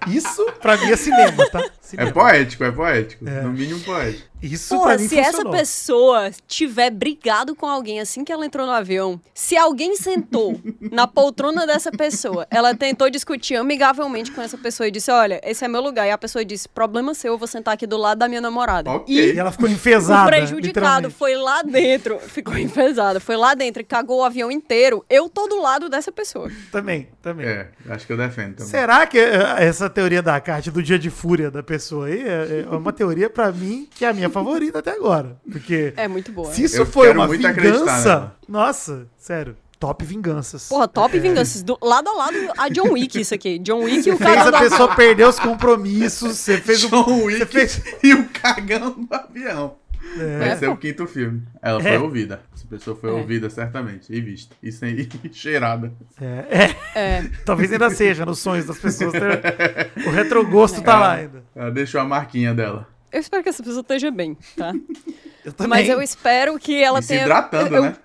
Isso 0.06 0.44
pra 0.60 0.76
mim 0.76 0.90
é 0.90 0.96
cinema, 0.96 1.48
tá? 1.50 1.60
É 1.60 1.70
Cinema. 1.80 2.12
poético, 2.12 2.64
é 2.64 2.70
poético. 2.70 3.28
É. 3.28 3.42
No 3.42 3.50
mínimo 3.52 3.80
poético. 3.80 4.30
Isso 4.42 4.74
Pô, 4.74 4.84
pra 4.84 4.96
mim 4.96 5.06
se 5.06 5.18
essa 5.18 5.32
funcionou. 5.32 5.52
pessoa 5.52 6.30
tiver 6.48 6.88
brigado 6.90 7.54
com 7.54 7.66
alguém 7.66 8.00
assim 8.00 8.24
que 8.24 8.32
ela 8.32 8.46
entrou 8.46 8.66
no 8.66 8.72
avião, 8.72 9.20
se 9.34 9.54
alguém 9.54 9.94
sentou 9.96 10.58
na 10.90 11.06
poltrona 11.06 11.66
dessa 11.66 11.90
pessoa, 11.92 12.46
ela 12.50 12.74
tentou 12.74 13.10
discutir 13.10 13.56
amigavelmente 13.56 14.30
com 14.32 14.40
essa 14.40 14.56
pessoa 14.56 14.86
e 14.88 14.90
disse: 14.90 15.10
Olha, 15.10 15.40
esse 15.44 15.62
é 15.64 15.68
meu 15.68 15.82
lugar. 15.82 16.06
E 16.06 16.10
a 16.10 16.16
pessoa 16.16 16.42
disse: 16.44 16.68
Problema 16.68 17.12
seu, 17.12 17.32
eu 17.34 17.38
vou 17.38 17.46
sentar 17.46 17.74
aqui 17.74 17.86
do 17.86 17.98
lado 17.98 18.18
da 18.18 18.28
minha 18.28 18.40
namorada. 18.40 18.90
Ok. 18.90 19.34
E 19.34 19.38
ela 19.38 19.52
ficou 19.52 19.68
enfesada. 19.68 20.24
O 20.24 20.26
prejudicado 20.28 21.10
foi 21.10 21.34
lá 21.34 21.62
dentro, 21.62 22.18
ficou 22.20 22.56
enfesado, 22.56 23.20
foi 23.20 23.36
lá 23.36 23.54
dentro 23.54 23.82
e 23.82 23.84
cagou 23.84 24.20
o 24.20 24.24
avião 24.24 24.50
inteiro. 24.50 25.04
Eu 25.10 25.28
tô 25.28 25.48
do 25.48 25.60
lado 25.60 25.90
dessa 25.90 26.10
pessoa. 26.10 26.50
Também, 26.72 27.08
também. 27.20 27.46
É, 27.46 27.68
acho 27.90 28.06
que 28.06 28.12
eu 28.12 28.16
defendo 28.16 28.54
também. 28.56 28.70
Será 28.70 29.06
que 29.06 29.18
eh, 29.18 29.59
essa 29.64 29.88
teoria 29.90 30.22
da 30.22 30.40
Kátia 30.40 30.70
do 30.72 30.82
dia 30.82 30.98
de 30.98 31.10
fúria 31.10 31.50
da 31.50 31.62
pessoa 31.62 32.06
aí 32.06 32.20
é, 32.26 32.64
é 32.70 32.76
uma 32.76 32.92
teoria 32.92 33.28
pra 33.30 33.50
mim 33.52 33.88
que 33.94 34.04
é 34.04 34.08
a 34.08 34.12
minha 34.12 34.28
favorita 34.30 34.78
até 34.78 34.90
agora? 34.92 35.36
Porque 35.50 35.92
É 35.96 36.06
muito 36.08 36.32
boa. 36.32 36.52
se 36.52 36.64
isso 36.64 36.78
Eu 36.78 36.86
foi 36.86 37.12
uma 37.12 37.26
vingança, 37.28 38.14
nela. 38.14 38.36
nossa, 38.48 39.06
sério, 39.16 39.56
top 39.78 40.04
vinganças. 40.04 40.68
Porra, 40.68 40.86
top 40.88 41.18
vinganças. 41.18 41.62
Do, 41.62 41.78
lado 41.82 42.08
a 42.08 42.12
lado 42.14 42.36
a 42.58 42.68
John 42.68 42.92
Wick, 42.92 43.20
isso 43.20 43.34
aqui. 43.34 43.58
John 43.58 43.84
Wick 43.84 44.08
e 44.08 44.12
o 44.12 44.16
fez 44.16 44.30
cara 44.36 44.48
a 44.48 44.50
da- 44.50 44.58
pessoa 44.60 44.94
perder 44.94 45.26
os 45.26 45.38
compromissos, 45.38 46.36
você 46.38 46.58
fez 46.58 46.84
o 46.84 46.88
John 46.88 47.24
Wick 47.24 47.38
você 47.38 47.46
fez 47.46 47.82
e 48.02 48.14
o 48.14 48.28
cagão 48.28 48.90
do 48.92 49.14
avião. 49.14 49.76
É. 50.18 50.38
Vai 50.38 50.48
É, 50.50 50.56
ser 50.56 50.66
pô. 50.66 50.72
o 50.72 50.76
quinto 50.76 51.06
filme. 51.06 51.42
Ela 51.62 51.78
É. 51.80 51.82
foi 51.82 51.98
ouvida. 51.98 52.40
Pessoa 52.70 52.96
foi 52.96 53.10
É. 53.10 53.12
ouvida, 53.12 53.50
certamente. 53.50 54.12
E 54.14 54.20
vista. 54.20 54.54
E, 54.62 54.70
sem... 54.70 54.94
e 55.00 55.08
cheirada. 55.34 55.92
é, 56.20 56.74
é, 56.94 56.98
É. 57.00 57.30
talvez 57.44 57.72
ainda 57.72 57.90
seja 57.90 58.24
nos 58.24 58.38
sonhos 58.38 58.64
das 58.64 58.78
pessoas. 58.78 59.12
ter- 59.12 59.90
O 60.06 60.10
retrogosto 60.10 60.80
tá 60.80 60.98
lá 60.98 61.12
ainda. 61.14 61.42
Ela 61.54 61.70
deixou 61.70 62.00
a 62.00 62.04
marquinha 62.04 62.54
dela. 62.54 62.86
Eu 63.12 63.18
espero 63.20 63.42
que 63.42 63.48
essa 63.48 63.60
pessoa 63.62 63.80
esteja 63.80 64.10
bem, 64.10 64.36
tá? 64.56 64.72
Eu 65.44 65.52
também. 65.54 65.70
Mas 65.70 65.88
eu 65.88 66.02
espero 66.02 66.58
que 66.58 66.82
ela 66.82 66.98
e 66.98 67.02
se 67.02 67.08
tenha. 67.08 67.22
hidratando, 67.22 67.74
eu, 67.74 67.82
né? 67.84 67.96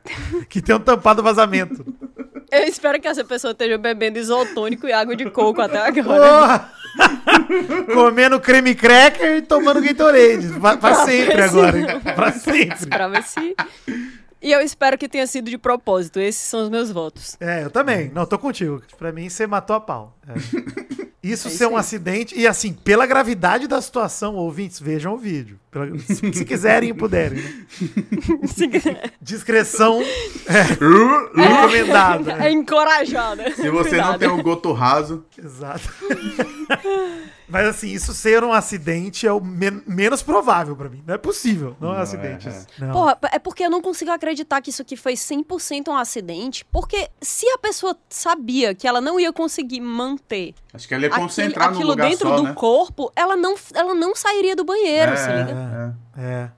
Que 0.48 0.62
tenham 0.62 0.80
tampado 0.80 1.20
o 1.20 1.24
vazamento. 1.24 1.86
eu 2.50 2.64
espero 2.64 2.98
que 2.98 3.10
essa 3.10 3.26
pessoa 3.26 3.52
esteja 3.52 3.78
bebendo 3.78 4.18
isotônico 4.18 4.88
e 4.88 4.94
água 4.94 5.18
de 5.18 5.30
coco 5.30 5.62
até 5.62 5.86
agora. 5.86 6.22
Porra! 6.30 6.72
Comendo 7.94 8.40
creme 8.40 8.74
cracker 8.74 9.36
e 9.38 9.42
tomando 9.42 9.82
Gatorade. 9.82 10.48
Pra, 10.62 10.78
pra 10.78 10.96
sempre 11.06 11.42
agora. 11.42 11.78
hein? 11.78 11.86
Pra 12.16 12.32
sempre. 12.32 12.88
pra 12.88 13.08
ver 13.10 13.24
se. 13.24 13.54
E 14.42 14.52
eu 14.52 14.62
espero 14.62 14.98
que 14.98 15.10
tenha 15.10 15.26
sido 15.26 15.50
de 15.50 15.58
propósito. 15.58 16.20
Esses 16.20 16.42
são 16.42 16.64
os 16.64 16.70
meus 16.70 16.92
votos. 16.92 17.36
É, 17.40 17.64
eu 17.64 17.70
também. 17.72 18.10
Não, 18.14 18.26
tô 18.26 18.38
contigo. 18.38 18.82
Pra 18.98 19.12
mim, 19.12 19.28
você 19.30 19.48
matou 19.48 19.76
a 19.76 19.80
pau. 19.82 20.16
É. 20.28 20.34
Isso 21.26 21.48
É 21.48 21.50
ser 21.52 21.56
isso 21.64 21.70
um 21.70 21.76
aí. 21.76 21.80
acidente. 21.80 22.40
E 22.40 22.46
assim, 22.46 22.72
pela 22.72 23.08
gravidade 23.08 23.68
da 23.68 23.82
situação, 23.82 24.36
ouvintes, 24.36 24.80
vejam 24.80 25.16
o 25.16 25.18
vídeo. 25.18 25.60
Pela- 25.76 26.00
se, 26.00 26.16
se 26.32 26.46
quiserem 26.46 26.92
e 26.92 26.94
puderem. 26.94 27.44
né? 27.44 27.66
Discreção 29.22 30.00
Uh, 30.80 31.36
recomendada. 31.38 32.34
É 32.46 32.50
encorajada. 32.52 33.52
Se 33.52 33.70
você 33.70 33.98
não 33.98 34.04
Cuidado. 34.04 34.20
tem 34.20 34.30
um 34.30 34.42
goto 34.42 34.72
raso, 34.72 35.26
Exato. 35.38 35.90
Mas 37.48 37.68
assim, 37.68 37.90
isso 37.92 38.14
ser 38.14 38.44
um 38.44 38.52
acidente 38.54 39.28
é 39.28 39.32
o 39.32 39.40
men- 39.40 39.84
menos 39.86 40.24
provável 40.24 40.76
pra 40.76 40.90
mim. 40.90 41.04
Não 41.06 41.14
é 41.14 41.18
possível. 41.18 41.76
Não, 41.80 41.90
é 41.90 41.92
um 41.92 41.96
Não, 41.96 42.02
acidente. 42.02 42.48
é, 42.48 42.52
isso. 42.52 42.68
Não. 42.80 42.92
Porra, 42.92 43.18
é 43.32 43.38
porque 43.40 43.64
eu 43.64 43.70
não 43.70 43.82
consigo 43.82 44.10
acreditar 44.12 44.62
que 44.62 44.70
isso 44.72 44.82
aqui 44.82 44.96
foi 44.98 45.14
100% 45.14 45.90
um 45.90 45.96
acidente. 45.98 46.66
Porque 46.72 47.08
se 47.22 47.48
a 47.50 47.58
pessoa 47.58 47.96
sabia 48.10 48.74
que 48.74 48.88
ela 48.88 49.00
não 49.02 49.20
ia 49.20 49.32
conseguir 49.34 49.80
manter 49.82 50.54
acho 50.74 50.88
que 50.88 50.94
ela 50.94 51.04
ia 51.04 51.10
aquilo, 51.10 51.26
aquilo 51.64 51.88
lugar 51.92 52.10
dentro 52.10 52.28
só, 52.30 52.36
do 52.36 52.44
né? 52.44 52.54
corpo, 52.54 53.12
ela 53.16 53.36
não, 53.38 53.56
ela 53.74 53.96
não 53.96 54.14
sairia 54.16 54.56
do 54.56 54.66
banheiro, 54.66 55.12
É, 55.14 55.16
se 55.16 55.30
liga? 55.30 55.65
É, 55.66 55.94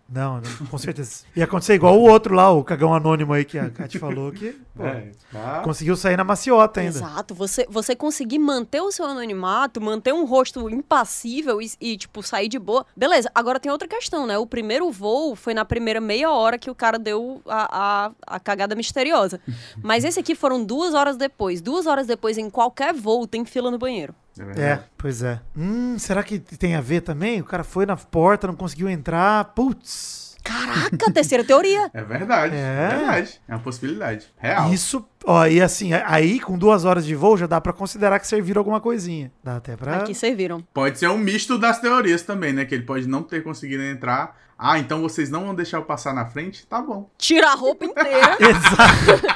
não, 0.07 0.39
não, 0.39 0.67
com 0.67 0.77
certeza. 0.77 1.23
Ia 1.35 1.45
acontecer 1.45 1.73
igual 1.73 1.97
o 1.97 2.03
outro 2.03 2.35
lá, 2.35 2.51
o 2.51 2.63
cagão 2.63 2.93
anônimo 2.93 3.33
aí 3.33 3.43
que 3.43 3.57
a 3.57 3.69
Kate 3.69 3.97
falou, 3.99 4.31
que 4.31 4.51
pô, 4.75 4.85
É, 4.85 5.11
tá. 5.31 5.61
conseguiu 5.63 5.95
sair 5.95 6.15
na 6.15 6.23
maciota 6.23 6.79
ainda. 6.79 6.97
Exato, 6.97 7.33
você, 7.33 7.65
você 7.69 7.95
conseguir 7.95 8.37
manter 8.37 8.81
o 8.81 8.91
seu 8.91 9.05
anonimato, 9.05 9.81
manter 9.81 10.13
um 10.13 10.25
rosto 10.25 10.69
impassível 10.69 11.59
e, 11.61 11.71
e, 11.81 11.97
tipo, 11.97 12.21
sair 12.21 12.47
de 12.47 12.59
boa. 12.59 12.85
Beleza, 12.95 13.31
agora 13.33 13.59
tem 13.59 13.71
outra 13.71 13.87
questão, 13.87 14.27
né? 14.27 14.37
O 14.37 14.45
primeiro 14.45 14.91
voo 14.91 15.35
foi 15.35 15.53
na 15.53 15.65
primeira 15.65 15.99
meia 15.99 16.31
hora 16.31 16.59
que 16.59 16.69
o 16.69 16.75
cara 16.75 16.99
deu 16.99 17.41
a, 17.47 18.05
a, 18.27 18.35
a 18.35 18.39
cagada 18.39 18.75
misteriosa. 18.75 19.39
Mas 19.81 20.03
esse 20.03 20.19
aqui 20.19 20.35
foram 20.35 20.63
duas 20.63 20.93
horas 20.93 21.17
depois. 21.17 21.61
Duas 21.61 21.87
horas 21.87 22.05
depois, 22.05 22.37
em 22.37 22.49
qualquer 22.49 22.93
voo, 22.93 23.25
tem 23.25 23.43
fila 23.43 23.71
no 23.71 23.77
banheiro. 23.79 24.13
É 24.55 24.61
É, 24.61 24.83
pois 24.97 25.23
é. 25.23 25.41
Hum, 25.55 25.97
será 25.97 26.23
que 26.23 26.39
tem 26.39 26.75
a 26.75 26.81
ver 26.81 27.01
também? 27.01 27.41
O 27.41 27.43
cara 27.43 27.63
foi 27.63 27.85
na 27.85 27.97
porta, 27.97 28.47
não 28.47 28.55
conseguiu 28.55 28.89
entrar. 28.89 29.46
Putz. 29.55 30.27
Caraca, 30.43 31.11
terceira 31.11 31.43
teoria. 31.43 31.91
É 31.93 32.01
verdade. 32.03 32.55
É. 32.55 32.59
É 32.59 32.95
verdade. 32.97 33.41
É 33.47 33.53
uma 33.53 33.59
possibilidade. 33.59 34.27
Real. 34.37 34.73
Isso, 34.73 35.05
ó, 35.25 35.45
e 35.45 35.61
assim, 35.61 35.91
aí 35.93 36.39
com 36.39 36.57
duas 36.57 36.85
horas 36.85 37.05
de 37.05 37.13
voo 37.15 37.35
já 37.35 37.45
dá 37.45 37.59
pra 37.59 37.73
considerar 37.73 38.19
que 38.19 38.27
serviram 38.27 38.61
alguma 38.61 38.79
coisinha. 38.79 39.29
Dá 39.43 39.57
até 39.57 39.75
pra. 39.75 39.97
Aqui 39.97 40.15
serviram. 40.15 40.63
Pode 40.73 40.99
ser 40.99 41.09
um 41.09 41.17
misto 41.17 41.57
das 41.57 41.79
teorias 41.79 42.21
também, 42.21 42.53
né? 42.53 42.63
Que 42.63 42.75
ele 42.75 42.83
pode 42.85 43.07
não 43.07 43.23
ter 43.23 43.43
conseguido 43.43 43.83
entrar. 43.83 44.37
Ah, 44.59 44.79
então 44.79 45.01
vocês 45.01 45.29
não 45.29 45.45
vão 45.45 45.53
deixar 45.55 45.77
eu 45.77 45.83
passar 45.83 46.13
na 46.13 46.25
frente? 46.25 46.65
Tá 46.65 46.81
bom. 46.81 47.07
Tira 47.17 47.51
a 47.51 47.53
roupa 47.53 47.85
inteira. 47.85 48.37
Exato. 48.41 49.27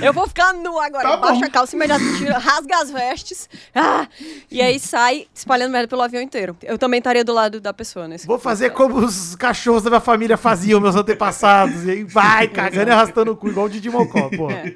Eu 0.00 0.12
vou 0.12 0.28
ficar 0.28 0.52
nu 0.54 0.78
agora. 0.78 1.02
Tá 1.08 1.16
Baixa 1.16 1.40
bom. 1.40 1.46
a 1.46 1.50
calça 1.50 1.74
imediatamente, 1.74 2.18
tira, 2.18 2.38
rasga 2.38 2.76
as 2.76 2.90
vestes. 2.90 3.48
Ah, 3.74 4.06
e 4.48 4.62
aí 4.62 4.78
sai 4.78 5.26
espalhando 5.34 5.72
merda 5.72 5.88
pelo 5.88 6.02
avião 6.02 6.22
inteiro. 6.22 6.56
Eu 6.62 6.78
também 6.78 6.98
estaria 6.98 7.24
do 7.24 7.32
lado 7.32 7.60
da 7.60 7.72
pessoa 7.72 8.06
nesse 8.06 8.26
Vou 8.28 8.38
fazer 8.38 8.70
como 8.70 8.98
os 8.98 9.34
cachorros 9.34 9.82
da 9.82 9.90
minha 9.90 10.00
família 10.00 10.36
faziam, 10.36 10.80
meus 10.80 10.94
antepassados. 10.94 11.84
E 11.84 11.90
aí 11.90 12.04
vai 12.04 12.46
cagando 12.46 12.90
e 12.90 12.92
arrastando 12.92 13.32
o 13.32 13.36
cu, 13.36 13.48
igual 13.48 13.66
o 13.66 13.68
Didi 13.70 13.90
Mocó, 13.90 14.30
pô. 14.30 14.48
É. 14.50 14.72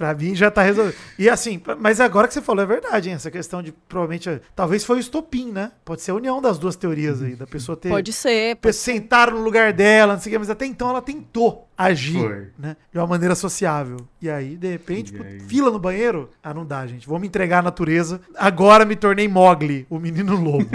Pra 0.00 0.14
mim 0.14 0.34
já 0.34 0.50
tá 0.50 0.62
resolvido. 0.62 0.96
E 1.18 1.28
assim, 1.28 1.60
mas 1.78 2.00
agora 2.00 2.26
que 2.26 2.32
você 2.32 2.40
falou 2.40 2.62
é 2.62 2.66
verdade, 2.66 3.10
hein? 3.10 3.16
Essa 3.16 3.30
questão 3.30 3.62
de 3.62 3.70
provavelmente. 3.70 4.40
Talvez 4.56 4.82
foi 4.82 4.96
o 4.96 4.98
estopim, 4.98 5.52
né? 5.52 5.72
Pode 5.84 6.00
ser 6.00 6.12
a 6.12 6.14
união 6.14 6.40
das 6.40 6.58
duas 6.58 6.74
teorias 6.74 7.20
aí, 7.20 7.34
da 7.36 7.46
pessoa 7.46 7.76
ter. 7.76 7.90
Pode 7.90 8.10
ser. 8.10 8.56
pe- 8.56 8.72
Sentar 8.72 9.30
no 9.30 9.42
lugar 9.42 9.74
dela, 9.74 10.14
não 10.14 10.20
sei 10.22 10.30
o 10.30 10.32
que, 10.32 10.38
mas 10.38 10.48
até 10.48 10.64
então 10.64 10.88
ela 10.88 11.02
tentou 11.02 11.68
agir, 11.76 12.18
Foi. 12.18 12.48
né? 12.58 12.78
De 12.90 12.98
uma 12.98 13.06
maneira 13.06 13.34
sociável. 13.34 13.98
E 14.22 14.28
aí, 14.28 14.54
de 14.56 14.68
repente, 14.70 15.14
aí? 15.18 15.40
fila 15.40 15.70
no 15.70 15.78
banheiro? 15.78 16.28
Ah, 16.42 16.52
não 16.52 16.64
dá, 16.66 16.86
gente. 16.86 17.06
Vou 17.08 17.18
me 17.18 17.26
entregar 17.26 17.60
à 17.60 17.62
natureza. 17.62 18.20
Agora 18.36 18.84
me 18.84 18.94
tornei 18.94 19.26
Mogli, 19.26 19.86
o 19.88 19.98
menino 19.98 20.36
lobo. 20.36 20.66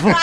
Vol- 0.00 0.14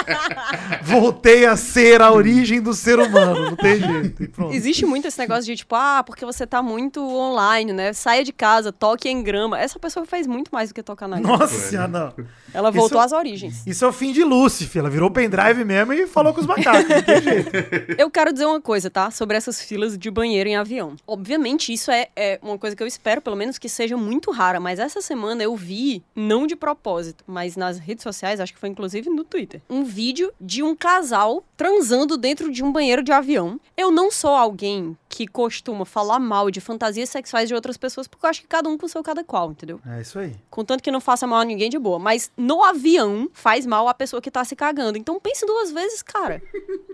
Voltei 1.01 1.45
a 1.45 1.55
ser 1.55 2.01
a 2.01 2.11
origem 2.11 2.61
do 2.61 2.73
ser 2.73 2.97
humano. 2.99 3.51
Não 3.51 3.55
tem 3.55 3.79
jeito. 3.79 4.27
Pronto. 4.29 4.53
Existe 4.53 4.85
muito 4.85 5.07
esse 5.07 5.19
negócio 5.19 5.45
de 5.45 5.55
tipo, 5.55 5.75
ah, 5.75 6.03
porque 6.03 6.25
você 6.25 6.47
tá 6.47 6.61
muito 6.63 7.01
online, 7.01 7.71
né? 7.73 7.93
Saia 7.93 8.23
de 8.23 8.31
casa, 8.33 8.71
toque 8.71 9.07
em 9.09 9.21
grama. 9.21 9.59
Essa 9.59 9.77
pessoa 9.79 10.05
fez 10.05 10.25
muito 10.25 10.49
mais 10.51 10.69
do 10.69 10.75
que 10.75 10.81
tocar 10.83 11.07
na 11.07 11.19
grama. 11.19 11.37
Nossa 11.37 11.53
senhora, 11.59 11.87
não. 11.87 12.13
Ela 12.53 12.71
voltou 12.71 12.97
Isso- 12.97 13.05
às 13.05 13.11
origens. 13.11 13.63
Isso 13.67 13.85
é 13.85 13.87
o 13.87 13.93
fim 13.93 14.11
de 14.11 14.23
Lúcifer. 14.23 14.79
Ela 14.79 14.89
virou 14.89 15.11
pendrive 15.11 15.63
mesmo 15.63 15.93
e 15.93 16.07
falou 16.07 16.33
com 16.33 16.41
os 16.41 16.47
macacos. 16.47 16.87
Não 16.89 17.01
tem 17.03 17.21
jeito. 17.21 17.51
Eu 17.97 18.09
quero 18.09 18.31
dizer 18.33 18.45
uma 18.45 18.61
coisa, 18.61 18.89
tá? 18.89 19.11
Sobre 19.11 19.37
essas 19.37 19.61
filas 19.61 19.97
de 19.97 20.09
banheiro 20.09 20.49
em 20.49 20.55
avião. 20.55 20.95
Obviamente, 21.05 21.71
isso 21.73 21.91
é, 21.91 22.06
é 22.15 22.39
uma 22.41 22.57
coisa 22.57 22.75
que 22.75 22.83
eu 22.83 22.87
espero, 22.87 23.21
pelo 23.21 23.35
menos, 23.35 23.57
que 23.57 23.69
seja 23.69 23.97
muito 23.97 24.31
rara. 24.31 24.59
Mas 24.59 24.79
essa 24.79 25.01
semana 25.01 25.43
eu 25.43 25.55
vi, 25.55 26.03
não 26.15 26.47
de 26.47 26.55
propósito, 26.55 27.23
mas 27.27 27.55
nas 27.55 27.77
redes 27.77 28.03
sociais, 28.03 28.39
acho 28.39 28.53
que 28.53 28.59
foi 28.59 28.69
inclusive 28.69 29.09
no 29.09 29.23
Twitter, 29.23 29.61
um 29.69 29.83
vídeo 29.83 30.31
de 30.39 30.63
um 30.63 30.75
casal 30.75 31.43
transando 31.55 32.17
dentro 32.17 32.51
de 32.51 32.63
um 32.63 32.71
banheiro 32.71 33.03
de 33.03 33.11
avião. 33.11 33.59
Eu 33.75 33.91
não 33.91 34.11
sou 34.11 34.31
alguém 34.31 34.97
que 35.17 35.25
costuma 35.25 35.83
falar 35.83 36.19
mal 36.19 36.51
de 36.51 36.61
fantasias 36.61 37.09
sexuais 37.09 37.47
de 37.49 37.55
outras 37.55 37.75
pessoas, 37.75 38.07
porque 38.07 38.23
eu 38.23 38.29
acho 38.29 38.41
que 38.41 38.47
cada 38.47 38.69
um 38.69 38.77
com 38.77 38.85
o 38.85 38.89
seu 38.89 39.01
cada 39.01 39.23
qual, 39.23 39.49
entendeu? 39.49 39.79
É 39.83 39.99
isso 40.01 40.19
aí. 40.19 40.35
Contanto 40.47 40.83
que 40.83 40.91
não 40.91 41.01
faça 41.01 41.25
mal 41.25 41.39
a 41.39 41.43
ninguém 41.43 41.71
de 41.71 41.79
boa. 41.79 41.97
Mas 41.97 42.29
no 42.37 42.63
avião 42.63 43.27
faz 43.33 43.65
mal 43.65 43.87
a 43.87 43.95
pessoa 43.95 44.21
que 44.21 44.29
tá 44.29 44.45
se 44.45 44.55
cagando. 44.55 44.95
Então 44.95 45.19
pense 45.19 45.43
duas 45.43 45.71
vezes, 45.71 46.03
cara. 46.03 46.39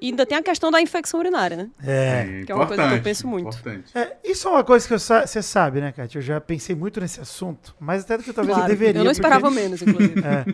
E 0.01 0.07
ainda 0.07 0.25
tem 0.25 0.37
a 0.37 0.41
questão 0.41 0.71
da 0.71 0.79
infecção 0.81 1.19
urinária, 1.19 1.57
né? 1.57 1.69
É. 1.85 2.43
Que 2.45 2.51
é 2.53 2.55
uma 2.55 2.65
coisa 2.65 2.87
que 2.87 2.93
eu 2.95 3.01
penso 3.03 3.27
muito. 3.27 3.49
Importante. 3.57 3.91
É, 3.93 4.15
isso 4.23 4.47
é 4.47 4.51
uma 4.51 4.63
coisa 4.63 4.87
que 4.87 4.97
você 4.97 5.41
sabe, 5.41 5.81
né, 5.81 5.91
Kátia? 5.91 6.19
Eu 6.19 6.21
já 6.21 6.39
pensei 6.39 6.73
muito 6.77 7.01
nesse 7.01 7.19
assunto, 7.19 7.75
mas 7.77 8.03
até 8.03 8.17
do 8.17 8.23
que 8.23 8.31
talvez 8.31 8.55
Claro. 8.55 8.71
eu 8.71 8.73
deveria. 8.77 9.01
Eu 9.01 9.03
não 9.03 9.11
porque- 9.11 9.19
esperava 9.21 9.51
menos, 9.51 9.81
inclusive. 9.81 10.13
É. 10.25 10.45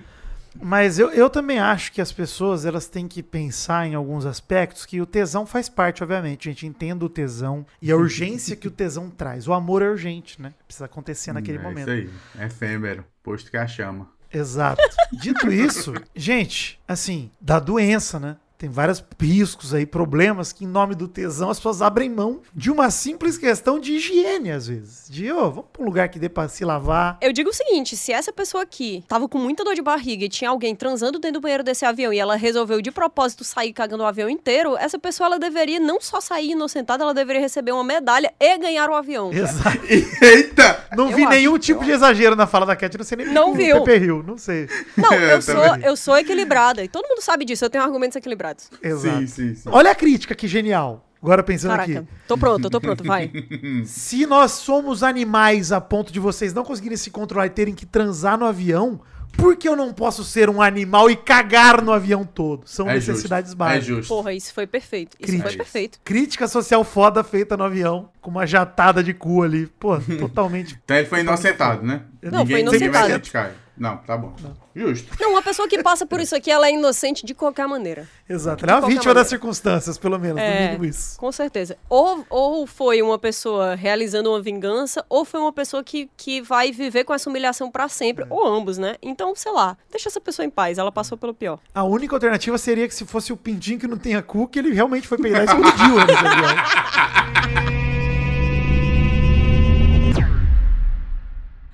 Mas 0.62 0.97
eu, 1.00 1.12
eu 1.12 1.30
também 1.30 1.60
acho 1.60 1.91
que 1.91 2.02
as 2.02 2.12
pessoas 2.12 2.66
elas 2.66 2.88
têm 2.88 3.08
que 3.08 3.22
pensar 3.22 3.88
em 3.88 3.95
alguns 3.95 4.26
aspectos 4.26 4.86
que 4.86 5.02
o 5.02 5.06
tesão 5.06 5.45
faz 5.45 5.70
parte, 5.70 6.04
obviamente. 6.04 6.50
A 6.50 6.52
gente 6.52 6.66
entende 6.66 7.04
o 7.06 7.10
tesão 7.10 7.66
e 7.82 7.91
a 7.91 7.95
urgência 7.95 8.56
que 8.56 8.68
o 8.68 8.72
tesão 8.72 9.10
traz. 9.10 9.47
O 9.47 9.54
amor 9.54 9.82
é 9.82 9.89
urgente, 9.89 10.41
né? 10.41 10.54
Precisa 10.66 10.86
acontecer 10.86 11.34
naquele 11.34 11.58
é 11.58 11.62
momento. 11.62 11.91
Isso 11.91 12.10
aí. 12.38 12.43
É 12.43 12.45
efêmero. 12.45 13.06
Posto 13.24 13.52
que 13.52 13.58
a 13.58 13.68
chama. 13.68 14.10
Exato. 14.32 14.82
Dito 15.12 15.52
isso, 15.52 15.93
gente, 16.16 16.80
assim, 16.88 17.32
da 17.41 17.60
doença, 17.60 18.20
né? 18.20 18.38
Tem 18.60 18.70
vários 18.70 19.01
riscos 19.18 19.74
aí, 19.74 19.86
problemas 19.86 20.51
que, 20.51 20.66
em 20.66 20.68
nome 20.68 20.93
do 20.93 21.07
tesão, 21.07 21.49
as 21.49 21.57
pessoas 21.57 21.82
abrem 21.82 22.10
mão 22.10 22.41
de 22.53 22.70
uma 22.70 22.91
simples 22.91 23.38
questão 23.38 23.80
de 23.80 23.93
higiene, 23.93 24.51
às 24.51 24.68
vezes. 24.68 25.10
De, 25.10 25.32
ô, 25.32 25.49
vamos 25.49 25.70
pra 25.72 25.82
um 25.82 25.86
lugar 25.86 26.10
que 26.10 26.20
dê 26.20 26.28
pra 26.28 26.49
se 26.49 26.66
lavar. 26.66 27.18
Eu 27.22 27.32
digo 27.32 27.51
o 27.51 27.53
seguinte: 27.53 27.95
se 27.95 28.12
essa 28.12 28.34
pessoa 28.34 28.64
aqui 28.64 29.01
tava 29.07 29.30
com 29.30 29.38
muita 29.38 29.64
dor 29.64 29.76
de 29.76 29.82
barriga 29.82 30.26
e 30.26 30.30
tinha 30.30 30.49
alguém 30.49 30.76
transando 30.76 31.20
dentro 31.20 31.39
do 31.39 31.41
banheiro 31.41 31.64
desse 31.64 31.86
avião 31.86 32.12
e 32.12 32.20
ela 32.20 32.36
resolveu 32.36 32.82
de 32.82 32.91
propósito 32.91 33.45
sair 33.45 33.72
cagando 33.72 34.03
o 34.03 34.05
avião 34.05 34.30
inteiro, 34.30 34.76
essa 34.76 34.99
pessoa 34.99 35.28
ela 35.28 35.39
deveria 35.39 35.80
não 35.80 36.01
só 36.01 36.20
sair 36.20 36.51
inocentada, 36.51 37.01
ela 37.01 37.14
deveria 37.14 37.41
receber 37.41 37.72
uma 37.72 37.84
medalha 37.86 38.34
e 38.38 38.57
ganhar 38.57 38.89
o 38.89 38.93
avião. 38.93 39.32
Exato. 39.32 39.80
Eita! 40.22 40.86
Não 40.97 41.10
Eu 41.10 41.16
vi 41.16 41.26
nenhum 41.26 41.53
eu 41.53 41.60
tipo 41.60 41.86
de 41.86 41.91
exagero 41.91 42.36
na 42.36 42.45
fala 42.45 42.66
da 42.66 42.76
Cat, 42.76 42.97
não 42.97 43.05
sei 43.05 43.20
nem 43.20 43.28
Não 43.28 43.53
viu. 43.53 43.84
Pepe 43.84 44.05
Hill, 44.05 44.22
não 44.22 44.38
sei. 44.38 44.68
Não, 44.97 45.14
eu 45.16 45.30
Eu 45.30 45.41
sou, 45.41 45.55
também. 45.55 45.86
eu 45.86 45.95
sou 45.95 46.18
equilibrada. 46.18 46.84
E 46.84 46.89
todo 46.89 47.07
mundo 47.07 47.22
sabe 47.22 47.45
disso, 47.45 47.64
eu 47.64 47.70
tenho 47.70 47.86
argumentos 47.86 48.18
equilibrados. 48.18 48.49
Exato. 48.82 49.20
Sim, 49.20 49.28
sim, 49.28 49.56
sim. 49.56 49.70
Olha 49.72 49.91
a 49.91 49.95
crítica, 49.95 50.34
que 50.36 50.47
genial. 50.47 51.06
Agora 51.22 51.43
pensando 51.43 51.72
Caraca, 51.72 52.00
aqui. 52.00 52.08
tô 52.28 52.38
pronto, 52.38 52.70
tô 52.70 52.80
pronto, 52.80 53.04
vai. 53.04 53.30
Se 53.86 54.26
nós 54.26 54.52
somos 54.54 55.04
animais 55.04 55.72
a 55.72 55.82
ponto 55.82 56.14
de 56.14 56.20
vocês 56.20 56.54
não 56.54 56.64
conseguirem 56.64 56.95
se 56.97 57.12
controlar 57.12 57.47
e 57.47 57.50
terem 57.50 57.76
que 57.76 57.86
transar 57.86 58.38
no 58.38 58.45
avião, 58.45 59.02
por 59.36 59.58
que 59.58 59.68
eu 59.68 59.76
não 59.76 59.91
posso 59.93 60.24
ser 60.24 60.50
um 60.50 60.62
animal 60.62 61.12
e 61.12 61.18
cagar 61.18 61.82
no 61.84 61.91
avião 61.91 62.24
todo? 62.24 62.62
São 62.66 62.89
É 62.89 62.93
necessidades 62.93 63.52
justo. 63.52 63.62
É 63.64 63.66
básicas. 63.68 63.86
justo. 63.86 64.08
Porra, 64.16 64.34
isso 64.34 64.54
foi 64.54 64.66
perfeito. 64.66 65.18
Isso 65.20 65.28
Crítica. 65.28 65.50
foi 65.50 65.58
perfeito. 65.58 66.00
Crítica 66.06 66.47
social 66.47 66.86
foda 66.86 67.22
feita 67.22 67.58
no 67.58 67.66
avião, 67.66 68.10
com 68.22 68.32
uma 68.32 68.47
jatada 68.47 69.04
de 69.04 69.14
cu 69.14 69.43
ali. 69.43 69.68
Pô, 69.78 70.00
totalmente. 70.20 70.80
Então 70.86 70.95
ele 70.95 71.06
foi 71.08 71.20
inocentado, 71.20 71.86
né? 71.86 72.02
Não, 72.24 72.45
foi 72.45 72.64
ninguém 72.64 72.64
vai 72.64 72.80
inocentado. 72.80 73.08
criticar. 73.14 73.52
Não, 73.80 73.95
tá 73.97 74.17
bom. 74.17 74.34
Justo. 74.75 75.15
Não, 75.21 75.32
uma 75.32 75.41
pessoa 75.41 75.65
que 75.67 75.82
passa 75.82 76.05
por 76.05 76.19
isso 76.19 76.36
aqui, 76.36 76.51
ela 76.51 76.67
é 76.67 76.73
inocente 76.73 77.25
de 77.25 77.34
qualquer 77.34 77.65
maneira. 77.65 78.05
Exato. 78.30 78.65
Ela 78.65 78.73
é 78.73 78.75
uma 78.75 78.82
vítima 78.88 78.97
das 79.05 79.07
maneira. 79.23 79.30
circunstâncias, 79.30 79.97
pelo 79.97 80.19
menos, 80.19 80.36
no 80.36 80.41
É. 80.41 80.65
mínimo 80.67 80.84
isso. 80.86 81.17
Com 81.17 81.32
certeza. 81.32 81.77
Ou, 81.89 82.25
ou 82.30 82.67
foi 82.67 83.01
uma 83.01 83.17
pessoa 83.17 83.75
realizando 83.75 84.30
uma 84.30 84.41
vingança, 84.41 85.05
ou 85.07 85.23
foi 85.23 85.39
uma 85.39 85.53
pessoa 85.53 85.82
que, 85.84 86.09
que 86.17 86.41
vai 86.41 86.71
viver 86.73 87.05
com 87.05 87.13
essa 87.13 87.30
humilhação 87.30 87.71
pra 87.71 87.88
sempre, 87.88 88.25
ou 88.30 88.45
ambos, 88.45 88.77
né? 88.77 88.95
Então, 89.01 89.34
sei 89.34 89.51
lá, 89.53 89.77
deixa 89.89 90.09
essa 90.09 90.19
pessoa 90.19 90.45
em 90.45 90.49
paz, 90.49 90.77
ela 90.77 90.91
passou 90.91 91.17
pelo 91.17 91.34
pior. 91.34 91.57
A 91.73 91.84
única 91.86 92.13
alternativa 92.15 92.57
seria 92.57 92.86
que 92.88 92.93
se 92.93 93.05
fosse 93.05 93.32
o 93.32 93.38
pintinho 93.38 93.80
que 93.80 93.88
não 93.88 93.97
tenha 93.97 94.21
cu, 94.21 94.45
que 94.47 94.59
ele 94.59 94.73
realmente 94.73 95.07
foi 95.07 95.17
peidar 95.17 95.41
e 95.43 95.45
explodiu 95.45 95.95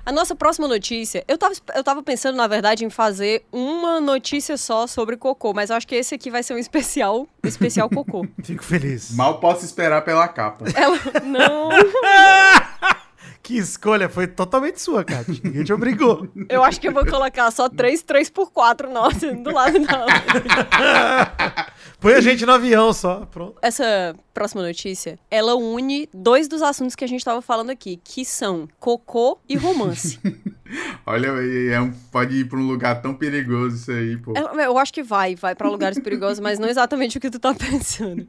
A 0.05 0.11
nossa 0.11 0.35
próxima 0.35 0.67
notícia, 0.67 1.23
eu 1.27 1.35
tava, 1.35 1.55
eu 1.73 1.83
tava 1.83 2.03
pensando, 2.03 2.35
na 2.35 2.45
verdade, 2.45 2.85
em 2.85 2.91
fazer 2.91 3.43
uma 3.51 3.99
notícia 3.99 4.55
só 4.55 4.85
sobre 4.85 5.17
cocô, 5.17 5.51
mas 5.51 5.71
eu 5.71 5.75
acho 5.75 5.87
que 5.87 5.95
esse 5.95 6.13
aqui 6.13 6.29
vai 6.29 6.43
ser 6.43 6.53
um 6.53 6.59
especial, 6.59 7.27
especial 7.43 7.89
cocô. 7.89 8.23
Fico 8.43 8.63
feliz. 8.63 9.15
Mal 9.15 9.39
posso 9.39 9.65
esperar 9.65 10.03
pela 10.03 10.27
capa. 10.27 10.65
Ela, 10.75 10.99
não, 11.23 11.69
Que 13.41 13.57
escolha, 13.59 14.09
foi 14.09 14.25
totalmente 14.25 14.81
sua, 14.81 15.03
Kátia. 15.03 15.35
Ninguém 15.43 15.63
te 15.63 15.71
obrigou. 15.71 16.27
eu 16.49 16.63
acho 16.63 16.81
que 16.81 16.87
eu 16.87 16.91
vou 16.91 17.05
colocar 17.05 17.51
só 17.51 17.69
3, 17.69 18.01
3 18.01 18.27
por 18.31 18.51
4, 18.51 18.91
nossa, 18.91 19.33
do 19.33 19.51
lado 19.51 19.79
da 19.85 20.01
outra. 20.01 21.67
Põe 22.05 22.13
a 22.13 22.21
gente 22.21 22.45
no 22.45 22.51
avião 22.51 22.93
só, 22.93 23.25
pronto. 23.25 23.55
Essa 23.63 24.15
próxima 24.31 24.61
notícia, 24.61 25.17
ela 25.31 25.55
une 25.55 26.07
dois 26.13 26.47
dos 26.47 26.61
assuntos 26.61 26.93
que 26.95 27.03
a 27.03 27.07
gente 27.07 27.25
tava 27.25 27.41
falando 27.41 27.71
aqui, 27.71 27.99
que 28.03 28.23
são 28.23 28.69
cocô 28.79 29.39
e 29.49 29.57
romance. 29.57 30.19
Olha, 31.03 31.29
é 31.71 31.81
um, 31.81 31.91
pode 32.11 32.35
ir 32.35 32.45
pra 32.47 32.59
um 32.59 32.67
lugar 32.67 33.01
tão 33.01 33.15
perigoso 33.15 33.75
isso 33.77 33.91
aí, 33.91 34.17
pô. 34.17 34.33
Eu, 34.37 34.59
eu 34.59 34.77
acho 34.77 34.93
que 34.93 35.01
vai, 35.01 35.33
vai 35.33 35.55
pra 35.55 35.67
lugares 35.67 35.97
perigosos, 35.99 36.39
mas 36.39 36.59
não 36.59 36.69
exatamente 36.69 37.17
o 37.17 37.21
que 37.21 37.31
tu 37.31 37.39
tá 37.39 37.53
pensando. 37.57 38.27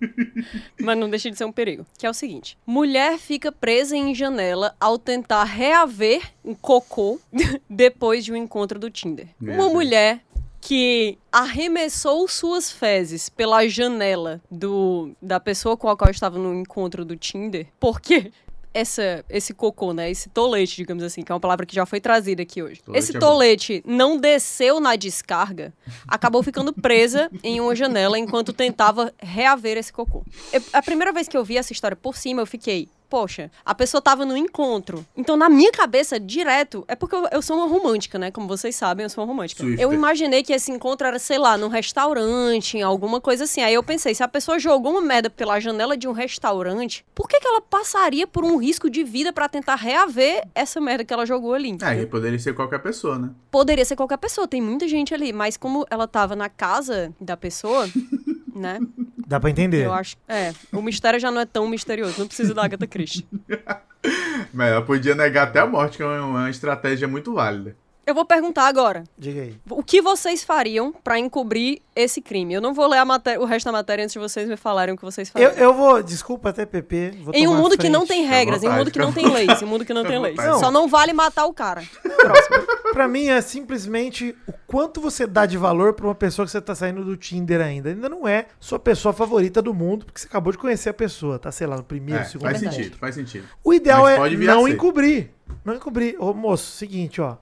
mas 0.80 0.96
não 0.96 1.10
deixa 1.10 1.30
de 1.30 1.36
ser 1.36 1.44
um 1.44 1.52
perigo. 1.52 1.84
Que 1.98 2.06
é 2.06 2.10
o 2.10 2.14
seguinte: 2.14 2.56
mulher 2.66 3.18
fica 3.18 3.52
presa 3.52 3.94
em 3.94 4.14
janela 4.14 4.74
ao 4.80 4.98
tentar 4.98 5.44
reaver 5.44 6.22
um 6.42 6.54
cocô 6.54 7.20
depois 7.68 8.24
de 8.24 8.32
um 8.32 8.36
encontro 8.36 8.78
do 8.78 8.88
Tinder. 8.88 9.28
Meu 9.38 9.52
Uma 9.52 9.64
Deus. 9.64 9.72
mulher 9.74 10.20
que 10.66 11.16
arremessou 11.30 12.26
suas 12.26 12.72
fezes 12.72 13.28
pela 13.28 13.68
janela 13.68 14.40
do 14.50 15.12
da 15.22 15.38
pessoa 15.38 15.76
com 15.76 15.88
a 15.88 15.96
qual 15.96 16.10
estava 16.10 16.40
no 16.40 16.52
encontro 16.52 17.04
do 17.04 17.16
Tinder, 17.16 17.68
porque 17.78 18.32
essa, 18.74 19.24
esse 19.30 19.54
cocô, 19.54 19.92
né? 19.94 20.10
Esse 20.10 20.28
tolete, 20.28 20.76
digamos 20.76 21.02
assim, 21.04 21.22
que 21.22 21.30
é 21.30 21.34
uma 21.34 21.40
palavra 21.40 21.64
que 21.64 21.74
já 21.74 21.86
foi 21.86 21.98
trazida 22.00 22.42
aqui 22.42 22.62
hoje. 22.62 22.82
Tolete 22.82 22.98
esse 23.04 23.16
é 23.16 23.20
tolete 23.20 23.82
não 23.86 24.18
desceu 24.18 24.80
na 24.80 24.96
descarga, 24.96 25.72
acabou 26.06 26.42
ficando 26.42 26.72
presa 26.72 27.30
em 27.44 27.60
uma 27.60 27.74
janela 27.76 28.18
enquanto 28.18 28.52
tentava 28.52 29.14
reaver 29.18 29.78
esse 29.78 29.92
cocô. 29.92 30.24
Eu- 30.52 30.62
a 30.72 30.82
primeira 30.82 31.12
vez 31.12 31.28
que 31.28 31.36
eu 31.36 31.44
vi 31.44 31.56
essa 31.56 31.72
história 31.72 31.96
por 31.96 32.16
cima, 32.16 32.42
eu 32.42 32.46
fiquei, 32.46 32.88
poxa, 33.08 33.50
a 33.64 33.74
pessoa 33.74 34.00
tava 34.00 34.24
no 34.24 34.36
encontro. 34.36 35.04
Então, 35.16 35.36
na 35.36 35.48
minha 35.48 35.70
cabeça, 35.70 36.18
direto, 36.18 36.84
é 36.88 36.96
porque 36.96 37.14
eu, 37.14 37.26
eu 37.30 37.42
sou 37.42 37.56
uma 37.56 37.68
romântica, 37.68 38.18
né? 38.18 38.30
Como 38.30 38.48
vocês 38.48 38.74
sabem, 38.74 39.04
eu 39.04 39.10
sou 39.10 39.22
uma 39.22 39.28
romântica. 39.28 39.62
Swifter. 39.62 39.82
Eu 39.82 39.92
imaginei 39.92 40.42
que 40.42 40.52
esse 40.52 40.72
encontro 40.72 41.06
era, 41.06 41.18
sei 41.18 41.38
lá, 41.38 41.56
num 41.56 41.68
restaurante, 41.68 42.78
em 42.78 42.82
alguma 42.82 43.20
coisa 43.20 43.44
assim. 43.44 43.62
Aí 43.62 43.74
eu 43.74 43.82
pensei, 43.82 44.14
se 44.14 44.22
a 44.22 44.28
pessoa 44.28 44.58
jogou 44.58 44.92
uma 44.92 45.00
merda 45.00 45.30
pela 45.30 45.60
janela 45.60 45.96
de 45.96 46.08
um 46.08 46.12
restaurante, 46.12 47.04
por 47.14 47.28
que, 47.28 47.38
que 47.38 47.46
ela 47.46 47.60
passaria 47.60 48.26
por 48.26 48.44
um 48.44 48.56
risco 48.56 48.90
de 48.90 49.04
vida 49.04 49.32
pra 49.32 49.48
tentar 49.48 49.76
reaver 49.76 50.46
essa 50.54 50.80
merda 50.80 51.04
que 51.04 51.12
ela 51.12 51.26
jogou 51.26 51.54
ali? 51.54 51.70
entendeu? 51.70 52.02
É, 52.02 52.06
poderia 52.06 52.38
ser 52.38 52.54
qualquer 52.54 52.78
pessoa, 52.78 53.18
né? 53.18 53.30
Poderia 53.50 53.84
ser 53.84 53.96
qualquer 53.96 54.18
pessoa, 54.18 54.48
tem 54.48 54.60
muita 54.60 54.88
gente 54.88 55.14
ali, 55.14 55.32
mas 55.32 55.56
como 55.56 55.86
ela 55.90 56.06
tava 56.06 56.34
na 56.34 56.48
casa 56.48 57.14
da 57.20 57.36
pessoa, 57.36 57.88
né? 58.54 58.80
Dá 59.26 59.40
pra 59.40 59.50
entender. 59.50 59.84
Eu 59.84 59.92
acho. 59.92 60.16
É, 60.28 60.52
o 60.72 60.80
mistério 60.80 61.18
já 61.18 61.32
não 61.32 61.40
é 61.40 61.46
tão 61.46 61.68
misterioso, 61.68 62.14
não 62.20 62.28
precisa 62.28 62.54
da 62.54 62.64
Agatha 62.64 62.86
Christie. 62.86 63.26
Mas 64.54 64.70
ela 64.70 64.82
podia 64.82 65.16
negar 65.16 65.48
até 65.48 65.58
a 65.58 65.66
morte, 65.66 65.96
que 65.96 66.02
é 66.02 66.06
uma, 66.06 66.24
uma 66.24 66.50
estratégia 66.50 67.08
muito 67.08 67.34
válida. 67.34 67.76
Eu 68.06 68.14
vou 68.14 68.24
perguntar 68.24 68.68
agora. 68.68 69.02
Diga 69.18 69.40
aí. 69.42 69.56
O 69.68 69.82
que 69.82 70.00
vocês 70.00 70.44
fariam 70.44 70.92
pra 70.92 71.18
encobrir 71.18 71.82
esse 71.94 72.20
crime? 72.22 72.54
Eu 72.54 72.60
não 72.60 72.72
vou 72.72 72.86
ler 72.86 72.98
a 72.98 73.04
maté- 73.04 73.36
o 73.36 73.44
resto 73.44 73.66
da 73.66 73.72
matéria 73.72 74.04
antes 74.04 74.12
de 74.12 74.18
vocês 74.20 74.48
me 74.48 74.56
falarem 74.56 74.94
o 74.94 74.96
que 74.96 75.04
vocês 75.04 75.28
Eu, 75.28 75.32
fariam. 75.32 75.52
eu 75.52 75.74
vou, 75.74 76.00
desculpa 76.04 76.50
até, 76.50 76.64
PP. 76.64 77.14
Vou 77.24 77.34
Em 77.34 77.46
um 77.48 77.50
tomar 77.50 77.62
mundo 77.62 77.76
que 77.76 77.88
não 77.88 78.06
tem 78.06 78.24
regras, 78.24 78.62
em 78.62 78.66
um 78.66 78.70
vontade, 78.70 78.78
mundo 78.78 78.92
que 78.92 78.98
não 79.00 79.12
tem 79.12 79.28
leis, 79.28 79.60
em 79.60 79.64
um 79.64 79.68
mundo 79.68 79.84
que 79.84 79.92
não 79.92 80.04
tem 80.04 80.20
leis. 80.20 80.36
vontade. 80.36 80.60
Só 80.60 80.70
não 80.70 80.86
vale 80.86 81.12
matar 81.12 81.46
o 81.46 81.52
cara. 81.52 81.82
Próximo. 82.00 82.92
Pra 82.92 83.08
mim 83.08 83.26
é 83.26 83.40
simplesmente 83.40 84.36
o 84.46 84.52
quanto 84.68 85.00
você 85.00 85.26
dá 85.26 85.44
de 85.44 85.56
valor 85.58 85.92
pra 85.94 86.06
uma 86.06 86.14
pessoa 86.14 86.46
que 86.46 86.52
você 86.52 86.60
tá 86.60 86.76
saindo 86.76 87.04
do 87.04 87.16
Tinder 87.16 87.60
ainda. 87.60 87.88
Ainda 87.88 88.08
não 88.08 88.26
é 88.28 88.46
sua 88.60 88.78
pessoa 88.78 89.12
favorita 89.12 89.60
do 89.60 89.74
mundo, 89.74 90.06
porque 90.06 90.20
você 90.20 90.28
acabou 90.28 90.52
de 90.52 90.58
conhecer 90.58 90.90
a 90.90 90.94
pessoa, 90.94 91.40
tá, 91.40 91.50
sei 91.50 91.66
lá, 91.66 91.76
no 91.76 91.82
primeiro, 91.82 92.20
É, 92.20 92.24
segundo 92.24 92.42
faz 92.42 92.60
verdade. 92.60 92.76
sentido, 92.84 92.98
faz 92.98 93.14
sentido. 93.16 93.48
O 93.64 93.74
ideal 93.74 94.02
Mas 94.02 94.32
é 94.32 94.36
não 94.46 94.68
encobrir. 94.68 95.32
Não 95.64 95.74
encobrir. 95.74 96.14
Ô, 96.20 96.32
moço, 96.32 96.70
seguinte, 96.76 97.20
ó. 97.20 97.36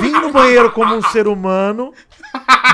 Vim 0.00 0.12
no 0.12 0.32
banheiro 0.32 0.70
como 0.72 0.94
um 0.94 1.02
ser 1.02 1.26
humano. 1.26 1.92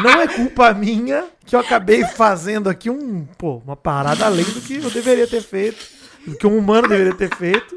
Não 0.03 0.21
é 0.21 0.29
culpa 0.29 0.73
minha 0.73 1.25
que 1.45 1.57
eu 1.57 1.61
acabei 1.61 2.05
fazendo 2.05 2.69
aqui 2.69 2.89
um, 2.91 3.25
pô, 3.37 3.57
uma 3.65 3.77
parada 3.77 4.27
além 4.27 4.45
do 4.45 4.61
que 4.61 4.77
eu 4.77 4.91
deveria 4.91 5.27
ter 5.27 5.43
feito. 5.43 5.85
Do 6.27 6.37
que 6.37 6.47
um 6.47 6.57
humano 6.59 6.87
deveria 6.89 7.15
ter 7.15 7.35
feito. 7.35 7.75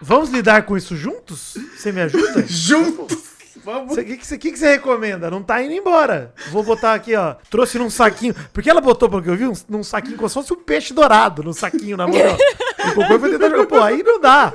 Vamos 0.00 0.30
lidar 0.30 0.62
com 0.64 0.76
isso 0.76 0.96
juntos? 0.96 1.54
Você 1.76 1.92
me 1.92 2.00
ajuda? 2.02 2.44
Juntos! 2.46 3.30
Vamos! 3.64 3.92
O 3.96 4.02
que, 4.04 4.16
que, 4.16 4.26
você- 4.26 4.36
que 4.36 4.56
você 4.56 4.72
recomenda? 4.72 5.30
Não 5.30 5.40
tá 5.40 5.62
indo 5.62 5.72
embora. 5.72 6.34
Vou 6.50 6.64
botar 6.64 6.94
aqui, 6.94 7.14
ó. 7.14 7.36
Trouxe 7.48 7.78
num 7.78 7.88
saquinho. 7.88 8.34
Porque 8.52 8.68
ela 8.68 8.80
botou, 8.80 9.08
pelo 9.08 9.22
que 9.22 9.30
eu 9.30 9.36
vi, 9.36 9.46
um- 9.46 9.52
num 9.68 9.84
saquinho 9.84 10.16
como 10.16 10.28
se 10.28 10.34
fosse 10.34 10.52
um 10.52 10.56
peixe 10.56 10.92
dourado, 10.92 11.44
num 11.44 11.52
saquinho 11.52 11.96
na 11.96 12.08
mão. 12.08 12.16
ó. 12.16 12.88
E 12.88 12.92
colocou 12.94 13.16
e 13.16 13.20
foi 13.20 13.30
tentar 13.30 13.48
jogar. 13.50 13.66
Pô, 13.66 13.80
aí 13.80 14.02
não 14.02 14.20
dá. 14.20 14.52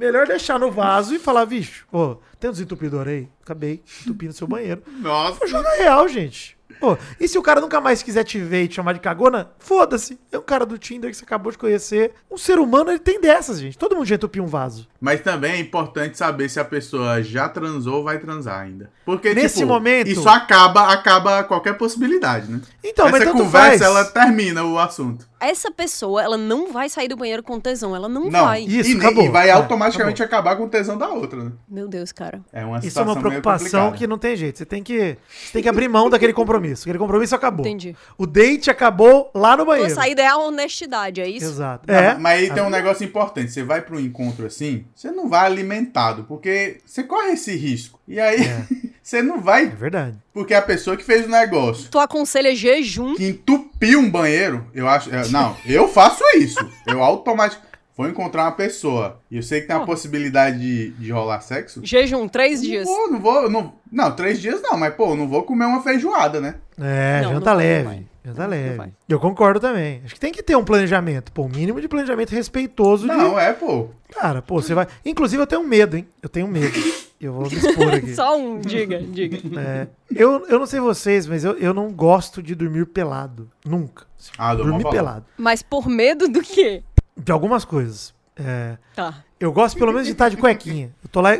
Melhor 0.00 0.26
deixar 0.26 0.58
no 0.58 0.70
vaso 0.70 1.14
e 1.14 1.18
falar, 1.18 1.44
bicho, 1.44 1.86
pô, 1.90 2.16
tem 2.38 2.48
um 2.48 2.52
desentupidor 2.54 3.06
aí? 3.06 3.28
Acabei 3.42 3.82
entupindo 4.00 4.32
seu 4.32 4.46
banheiro. 4.46 4.82
Nossa! 4.86 5.38
Pô, 5.38 5.46
joga 5.46 5.68
real, 5.76 6.08
gente. 6.08 6.56
Pô, 6.80 6.96
e 7.20 7.28
se 7.28 7.36
o 7.38 7.42
cara 7.42 7.60
nunca 7.60 7.80
mais 7.80 8.02
quiser 8.02 8.24
te 8.24 8.38
ver 8.40 8.64
e 8.64 8.68
te 8.68 8.76
chamar 8.76 8.94
de 8.94 9.00
cagona, 9.00 9.50
foda-se. 9.58 10.18
É 10.32 10.38
um 10.38 10.42
cara 10.42 10.64
do 10.64 10.78
Tinder 10.78 11.10
que 11.10 11.16
você 11.16 11.24
acabou 11.24 11.52
de 11.52 11.58
conhecer. 11.58 12.12
Um 12.30 12.36
ser 12.38 12.58
humano, 12.58 12.90
ele 12.90 12.98
tem 12.98 13.20
dessas, 13.20 13.60
gente. 13.60 13.76
Todo 13.76 13.94
mundo 13.94 14.06
já 14.06 14.14
entupiu 14.14 14.42
um 14.42 14.46
vaso. 14.46 14.88
Mas 15.00 15.20
também 15.20 15.52
é 15.52 15.58
importante 15.58 16.16
saber 16.16 16.48
se 16.48 16.58
a 16.58 16.64
pessoa 16.64 17.22
já 17.22 17.48
transou 17.48 17.96
ou 17.98 18.04
vai 18.04 18.18
transar 18.18 18.60
ainda. 18.60 18.90
Porque, 19.04 19.34
Nesse 19.34 19.56
tipo, 19.60 19.68
momento- 19.68 20.08
isso 20.08 20.28
acaba, 20.28 20.92
acaba 20.92 21.42
qualquer 21.44 21.74
possibilidade, 21.76 22.50
né? 22.50 22.60
Então, 22.82 23.06
mas 23.10 23.22
Essa 23.22 23.30
tanto 23.32 23.42
conversa, 23.44 23.68
faz. 23.68 23.82
ela 23.82 24.04
termina 24.04 24.62
o 24.64 24.78
assunto. 24.78 25.28
Essa 25.40 25.70
pessoa, 25.70 26.22
ela 26.22 26.36
não 26.36 26.70
vai 26.70 26.88
sair 26.90 27.08
do 27.08 27.16
banheiro 27.16 27.42
com 27.42 27.58
tesão, 27.58 27.96
ela 27.96 28.08
não, 28.10 28.24
Não, 28.30 28.44
vai. 28.44 28.62
Isso, 28.62 28.90
e, 28.90 28.96
acabou. 28.98 29.24
e 29.24 29.28
vai 29.30 29.48
É, 29.48 29.52
automaticamente 29.52 30.22
acabar 30.22 30.54
com 30.56 30.64
o 30.64 30.68
tesão 30.68 30.98
da 30.98 31.08
outra, 31.08 31.42
né? 31.44 31.52
Meu 31.66 31.88
Deus, 31.88 32.12
cara. 32.12 32.42
É 32.52 32.62
uma 32.64 32.76
Isso 32.78 32.86
é 32.88 32.90
situação 32.90 33.12
uma 33.14 33.20
preocupação 33.20 33.92
que 33.92 34.06
não 34.06 34.18
tem 34.18 34.36
jeito. 34.36 34.58
Você 34.58 34.66
tem 34.66 34.82
que, 34.82 35.16
você 35.28 35.52
tem 35.54 35.62
que 35.62 35.68
abrir 35.68 35.88
mão 35.88 36.10
daquele 36.10 36.34
compromisso. 36.34 36.69
Aquele 36.72 36.98
compromisso 36.98 37.34
acabou. 37.34 37.64
Entendi. 37.66 37.94
O 38.18 38.26
date 38.26 38.70
acabou 38.70 39.30
lá 39.34 39.56
no 39.56 39.62
A 39.62 39.66
banheiro. 39.66 39.94
saída 39.94 40.22
é 40.22 40.26
a 40.26 40.36
honestidade, 40.36 41.20
é 41.20 41.28
isso? 41.28 41.46
Exato. 41.46 41.84
Não, 41.90 41.94
É. 41.98 42.14
Mas 42.18 42.40
aí 42.40 42.50
tem 42.52 42.62
um 42.62 42.70
negócio 42.70 43.04
importante. 43.04 43.50
Você 43.52 43.62
vai 43.62 43.80
para 43.80 43.96
um 43.96 44.00
encontro 44.00 44.46
assim, 44.46 44.84
você 44.94 45.10
não 45.10 45.28
vai 45.28 45.46
alimentado, 45.46 46.24
porque 46.24 46.78
você 46.84 47.02
corre 47.02 47.32
esse 47.32 47.54
risco. 47.56 47.98
E 48.06 48.18
aí 48.20 48.38
você 49.02 49.22
não 49.22 49.36
É 49.36 49.40
vai, 49.40 49.66
verdade. 49.66 50.16
porque 50.32 50.54
a 50.54 50.62
pessoa 50.62 50.96
que 50.96 51.04
fez 51.04 51.26
o 51.26 51.30
negócio, 51.30 51.88
Tu 51.90 51.98
aconselha 51.98 52.54
jejum. 52.54 53.14
que 53.14 53.28
entupiu 53.28 53.98
um 54.00 54.10
banheiro, 54.10 54.66
eu 54.74 54.88
acho. 54.88 55.14
é, 55.14 55.26
Não, 55.28 55.56
eu 55.66 55.88
faço 55.88 56.22
isso. 56.36 56.58
Eu 56.86 57.02
automaticamente. 57.02 57.69
Vou 58.00 58.08
encontrar 58.08 58.44
uma 58.44 58.52
pessoa 58.52 59.20
e 59.30 59.36
eu 59.36 59.42
sei 59.42 59.60
que 59.60 59.66
tem 59.66 59.76
a 59.76 59.80
possibilidade 59.80 60.58
de, 60.58 60.90
de 60.92 61.12
rolar 61.12 61.42
sexo. 61.42 61.82
Jejum, 61.84 62.26
três 62.28 62.62
dias. 62.62 62.86
Não 62.88 62.94
vou, 62.94 63.10
não 63.10 63.20
vou. 63.20 63.50
Não, 63.50 63.74
não, 63.92 64.16
três 64.16 64.40
dias 64.40 64.62
não, 64.62 64.78
mas 64.78 64.94
pô, 64.94 65.14
não 65.14 65.28
vou 65.28 65.42
comer 65.42 65.66
uma 65.66 65.82
feijoada, 65.82 66.40
né? 66.40 66.54
É, 66.80 67.20
Não, 67.20 67.34
janta 67.34 67.50
não 67.50 67.56
leve. 67.58 67.84
vai. 67.84 68.06
Janta 68.24 68.42
Não 68.42 68.48
leve. 68.48 68.92
Eu 69.06 69.20
concordo 69.20 69.60
também. 69.60 70.00
Acho 70.02 70.14
que 70.14 70.20
tem 70.20 70.32
que 70.32 70.42
ter 70.42 70.56
um 70.56 70.64
planejamento. 70.64 71.30
Pô, 71.30 71.42
um 71.44 71.48
mínimo 71.50 71.78
de 71.78 71.88
planejamento 71.88 72.30
respeitoso 72.30 73.06
Não, 73.06 73.34
de. 73.34 73.40
é, 73.40 73.52
pô. 73.52 73.88
Cara, 74.12 74.40
pô, 74.40 74.62
você 74.62 74.72
vai. 74.72 74.86
Inclusive, 75.04 75.42
eu 75.42 75.46
tenho 75.46 75.62
medo, 75.62 75.96
hein? 75.96 76.08
Eu 76.22 76.28
tenho 76.30 76.48
medo. 76.48 76.72
Eu 77.20 77.34
vou 77.34 77.50
me 77.50 77.54
expor 77.54 77.92
aqui. 77.94 78.12
Só 78.16 78.38
um, 78.38 78.58
diga, 78.60 78.98
diga. 78.98 79.36
É, 79.60 79.86
eu, 80.10 80.46
eu 80.46 80.58
não 80.58 80.64
sei 80.64 80.80
vocês, 80.80 81.26
mas 81.26 81.44
eu, 81.44 81.52
eu 81.58 81.74
não 81.74 81.92
gosto 81.92 82.42
de 82.42 82.54
dormir 82.54 82.86
pelado. 82.86 83.46
Nunca. 83.62 84.06
Ah, 84.38 84.54
dormir 84.54 84.88
pelado. 84.90 85.24
Mas 85.36 85.62
por 85.62 85.86
medo 85.88 86.28
do 86.28 86.40
quê? 86.40 86.82
De 87.22 87.32
algumas 87.32 87.64
coisas. 87.64 88.14
É, 88.36 88.78
Tá. 88.96 89.22
eu 89.38 89.52
gosto 89.52 89.78
pelo 89.78 89.92
menos 89.92 90.06
de 90.06 90.12
estar 90.12 90.30
de 90.30 90.36
cuequinha. 90.36 90.90
Eu 91.04 91.10
tô 91.10 91.20
lá. 91.20 91.30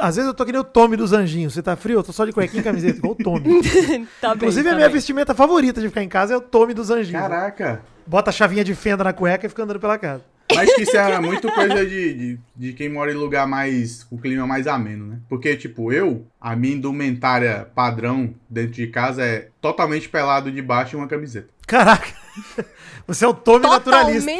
Às 0.00 0.16
vezes 0.16 0.26
eu 0.28 0.34
tô 0.34 0.44
que 0.44 0.50
nem 0.50 0.60
o 0.60 0.64
Tommy 0.64 0.96
dos 0.96 1.12
Anjinhos. 1.12 1.52
Você 1.54 1.62
tá 1.62 1.76
frio? 1.76 1.98
Eu 2.00 2.02
tô 2.02 2.12
só 2.12 2.24
de 2.24 2.32
cuequinha 2.32 2.60
e 2.60 2.64
camiseta, 2.64 2.98
igual 2.98 3.12
o 3.12 3.22
Tommy. 3.22 3.60
Tá 4.20 4.28
bem. 4.30 4.36
Inclusive, 4.36 4.64
tá 4.68 4.72
a 4.72 4.76
minha 4.76 4.88
bem. 4.88 4.94
vestimenta 4.94 5.34
favorita 5.34 5.80
de 5.80 5.88
ficar 5.88 6.02
em 6.02 6.08
casa 6.08 6.34
é 6.34 6.36
o 6.36 6.40
Tommy 6.40 6.74
dos 6.74 6.90
Anjinhos. 6.90 7.22
Caraca. 7.22 7.82
Bota 8.06 8.30
a 8.30 8.32
chavinha 8.32 8.64
de 8.64 8.74
fenda 8.74 9.04
na 9.04 9.12
cueca 9.12 9.46
e 9.46 9.48
fica 9.48 9.62
andando 9.62 9.78
pela 9.78 9.98
casa. 9.98 10.24
Mas 10.52 10.74
que 10.74 10.82
isso 10.82 10.96
é 10.96 11.20
muito 11.20 11.52
coisa 11.52 11.84
de, 11.86 12.14
de, 12.14 12.38
de 12.56 12.72
quem 12.72 12.88
mora 12.88 13.12
em 13.12 13.14
lugar 13.14 13.46
mais. 13.46 14.02
com 14.02 14.16
clima 14.16 14.46
mais 14.46 14.66
ameno, 14.66 15.06
né? 15.06 15.18
Porque, 15.28 15.54
tipo, 15.56 15.92
eu, 15.92 16.26
a 16.40 16.56
minha 16.56 16.74
indumentária 16.74 17.68
padrão 17.74 18.34
dentro 18.48 18.72
de 18.72 18.86
casa 18.86 19.22
é 19.22 19.48
totalmente 19.60 20.08
pelado 20.08 20.50
de 20.50 20.62
baixo 20.62 20.96
e 20.96 20.98
uma 20.98 21.06
camiseta. 21.06 21.48
Caraca. 21.66 22.08
Você 23.06 23.24
é 23.24 23.28
o 23.28 23.34
Tommy 23.34 23.66
naturalista. 23.66 24.30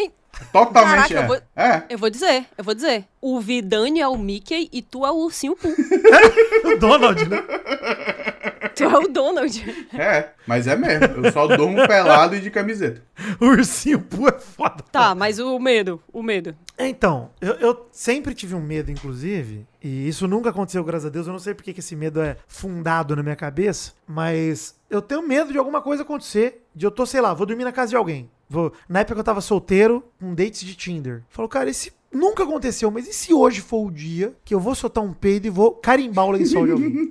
Totalmente. 0.53 1.09
Caraca, 1.09 1.15
eu 1.15 1.21
é. 1.23 1.27
vou- 1.27 1.41
É. 1.57 1.83
Eu 1.91 1.99
vou 1.99 2.11
dizer, 2.11 2.47
eu 2.57 2.65
vou 2.65 2.75
dizer. 2.75 3.05
O 3.21 3.41
Vidani 3.41 4.01
é 4.01 4.07
o 4.09 4.17
Mickey 4.17 4.69
e 4.73 4.81
tu 4.83 5.05
é 5.05 5.11
o 5.11 5.17
ursinho 5.17 5.55
Pooh. 5.57 5.75
O 6.65 6.79
Donald, 6.79 7.29
né? 7.29 7.43
Tu 8.79 8.85
é 8.85 8.99
o 8.99 9.09
Donald. 9.09 9.89
É, 9.99 10.31
mas 10.47 10.67
é 10.67 10.77
mesmo. 10.77 11.25
Eu 11.25 11.33
só 11.33 11.47
durmo 11.47 11.87
pelado 11.87 12.37
e 12.37 12.41
de 12.41 12.51
camiseta. 12.51 13.03
O 13.41 13.47
ursinho 13.49 14.01
Poo 14.01 14.29
é 14.29 14.39
foda. 14.39 14.85
Tá, 14.93 15.15
mas 15.15 15.39
o 15.39 15.59
medo, 15.59 16.01
o 16.13 16.23
medo. 16.23 16.55
Então, 16.79 17.31
eu, 17.41 17.55
eu 17.55 17.89
sempre 17.91 18.35
tive 18.35 18.55
um 18.55 18.61
medo, 18.61 18.91
inclusive, 18.91 19.67
e 19.83 20.09
isso 20.09 20.29
nunca 20.29 20.51
aconteceu, 20.51 20.85
graças 20.85 21.07
a 21.07 21.11
Deus. 21.11 21.27
Eu 21.27 21.33
não 21.33 21.41
sei 21.41 21.55
porque 21.55 21.73
que 21.73 21.81
esse 21.81 21.97
medo 21.97 22.21
é 22.21 22.37
fundado 22.47 23.17
na 23.17 23.23
minha 23.23 23.37
cabeça, 23.37 23.93
mas 24.07 24.77
eu 24.89 25.03
tenho 25.03 25.27
medo 25.27 25.53
de 25.53 25.59
alguma 25.59 25.81
coisa 25.83 26.03
acontecer. 26.03 26.65
De 26.75 26.87
eu 26.87 26.91
tô, 26.91 27.05
sei 27.05 27.21
lá, 27.21 27.35
vou 27.35 27.47
dormir 27.47 27.65
na 27.65 27.73
casa 27.73 27.91
de 27.91 27.97
alguém. 27.97 28.31
Vou, 28.49 28.73
na 28.89 29.01
época 29.01 29.21
eu 29.21 29.25
tava 29.25 29.41
solteiro, 29.41 30.05
um 30.23 30.35
dates 30.35 30.63
de 30.63 30.75
Tinder. 30.75 31.23
Falou, 31.29 31.49
cara, 31.49 31.69
esse 31.69 31.93
nunca 32.13 32.43
aconteceu, 32.43 32.91
mas 32.91 33.09
e 33.09 33.13
se 33.13 33.33
hoje 33.33 33.61
for 33.61 33.87
o 33.87 33.91
dia 33.91 34.35
que 34.45 34.55
eu 34.55 34.61
vou 34.61 34.75
soltar 34.75 35.03
um 35.03 35.13
peido 35.13 35.47
e 35.47 35.51
vou 35.51 35.73
carimbar 35.73 36.27
o 36.27 36.31
lençol 36.31 36.67
de 36.67 36.73
alguém? 36.73 37.09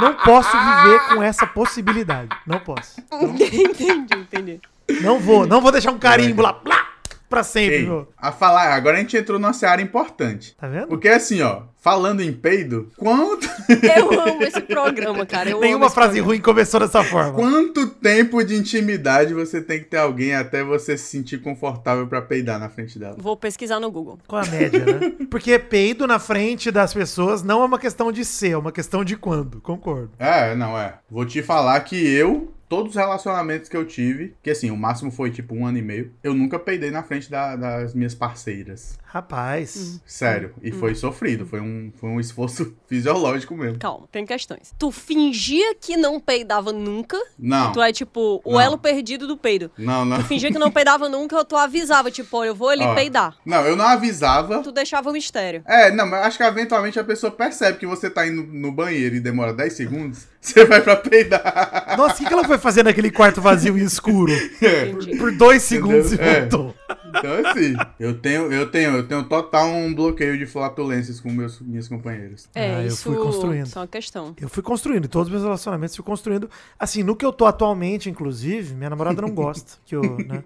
Não, 0.00 0.10
não 0.10 0.16
posso 0.24 0.50
viver 0.50 1.00
com 1.08 1.22
essa 1.22 1.46
possibilidade. 1.46 2.28
Não 2.46 2.58
posso. 2.58 3.00
entendi, 3.12 4.14
entendi. 4.14 4.60
Não 5.02 5.18
vou, 5.18 5.46
não 5.46 5.60
vou 5.60 5.70
deixar 5.70 5.92
um 5.92 5.98
carimbo 5.98 6.42
lá, 6.42 6.60
lá 6.64 6.89
pra 7.30 7.44
sempre, 7.44 7.76
Ei, 7.76 7.82
meu. 7.86 8.08
a 8.18 8.32
falar, 8.32 8.74
agora 8.74 8.96
a 8.96 9.00
gente 9.00 9.16
entrou 9.16 9.38
numa 9.38 9.52
área 9.62 9.82
importante. 9.82 10.54
Tá 10.56 10.66
vendo? 10.66 10.88
Porque 10.88 11.08
assim, 11.08 11.40
ó, 11.40 11.62
falando 11.80 12.20
em 12.20 12.32
peido, 12.32 12.90
quanto, 12.96 13.48
Eu 13.96 14.20
amo 14.20 14.42
esse 14.42 14.60
programa, 14.60 15.24
cara. 15.24 15.48
Eu 15.48 15.56
amo 15.58 15.64
Nenhuma 15.64 15.88
frase 15.88 16.14
programa. 16.14 16.26
ruim 16.26 16.40
começou 16.40 16.80
dessa 16.80 17.04
forma. 17.04 17.32
quanto 17.34 17.86
tempo 17.86 18.42
de 18.42 18.56
intimidade 18.56 19.32
você 19.32 19.60
tem 19.62 19.78
que 19.78 19.84
ter 19.86 19.98
alguém 19.98 20.34
até 20.34 20.64
você 20.64 20.98
se 20.98 21.04
sentir 21.04 21.40
confortável 21.40 22.06
pra 22.08 22.20
peidar 22.20 22.58
na 22.58 22.68
frente 22.68 22.98
dela? 22.98 23.14
Vou 23.16 23.36
pesquisar 23.36 23.78
no 23.78 23.90
Google. 23.92 24.18
Com 24.26 24.36
a 24.36 24.44
média, 24.46 24.84
né? 24.84 25.12
Porque 25.30 25.56
peido 25.58 26.06
na 26.08 26.18
frente 26.18 26.70
das 26.72 26.92
pessoas 26.92 27.44
não 27.44 27.62
é 27.62 27.64
uma 27.64 27.78
questão 27.78 28.10
de 28.10 28.24
ser, 28.24 28.50
é 28.50 28.56
uma 28.58 28.72
questão 28.72 29.04
de 29.04 29.16
quando. 29.16 29.60
Concordo. 29.60 30.10
É, 30.18 30.54
não 30.56 30.76
é. 30.76 30.94
Vou 31.08 31.24
te 31.24 31.42
falar 31.42 31.78
que 31.80 31.96
eu 31.96 32.52
todos 32.70 32.92
os 32.92 32.96
relacionamentos 32.96 33.68
que 33.68 33.76
eu 33.76 33.84
tive, 33.84 34.34
que 34.42 34.48
assim, 34.48 34.70
o 34.70 34.76
máximo 34.76 35.10
foi 35.10 35.30
tipo 35.30 35.54
um 35.56 35.66
ano 35.66 35.76
e 35.76 35.82
meio, 35.82 36.12
eu 36.22 36.32
nunca 36.32 36.56
peidei 36.58 36.90
na 36.92 37.02
frente 37.02 37.28
da- 37.28 37.56
das 37.56 37.92
minhas 37.94 38.14
parceiras. 38.14 38.96
Rapaz. 39.04 40.00
Sério. 40.06 40.54
E 40.62 40.70
foi 40.70 40.94
sofrido, 40.94 41.44
foi 41.44 41.60
um, 41.60 41.92
foi 41.96 42.08
um 42.08 42.20
esforço 42.20 42.74
fisiológico 42.86 43.56
mesmo. 43.56 43.78
Calma, 43.78 44.06
tem 44.12 44.24
questões. 44.24 44.72
Tu 44.78 44.90
fingia 44.92 45.74
que 45.74 45.96
não 45.96 46.20
peidava 46.20 46.72
nunca. 46.72 47.18
Não, 47.38 47.72
Tu 47.72 47.82
é 47.82 47.92
tipo 47.92 48.40
o 48.44 48.52
Não. 48.52 48.60
elo 48.60 48.78
perdido 48.78 49.26
do 49.26 49.36
peido. 49.36 49.70
não, 49.76 50.04
não. 50.04 50.18
Tu 50.18 50.24
fingia 50.26 50.52
que 50.52 50.58
não 50.58 50.70
peidava 50.70 51.08
nunca, 51.10 51.36
ou 51.36 51.44
tu 51.44 51.56
avisava, 51.56 52.08
tipo, 52.10 52.36
olha, 52.36 52.48
eu 52.48 52.54
vou 52.54 52.68
ali 52.68 52.84
Ó. 52.84 52.94
peidar. 52.94 53.36
Não, 53.44 53.62
eu 53.66 53.74
não 53.74 53.84
avisava. 53.86 54.62
Tu 54.62 54.70
deixava 54.70 55.10
o 55.10 55.12
mistério. 55.12 55.62
É, 55.66 55.90
não, 55.90 56.06
mas 56.06 56.26
acho 56.26 56.38
que 56.38 56.44
eventualmente 56.44 56.98
a 56.98 57.04
pessoa 57.04 57.32
percebe 57.32 57.78
que 57.78 57.86
você 57.86 58.08
tá 58.08 58.24
indo 58.26 58.44
no 58.44 58.70
banheiro 58.70 59.16
e 59.16 59.20
demora 59.20 59.52
10 59.52 59.72
segundos, 59.72 60.28
você 60.40 60.64
vai 60.64 60.80
pra 60.80 60.96
peidar. 60.96 61.94
Nossa, 61.98 62.14
o 62.14 62.16
que, 62.18 62.24
que 62.26 62.32
ela 62.32 62.44
foi 62.44 62.56
fazer 62.58 62.82
naquele 62.82 63.10
quarto 63.10 63.40
vazio 63.42 63.76
e 63.76 63.82
escuro? 63.82 64.32
Entendi. 64.32 65.16
Por 65.16 65.32
dois 65.32 65.62
segundos 65.62 66.12
Entendeu? 66.12 66.32
e 66.32 66.36
É. 66.36 66.40
voltou. 66.40 66.74
Então, 67.08 67.46
assim, 67.50 67.76
eu 67.98 68.14
tenho, 68.18 68.52
eu 68.52 68.70
tenho, 68.70 68.92
eu 68.96 69.06
tenho 69.06 69.24
total 69.24 69.66
um 69.68 69.92
bloqueio 69.94 70.38
de 70.38 70.46
flatulências 70.46 71.20
com 71.20 71.30
meus, 71.30 71.60
minhas 71.60 71.88
companheiras. 71.88 72.48
É, 72.54 72.76
Ah, 72.76 72.82
eu 72.82 72.86
isso, 72.88 73.02
fui 73.02 73.16
construindo. 73.16 73.66
isso 73.66 73.78
é 73.78 73.82
uma 73.82 73.88
questão. 73.88 74.34
Eu 74.40 74.48
fui 74.48 74.62
construindo, 74.62 75.08
todos 75.08 75.26
os 75.28 75.32
meus 75.32 75.42
relacionamentos 75.42 75.94
fui 75.96 76.04
construindo. 76.04 76.48
Assim, 76.78 77.02
no 77.02 77.14
que 77.16 77.24
eu 77.24 77.32
tô 77.32 77.46
atualmente, 77.46 78.08
inclusive, 78.08 78.74
minha 78.74 78.90
namorada 78.90 79.20
não 79.20 79.30
gosta 79.30 79.72
que 79.84 79.94
eu, 79.96 80.02
né, 80.26 80.42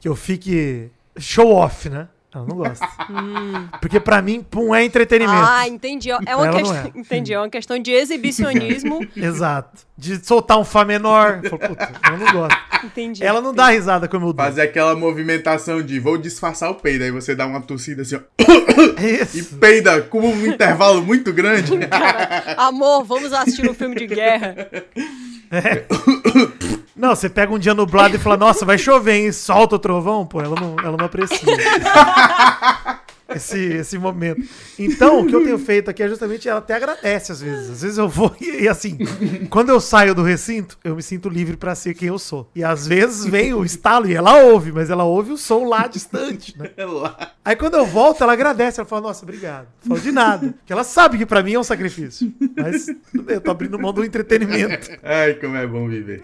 que 0.00 0.08
eu 0.08 0.16
fique 0.16 0.90
show 1.16 1.52
off, 1.52 1.88
né? 1.88 2.08
Ela 2.32 2.46
não 2.46 2.56
gosta. 2.56 2.86
Porque 3.80 3.98
pra 3.98 4.22
mim, 4.22 4.40
pum, 4.48 4.72
é 4.74 4.84
entretenimento. 4.84 5.42
Ah, 5.44 5.66
entendi. 5.66 6.10
É 6.10 6.36
uma 6.36 6.46
não 6.46 6.52
questão, 6.58 6.76
é. 6.76 6.92
entendi, 6.94 7.34
é 7.34 7.38
uma 7.38 7.48
questão 7.50 7.78
de 7.78 7.90
exibicionismo. 7.90 9.04
Exato. 9.16 9.82
De 9.98 10.24
soltar 10.24 10.56
um 10.58 10.64
Fá 10.64 10.84
menor. 10.84 11.40
Eu 11.44 11.50
falo, 11.50 11.68
Puta, 11.68 11.92
ela 12.02 12.16
não 12.16 12.32
gosta. 12.32 12.58
entendi. 12.84 13.24
Ela 13.24 13.40
não 13.40 13.52
dá 13.52 13.68
risada 13.70 14.06
como 14.06 14.26
eu 14.28 14.32
dou. 14.32 14.44
Fazer 14.44 14.62
aquela 14.62 14.94
movimentação 14.94 15.82
de 15.82 15.98
vou 15.98 16.16
disfarçar 16.16 16.70
o 16.70 16.74
peido, 16.76 17.04
aí 17.04 17.10
você 17.10 17.34
dá 17.34 17.46
uma 17.46 17.60
tossida 17.60 18.02
assim, 18.02 18.16
ó, 18.16 18.20
É 18.96 19.22
e 19.34 19.38
isso. 19.40 19.56
peida 19.56 20.00
com 20.02 20.20
um 20.20 20.46
intervalo 20.46 21.02
muito 21.02 21.32
grande. 21.32 21.76
Cara, 21.88 22.54
amor, 22.56 23.04
vamos 23.04 23.32
assistir 23.32 23.68
um 23.68 23.74
filme 23.74 23.96
de 23.96 24.06
guerra. 24.06 24.56
Não, 27.00 27.16
você 27.16 27.30
pega 27.30 27.50
um 27.50 27.58
dia 27.58 27.72
nublado 27.72 28.14
e 28.14 28.18
fala, 28.18 28.36
nossa, 28.36 28.66
vai 28.66 28.76
chover, 28.76 29.14
hein? 29.14 29.32
Solta 29.32 29.76
o 29.76 29.78
trovão, 29.78 30.26
pô, 30.26 30.38
ela 30.42 30.54
não, 30.54 30.76
ela 30.84 30.98
não 30.98 31.06
aprecia. 31.06 31.38
Esse, 33.34 33.58
esse 33.58 33.98
momento. 33.98 34.42
Então, 34.78 35.20
o 35.20 35.26
que 35.26 35.34
eu 35.34 35.44
tenho 35.44 35.58
feito 35.58 35.90
aqui 35.90 36.02
é 36.02 36.08
justamente 36.08 36.48
ela 36.48 36.58
até 36.58 36.74
agradece 36.74 37.32
às 37.32 37.40
vezes. 37.40 37.70
Às 37.70 37.82
vezes 37.82 37.98
eu 37.98 38.08
vou 38.08 38.34
e, 38.40 38.62
e 38.62 38.68
assim, 38.68 38.98
quando 39.48 39.70
eu 39.70 39.80
saio 39.80 40.14
do 40.14 40.22
recinto, 40.22 40.78
eu 40.82 40.96
me 40.96 41.02
sinto 41.02 41.28
livre 41.28 41.56
pra 41.56 41.74
ser 41.74 41.94
quem 41.94 42.08
eu 42.08 42.18
sou. 42.18 42.48
E 42.54 42.64
às 42.64 42.86
vezes 42.86 43.24
vem 43.24 43.54
o 43.54 43.64
estalo 43.64 44.08
e 44.08 44.14
ela 44.14 44.42
ouve, 44.42 44.72
mas 44.72 44.90
ela 44.90 45.04
ouve 45.04 45.32
o 45.32 45.36
som 45.36 45.64
lá 45.64 45.86
distante, 45.86 46.58
né? 46.58 46.70
É 46.76 46.84
lá. 46.86 47.32
Aí 47.44 47.56
quando 47.56 47.74
eu 47.74 47.86
volto, 47.86 48.22
ela 48.22 48.32
agradece, 48.32 48.80
ela 48.80 48.88
fala, 48.88 49.02
nossa, 49.02 49.24
obrigado. 49.24 49.66
Falo 49.80 50.00
de 50.00 50.12
nada. 50.12 50.48
Porque 50.58 50.72
ela 50.72 50.84
sabe 50.84 51.18
que 51.18 51.26
pra 51.26 51.42
mim 51.42 51.54
é 51.54 51.58
um 51.58 51.64
sacrifício. 51.64 52.32
Mas 52.56 52.86
tudo 53.10 53.22
bem, 53.22 53.36
eu 53.36 53.40
tô 53.40 53.50
abrindo 53.50 53.78
mão 53.78 53.92
do 53.92 54.04
entretenimento. 54.04 54.90
Ai, 55.02 55.34
como 55.34 55.56
é 55.56 55.66
bom 55.66 55.88
viver. 55.88 56.22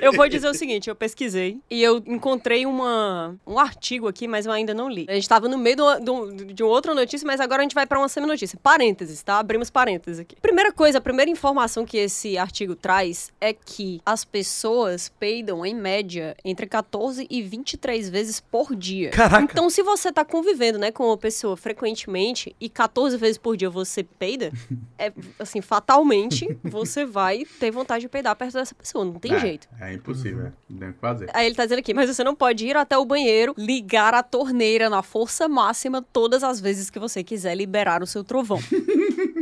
Eu 0.00 0.12
vou 0.12 0.28
dizer 0.28 0.48
o 0.48 0.54
seguinte, 0.54 0.88
eu 0.88 0.94
pesquisei 0.94 1.58
e 1.70 1.82
eu 1.82 2.02
encontrei 2.06 2.66
uma, 2.66 3.34
um 3.46 3.58
artigo 3.58 4.08
aqui, 4.08 4.28
mas 4.28 4.46
eu 4.46 4.52
ainda 4.52 4.74
não 4.74 4.87
li. 4.88 5.06
A 5.08 5.14
gente 5.14 5.28
tava 5.28 5.48
no 5.48 5.58
meio 5.58 5.76
do- 5.76 6.00
do- 6.00 6.44
de 6.54 6.62
uma 6.62 6.72
outra 6.72 6.94
notícia, 6.94 7.26
mas 7.26 7.40
agora 7.40 7.60
a 7.60 7.64
gente 7.64 7.74
vai 7.74 7.86
pra 7.86 7.98
uma 7.98 8.08
semi-notícia. 8.08 8.58
Parênteses, 8.62 9.22
tá? 9.22 9.38
Abrimos 9.38 9.70
parênteses 9.70 10.18
aqui. 10.20 10.36
Primeira 10.40 10.72
coisa, 10.72 10.98
a 10.98 11.00
primeira 11.00 11.30
informação 11.30 11.84
que 11.84 11.96
esse 11.98 12.36
artigo 12.38 12.74
traz 12.74 13.30
é 13.40 13.52
que 13.52 14.00
as 14.04 14.24
pessoas 14.24 15.08
peidam, 15.20 15.64
em 15.64 15.74
média, 15.74 16.36
entre 16.44 16.66
14 16.66 17.26
e 17.30 17.42
23 17.42 18.08
vezes 18.08 18.40
por 18.40 18.74
dia. 18.74 19.10
Caraca. 19.10 19.42
Então, 19.52 19.68
se 19.70 19.82
você 19.82 20.10
tá 20.12 20.24
convivendo, 20.24 20.78
né, 20.78 20.90
com 20.90 21.04
uma 21.06 21.16
pessoa 21.18 21.56
frequentemente 21.56 22.54
e 22.60 22.68
14 22.68 23.16
vezes 23.16 23.38
por 23.38 23.56
dia 23.56 23.68
você 23.70 24.02
peida, 24.02 24.50
é, 24.98 25.12
assim, 25.38 25.60
fatalmente, 25.60 26.58
você 26.64 27.04
vai 27.04 27.44
ter 27.58 27.70
vontade 27.70 28.02
de 28.02 28.08
peidar 28.08 28.34
perto 28.36 28.54
dessa 28.54 28.74
pessoa. 28.74 29.04
Não 29.04 29.14
tem 29.14 29.32
é, 29.34 29.38
jeito. 29.40 29.68
É 29.80 29.92
impossível, 29.92 30.46
é. 30.46 30.52
Não 30.68 30.78
tem 30.78 30.88
o 30.90 30.92
que 30.92 30.98
fazer. 31.00 31.30
Aí 31.34 31.46
ele 31.46 31.54
tá 31.54 31.64
dizendo 31.64 31.78
aqui, 31.80 31.92
mas 31.94 32.08
você 32.14 32.22
não 32.24 32.34
pode 32.34 32.66
ir 32.66 32.76
até 32.76 32.96
o 32.96 33.04
banheiro, 33.04 33.54
ligar 33.56 34.14
a 34.14 34.22
torneira 34.22 34.77
na 34.90 35.02
força 35.02 35.48
máxima 35.48 36.02
todas 36.12 36.44
as 36.44 36.60
vezes 36.60 36.90
que 36.90 36.98
você 36.98 37.24
quiser 37.24 37.54
liberar 37.54 38.02
o 38.02 38.06
seu 38.06 38.22
trovão. 38.22 38.60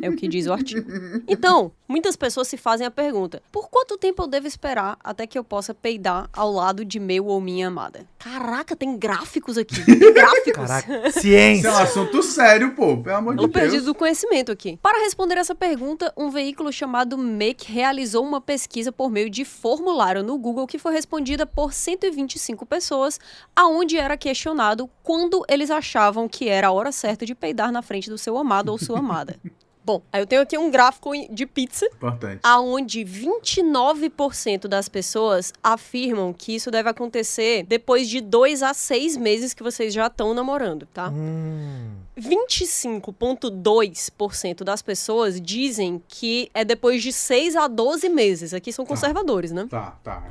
é 0.00 0.08
o 0.08 0.14
que 0.14 0.28
diz 0.28 0.46
o 0.46 0.52
artigo. 0.52 0.88
Então, 1.26 1.72
muitas 1.88 2.16
pessoas 2.16 2.48
se 2.48 2.56
fazem 2.56 2.86
a 2.86 2.90
pergunta: 2.90 3.42
por 3.52 3.68
quanto 3.68 3.96
tempo 3.96 4.22
eu 4.22 4.26
devo 4.26 4.46
esperar 4.46 4.96
até 5.02 5.26
que 5.26 5.38
eu 5.38 5.44
possa 5.44 5.74
peidar 5.74 6.28
ao 6.32 6.50
lado 6.52 6.84
de 6.84 6.98
meu 6.98 7.26
ou 7.26 7.40
minha 7.40 7.68
amada? 7.68 8.06
Caraca, 8.18 8.74
tem 8.74 8.96
gráficos 8.96 9.56
aqui. 9.56 9.84
Tem 9.84 9.98
gráficos. 10.12 10.66
Caraca, 10.66 11.08
Isso 11.08 11.20
ciência. 11.20 11.68
é 11.68 11.72
um 11.72 11.76
assunto 11.78 12.22
sério, 12.22 12.74
pô. 12.74 12.96
Pelo 12.96 13.16
amor 13.16 13.34
de 13.34 13.40
Pelo 13.42 13.48
Deus. 13.48 13.62
perdido 13.64 13.84
do 13.86 13.94
conhecimento 13.94 14.50
aqui. 14.52 14.78
Para 14.82 14.98
responder 15.04 15.38
essa 15.38 15.54
pergunta, 15.54 16.12
um 16.16 16.30
veículo 16.30 16.72
chamado 16.72 17.16
Make 17.16 17.70
realizou 17.70 18.24
uma 18.24 18.40
pesquisa 18.40 18.90
por 18.90 19.10
meio 19.10 19.30
de 19.30 19.44
formulário 19.44 20.22
no 20.22 20.36
Google 20.38 20.66
que 20.66 20.78
foi 20.78 20.92
respondida 20.92 21.46
por 21.46 21.72
125 21.72 22.66
pessoas, 22.66 23.18
aonde 23.54 23.96
era 23.96 24.16
questionado 24.16 24.90
quando 25.02 25.44
eles 25.48 25.70
achavam 25.70 26.28
que 26.28 26.48
era 26.48 26.68
a 26.68 26.72
hora 26.72 26.90
certa 26.90 27.24
de 27.24 27.34
peidar 27.34 27.70
na 27.70 27.82
frente 27.82 28.10
do 28.10 28.18
seu 28.18 28.36
amado 28.36 28.70
ou 28.70 28.78
sua 28.78 28.98
amada. 28.98 29.36
Bom, 29.86 30.02
aí 30.12 30.20
eu 30.20 30.26
tenho 30.26 30.42
aqui 30.42 30.58
um 30.58 30.68
gráfico 30.68 31.12
de 31.30 31.46
pizza 31.46 31.86
Importante. 31.86 32.40
aonde 32.42 33.04
29% 33.04 34.66
das 34.66 34.88
pessoas 34.88 35.52
afirmam 35.62 36.32
que 36.32 36.56
isso 36.56 36.72
deve 36.72 36.88
acontecer 36.88 37.62
depois 37.62 38.08
de 38.08 38.20
dois 38.20 38.64
a 38.64 38.74
seis 38.74 39.16
meses 39.16 39.54
que 39.54 39.62
vocês 39.62 39.94
já 39.94 40.08
estão 40.08 40.34
namorando, 40.34 40.86
tá? 40.92 41.08
Hum, 41.10 41.92
25,2% 42.18 44.64
das 44.64 44.80
pessoas 44.82 45.40
dizem 45.40 46.02
que 46.08 46.50
é 46.54 46.64
depois 46.64 47.02
de 47.02 47.12
6 47.12 47.54
a 47.56 47.66
12 47.68 48.08
meses. 48.08 48.54
Aqui 48.54 48.72
são 48.72 48.84
conservadores, 48.86 49.52
né? 49.52 49.66
Tá, 49.68 49.96
tá. 50.02 50.22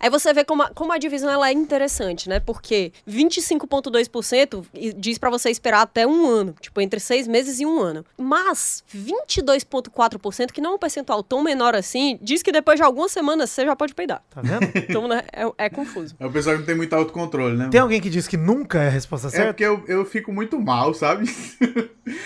Aí 0.00 0.08
você 0.10 0.32
vê 0.32 0.44
como 0.44 0.62
a, 0.62 0.70
como 0.70 0.92
a 0.92 0.98
divisão 0.98 1.28
ela 1.30 1.48
é 1.48 1.52
interessante, 1.52 2.28
né? 2.28 2.40
Porque 2.40 2.92
25,2% 3.08 4.64
e- 4.74 4.92
diz 4.92 5.18
pra 5.18 5.30
você 5.30 5.50
esperar 5.50 5.82
até 5.82 6.06
um 6.06 6.26
ano, 6.26 6.54
tipo, 6.60 6.80
entre 6.80 6.98
seis 7.00 7.26
meses 7.28 7.60
e 7.60 7.66
um 7.66 7.80
ano. 7.80 8.04
Mas 8.18 8.82
22,4%, 8.94 10.52
que 10.52 10.60
não 10.60 10.72
é 10.72 10.74
um 10.74 10.78
percentual 10.78 11.22
tão 11.22 11.42
menor 11.42 11.74
assim, 11.74 12.18
diz 12.22 12.42
que 12.42 12.52
depois 12.52 12.78
de 12.78 12.82
algumas 12.82 13.12
semanas 13.12 13.50
você 13.50 13.64
já 13.64 13.76
pode 13.76 13.94
peidar. 13.94 14.22
tá 14.30 14.40
vendo? 14.40 14.64
Então, 14.94 15.08
né, 15.08 15.22
é, 15.32 15.64
é 15.66 15.70
confuso. 15.70 16.14
É 16.20 16.26
o 16.26 16.30
pessoal 16.30 16.54
que 16.56 16.60
não 16.60 16.66
tem 16.66 16.76
muito 16.76 16.92
autocontrole, 16.94 17.56
né? 17.56 17.68
Tem 17.70 17.80
alguém 17.80 18.00
que 18.00 18.08
diz 18.10 18.28
que 18.28 18.36
nunca 18.36 18.80
é 18.82 18.86
a 18.86 18.90
resposta 18.90 19.26
É 19.28 19.30
certa? 19.30 19.46
porque 19.52 19.64
eu, 19.64 19.82
eu 19.88 20.04
fico 20.04 20.30
muito 20.32 20.60
mal, 20.60 20.92
sabe? 20.94 21.24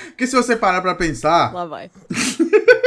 Porque 0.08 0.26
se 0.26 0.36
você 0.36 0.54
parar 0.56 0.82
pra 0.82 0.94
pensar, 0.94 1.54
Lá 1.54 1.64
vai. 1.64 1.90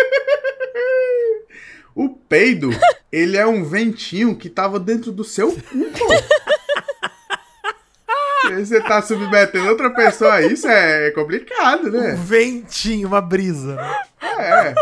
o 1.95 2.09
peido, 2.09 2.69
ele 3.11 3.37
é 3.37 3.45
um 3.45 3.63
ventinho 3.63 4.35
que 4.35 4.49
tava 4.49 4.79
dentro 4.79 5.11
do 5.11 5.23
seu 5.23 5.51
cu, 5.51 5.61
Você 8.55 8.81
tá 8.81 9.01
submetendo 9.01 9.69
outra 9.69 9.89
pessoa 9.91 10.33
a 10.33 10.41
isso, 10.41 10.67
é 10.67 11.11
complicado, 11.11 11.87
Um 11.87 11.91
né? 11.91 12.15
ventinho, 12.17 13.07
uma 13.07 13.21
brisa. 13.21 13.75
né? 13.75 14.01
É. 14.21 14.75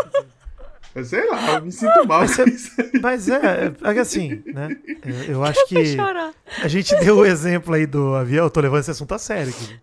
Eu 0.94 1.04
sei 1.04 1.28
lá, 1.30 1.54
eu 1.54 1.62
me 1.62 1.70
sinto 1.72 2.04
mal 2.06 2.20
com 2.26 2.42
isso. 2.48 2.70
Mas 3.00 3.28
é, 3.28 3.72
é 3.84 3.92
que 3.94 3.98
assim, 4.00 4.42
né? 4.46 4.76
Eu, 5.04 5.34
eu 5.34 5.44
acho 5.44 5.64
que 5.66 5.94
Chorar. 5.96 6.32
a 6.62 6.68
gente 6.68 6.94
deu 6.96 7.18
o 7.18 7.26
exemplo 7.26 7.74
aí 7.74 7.86
do 7.86 8.14
avião. 8.14 8.44
Eu 8.46 8.50
tô 8.50 8.60
levando 8.60 8.80
esse 8.80 8.90
assunto 8.90 9.14
a 9.14 9.18
sério 9.18 9.50
aqui. 9.50 9.78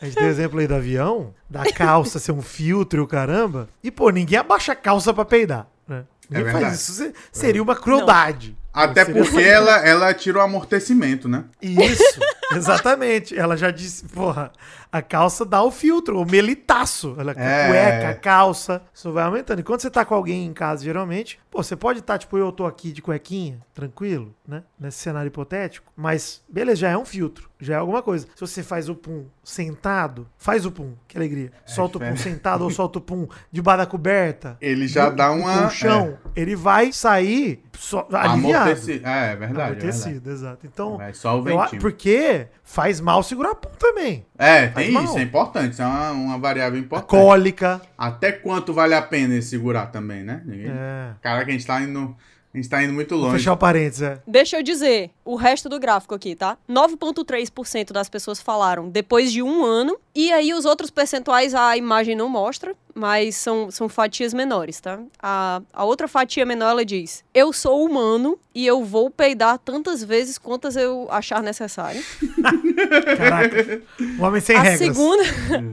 A 0.00 0.04
gente 0.04 0.14
deu 0.14 0.24
o 0.26 0.30
exemplo 0.30 0.60
aí 0.60 0.66
do 0.68 0.74
avião, 0.74 1.34
da 1.50 1.64
calça 1.72 2.18
ser 2.18 2.32
um 2.32 2.42
filtro 2.42 3.00
e 3.00 3.02
o 3.02 3.06
caramba. 3.06 3.68
E, 3.82 3.90
pô, 3.90 4.10
ninguém 4.10 4.38
abaixa 4.38 4.72
a 4.72 4.76
calça 4.76 5.12
pra 5.12 5.24
peidar, 5.24 5.66
né? 5.86 6.04
Ninguém 6.30 6.44
verdade. 6.44 6.64
faz 6.66 6.80
isso. 6.80 6.92
Se- 6.92 7.12
Seria 7.32 7.62
uma 7.62 7.74
crueldade. 7.76 8.56
Até 8.72 9.04
porque 9.04 9.40
ela, 9.42 9.86
ela 9.86 10.14
tira 10.14 10.38
o 10.38 10.40
amortecimento, 10.40 11.28
né? 11.28 11.44
Isso, 11.60 12.20
exatamente. 12.56 13.36
Ela 13.38 13.56
já 13.56 13.70
disse, 13.70 14.04
porra, 14.04 14.50
a 14.90 15.02
calça 15.02 15.44
dá 15.44 15.62
o 15.62 15.70
filtro, 15.70 16.18
o 16.20 16.24
melitaço. 16.24 17.14
Ela, 17.18 17.32
É. 17.36 17.68
Cueca, 17.68 18.08
a 18.10 18.14
calça, 18.14 18.82
isso 18.94 19.12
vai 19.12 19.24
aumentando. 19.24 19.60
E 19.60 19.62
quando 19.62 19.80
você 19.80 19.90
tá 19.90 20.04
com 20.04 20.14
alguém 20.14 20.46
em 20.46 20.52
casa, 20.52 20.84
geralmente, 20.84 21.38
pô, 21.50 21.62
você 21.62 21.76
pode 21.76 21.98
estar, 21.98 22.16
tipo, 22.18 22.38
eu 22.38 22.50
tô 22.50 22.64
aqui 22.66 22.92
de 22.92 23.02
cuequinha, 23.02 23.60
tranquilo, 23.74 24.34
né? 24.46 24.62
Nesse 24.78 24.98
cenário 24.98 25.28
hipotético. 25.28 25.92
Mas, 25.96 26.42
beleza, 26.48 26.80
já 26.80 26.90
é 26.90 26.96
um 26.96 27.04
filtro, 27.04 27.50
já 27.60 27.74
é 27.74 27.76
alguma 27.76 28.02
coisa. 28.02 28.26
Se 28.34 28.40
você 28.40 28.62
faz 28.62 28.88
o 28.88 28.94
pum 28.94 29.26
sentado, 29.44 30.26
faz 30.38 30.64
o 30.66 30.70
pum, 30.72 30.94
que 31.06 31.16
alegria. 31.16 31.52
Solta 31.66 31.98
o 31.98 32.00
pum 32.00 32.16
sentado 32.16 32.64
ou 32.64 32.70
solta 32.70 32.98
o 32.98 33.02
pum 33.02 33.28
debaixo 33.50 33.78
da 33.78 33.86
coberta. 33.86 34.56
Ele 34.60 34.86
já 34.88 35.10
no- 35.10 35.16
dá 35.16 35.28
no 35.28 35.42
uma. 35.42 35.62
colchão, 35.62 36.18
ele 36.34 36.56
vai 36.56 36.92
sair 36.92 37.62
só, 37.78 38.06
é, 38.12 38.16
aliviado. 38.16 38.64
amortecido. 38.64 39.06
É, 39.06 39.32
é 39.32 39.36
verdade. 39.36 39.42
é 39.42 39.46
verdade. 39.46 39.70
Amortecido, 39.80 40.30
exato. 40.30 40.66
Então, 40.66 40.96
Vai 40.98 41.14
só 41.14 41.40
o 41.40 41.48
eu 41.48 41.60
a- 41.60 41.64
ventinho. 41.64 41.80
porque 41.82 42.46
faz 42.62 43.00
mal 43.00 43.22
segurar 43.22 43.54
pum 43.54 43.70
também. 43.78 44.24
É, 44.38 44.68
Faz 44.68 44.86
tem 44.86 44.94
mal. 44.94 45.04
isso, 45.04 45.18
é 45.18 45.22
importante. 45.22 45.72
Isso 45.72 45.82
é 45.82 45.86
uma, 45.86 46.10
uma 46.12 46.38
variável 46.38 46.78
A 46.78 46.82
importante. 46.82 47.08
cólica. 47.10 47.80
Até 47.96 48.32
quanto 48.32 48.72
vale 48.72 48.94
a 48.94 49.02
pena 49.02 49.34
ele 49.34 49.42
segurar 49.42 49.86
também, 49.86 50.22
né? 50.22 50.42
Ninguém... 50.44 50.70
É. 50.70 51.12
Caraca, 51.20 51.48
a 51.48 51.52
gente 51.52 51.66
tá 51.66 51.80
indo 51.80 52.16
A 52.54 52.56
gente 52.58 52.68
tá 52.68 52.82
indo 52.82 52.92
muito 52.92 53.14
Vou 53.16 53.24
longe. 53.28 53.38
fechar 53.38 53.54
o 53.54 53.56
parênteses, 53.56 54.02
é. 54.02 54.20
Deixa 54.26 54.58
eu 54.58 54.62
dizer 54.62 55.10
o 55.24 55.36
resto 55.36 55.70
do 55.70 55.80
gráfico 55.80 56.14
aqui, 56.14 56.36
tá? 56.36 56.58
9,3% 56.68 57.92
das 57.92 58.08
pessoas 58.08 58.40
falaram 58.40 58.88
depois 58.90 59.32
de 59.32 59.42
um 59.42 59.64
ano. 59.64 59.96
E 60.14 60.30
aí 60.32 60.52
os 60.52 60.64
outros 60.66 60.90
percentuais 60.90 61.54
a 61.54 61.76
imagem 61.78 62.14
não 62.14 62.28
mostra, 62.28 62.74
mas 62.94 63.36
são, 63.36 63.70
são 63.70 63.88
fatias 63.88 64.34
menores, 64.34 64.80
tá? 64.80 64.98
A, 65.20 65.62
a 65.72 65.84
outra 65.84 66.06
fatia 66.08 66.44
menor 66.44 66.70
ela 66.70 66.84
diz: 66.84 67.24
Eu 67.32 67.52
sou 67.52 67.84
humano 67.84 68.38
e 68.54 68.66
eu 68.66 68.84
vou 68.84 69.10
peidar 69.10 69.58
tantas 69.58 70.02
vezes 70.04 70.38
quantas 70.38 70.76
eu 70.76 71.06
achar 71.10 71.42
necessário. 71.42 72.02
Caraca. 73.16 73.82
Um 74.00 74.22
homem 74.24 74.40
sem 74.40 74.56
a 74.56 74.60
regras. 74.62 74.78
segunda, 74.78 75.22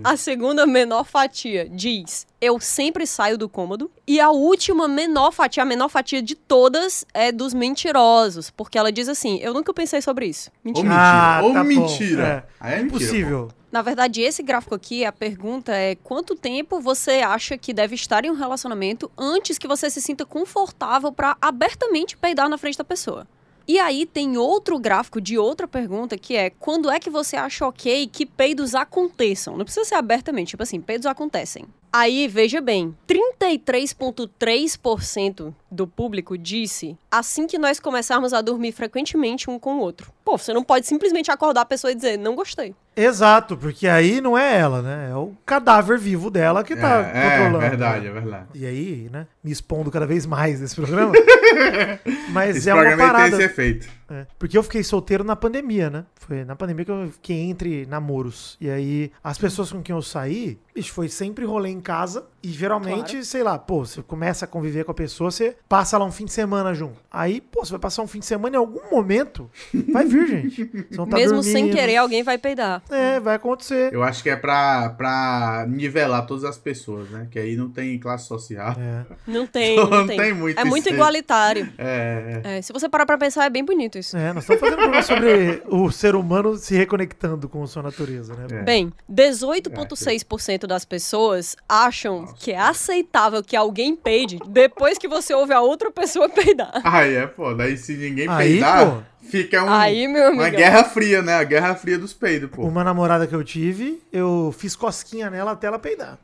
a 0.04 0.18
segunda 0.18 0.66
menor 0.66 1.06
fatia 1.06 1.68
diz: 1.70 2.26
Eu 2.40 2.60
sempre 2.60 3.06
saio 3.06 3.38
do 3.38 3.50
cômodo. 3.50 3.92
E 4.08 4.20
a 4.20 4.30
última 4.30 4.88
menor 4.88 5.32
fatia, 5.32 5.64
a 5.64 5.66
menor 5.66 5.90
fatia 5.90 6.22
de 6.22 6.36
todas, 6.36 7.06
é 7.14 7.32
dos 7.32 7.54
mentirosos. 7.54 8.50
Porque 8.50 8.78
ela 8.78 8.92
diz 8.92 9.10
assim: 9.10 9.40
Eu 9.42 9.54
nunca 9.54 9.74
pensei 9.74 10.02
sobre 10.02 10.28
isso. 10.28 10.50
Ou 10.64 10.72
Mentira. 10.72 10.90
mentira. 10.90 11.02
Ah, 11.02 11.42
ou 11.44 11.54
tá 11.54 11.60
bom. 11.64 11.70
mentira. 11.70 12.24
É. 12.24 12.44
Aí 12.60 12.74
é 12.74 12.84
mentira. 12.84 12.98
Impossível. 12.98 13.50
Na 13.72 13.84
verdade, 13.84 14.22
esse 14.22 14.42
gráfico 14.42 14.74
aqui, 14.74 15.06
a 15.06 15.12
pergunta 15.12 15.72
é 15.72 15.94
quanto 15.96 16.36
tempo 16.36 16.80
você 16.80 17.22
acha 17.22 17.56
que 17.58 17.72
deve 17.72 17.94
estar 17.94 18.26
em 18.26 18.32
um 18.32 18.36
relacionamento 18.36 19.12
antes 19.16 19.60
que 19.60 19.68
você 19.68 19.88
se 19.90 20.02
sinta 20.02 20.26
confortável 20.26 21.12
pra 21.12 21.38
abertamente 21.40 22.18
peidar 22.18 22.50
na 22.50 22.58
frente 22.58 22.78
da 22.78 22.84
pessoa. 22.84 23.28
E 23.68 23.78
aí 23.78 24.08
tem 24.08 24.36
outro 24.36 24.80
gráfico 24.80 25.22
de 25.22 25.38
outra 25.38 25.68
pergunta 25.68 26.18
que 26.18 26.36
é 26.36 26.50
quando 26.50 26.90
é 26.90 27.00
que 27.00 27.12
você 27.12 27.36
acha 27.36 27.68
ok 27.68 28.08
que 28.08 28.26
peidos 28.26 28.74
aconteçam? 28.74 29.56
Não 29.56 29.64
precisa 29.64 29.86
ser 29.86 29.94
abertamente, 29.94 30.50
tipo 30.50 30.64
assim, 30.64 30.82
peidos 30.82 31.06
acontecem. 31.06 31.66
Aí, 31.94 32.28
veja 32.28 32.60
bem, 32.62 32.98
33,3% 33.08 35.54
do 35.70 35.86
público 35.86 36.36
disse 36.36 36.98
assim 37.12 37.46
que 37.46 37.60
nós 37.60 37.80
começarmos 37.80 38.34
a 38.34 38.42
dormir 38.42 38.72
frequentemente 38.72 39.52
um 39.52 39.60
com 39.60 39.78
o 39.78 39.82
outro. 39.82 40.12
Pô, 40.26 40.36
você 40.36 40.52
não 40.52 40.64
pode 40.64 40.88
simplesmente 40.88 41.30
acordar 41.30 41.62
a 41.62 41.66
pessoa 41.66 41.92
e 41.92 41.96
dizer, 41.96 42.18
não 42.18 42.36
gostei. 42.36 42.74
Exato, 43.02 43.56
porque 43.58 43.88
aí 43.88 44.20
não 44.22 44.38
é 44.38 44.58
ela, 44.60 44.82
né? 44.82 45.10
É 45.12 45.16
o 45.16 45.34
cadáver 45.46 45.98
vivo 45.98 46.30
dela 46.30 46.64
que 46.64 46.76
tá 46.76 47.12
é, 47.14 47.18
é 47.28 47.30
controlando. 47.38 47.60
verdade, 47.60 48.08
é 48.08 48.12
verdade. 48.12 48.46
E 48.54 48.66
aí, 48.66 49.10
né? 49.12 49.28
Me 49.44 49.52
expondo 49.52 49.90
cada 49.90 50.06
vez 50.06 50.26
mais 50.26 50.60
nesse 50.60 50.76
programa. 50.76 51.14
Mas 52.32 52.58
Esse 52.58 52.70
é 52.70 52.74
uma 52.74 52.82
programa 52.84 53.04
tem 53.04 53.12
parada. 53.14 53.36
esse 53.36 53.44
efeito. 53.46 53.88
É, 54.12 54.26
porque 54.40 54.58
eu 54.58 54.64
fiquei 54.64 54.84
solteiro 54.84 55.24
na 55.24 55.36
pandemia, 55.36 55.90
né? 55.90 56.04
Foi 56.16 56.44
na 56.44 56.56
pandemia 56.56 56.84
que 56.84 56.92
eu 56.92 57.10
fiquei 57.12 57.42
entre 57.42 57.86
namoros. 57.86 58.58
E 58.60 58.68
aí, 58.70 59.12
as 59.24 59.38
pessoas 59.38 59.72
com 59.72 59.84
quem 59.84 59.96
eu 59.96 60.02
saí, 60.02 60.58
bicho, 60.74 60.92
foi 60.94 61.08
sempre 61.10 61.46
rolê 61.46 61.70
em 61.70 61.80
casa. 61.80 62.26
E 62.42 62.50
geralmente, 62.50 63.12
Claro. 63.12 63.26
sei 63.26 63.44
lá, 63.44 63.60
pô, 63.60 63.86
você 63.86 64.02
começa 64.02 64.46
a 64.46 64.48
conviver 64.48 64.84
com 64.84 64.92
a 64.92 64.96
pessoa, 64.96 65.30
você 65.30 65.56
passa 65.68 65.98
lá 65.98 66.06
um 66.06 66.12
fim 66.12 66.26
de 66.26 66.32
semana 66.32 66.74
junto. 66.74 66.96
Aí, 67.12 67.40
pô, 67.40 67.64
você 67.64 67.72
vai 67.72 67.80
passar 67.80 68.02
um 68.02 68.08
fim 68.08 68.20
de 68.20 68.26
semana 68.26 68.56
em 68.56 68.60
algum 68.60 68.90
momento. 68.90 69.50
Vai 69.92 70.06
vir, 70.06 70.28
gente. 70.28 70.66
Tá 70.96 71.06
Mesmo 71.06 71.44
sem 71.44 71.54
dormindo. 71.66 71.76
querer, 71.76 71.98
alguém 71.98 72.24
vai 72.24 72.38
peidar. 72.38 72.82
É, 72.90 73.20
vai 73.20 73.36
acontecer. 73.36 73.94
Eu 73.94 74.04
acho 74.04 74.22
que 74.24 74.30
é 74.30 74.36
pra, 74.36 74.90
pra 74.92 75.66
nivelar 75.68 76.26
todas 76.26 76.44
as 76.44 76.58
pessoas, 76.58 77.10
né? 77.10 77.28
Que 77.30 77.40
aí 77.40 77.56
não 77.56 77.70
tem 77.70 77.98
classe 78.00 78.28
social. 78.28 78.76
É. 78.80 79.06
Não 79.28 79.46
tem, 79.46 79.76
Não 79.76 79.90
não 79.90 80.08
tem. 80.08 80.18
tem 80.18 80.34
muito 80.34 80.60
é 80.60 80.64
muito 80.66 80.88
aí. 80.90 80.94
igualitário. 80.96 81.72
É, 81.78 82.42
é. 82.44 82.58
É, 82.58 82.62
se 82.62 82.74
você 82.74 82.90
parar 82.90 83.06
pra 83.06 83.18
pensar, 83.18 83.46
é 83.46 83.50
bem 83.50 83.64
bonito 83.64 83.98
isso. 83.98 84.18
É, 84.18 84.34
nós 84.34 84.44
estamos 84.44 84.60
fazendo 84.60 84.80
um 84.80 84.82
programa 84.82 85.04
sobre 85.04 85.62
o 85.70 85.92
ser 85.92 86.16
humano 86.16 86.56
se 86.58 86.76
reconectando 86.76 87.48
com 87.48 87.66
sua 87.68 87.84
natureza, 87.84 88.34
né? 88.36 88.48
É. 88.60 88.64
Bem, 88.64 88.92
18,6% 89.10 90.66
das 90.66 90.86
pessoas 90.86 91.56
acham 91.68 92.26
que 92.38 92.52
é 92.52 92.60
aceitável 92.60 93.44
que 93.44 93.56
alguém 93.56 93.96
peide 93.96 94.40
depois 94.48 94.98
que 94.98 95.08
você 95.08 95.34
ouve 95.34 95.54
a 95.54 95.62
outra 95.62 95.92
pessoa 95.92 96.28
peidar. 96.30 96.82
Aí 96.84 97.14
é 97.16 97.28
foda. 97.28 97.64
Aí 97.64 97.78
se 97.78 97.96
ninguém 97.96 98.28
Aí, 98.28 98.48
peidar, 98.54 98.90
pô. 98.92 99.04
Fica 99.22 99.64
um, 99.64 99.70
Aí, 99.70 100.08
meu 100.08 100.32
uma 100.32 100.50
guerra 100.50 100.84
fria, 100.84 101.22
né? 101.22 101.36
A 101.36 101.44
guerra 101.44 101.76
fria 101.76 101.98
dos 101.98 102.14
peidos, 102.14 102.50
pô. 102.52 102.64
Uma 102.64 102.84
namorada 102.84 103.26
que 103.28 103.36
eu 103.36 103.44
tive, 103.44 104.02
eu 104.12 104.54
fiz 104.58 104.76
cosquinha 104.76 105.30
nela 105.30 105.52
até 105.52 105.68
ela 105.68 105.80
peidar. 105.80 106.18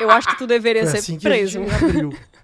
Eu 0.00 0.10
acho 0.10 0.28
que 0.28 0.38
tu 0.38 0.46
deveria 0.46 0.82
Foi 0.82 0.90
ser 0.92 0.98
assim 0.98 1.18
preso. 1.18 1.60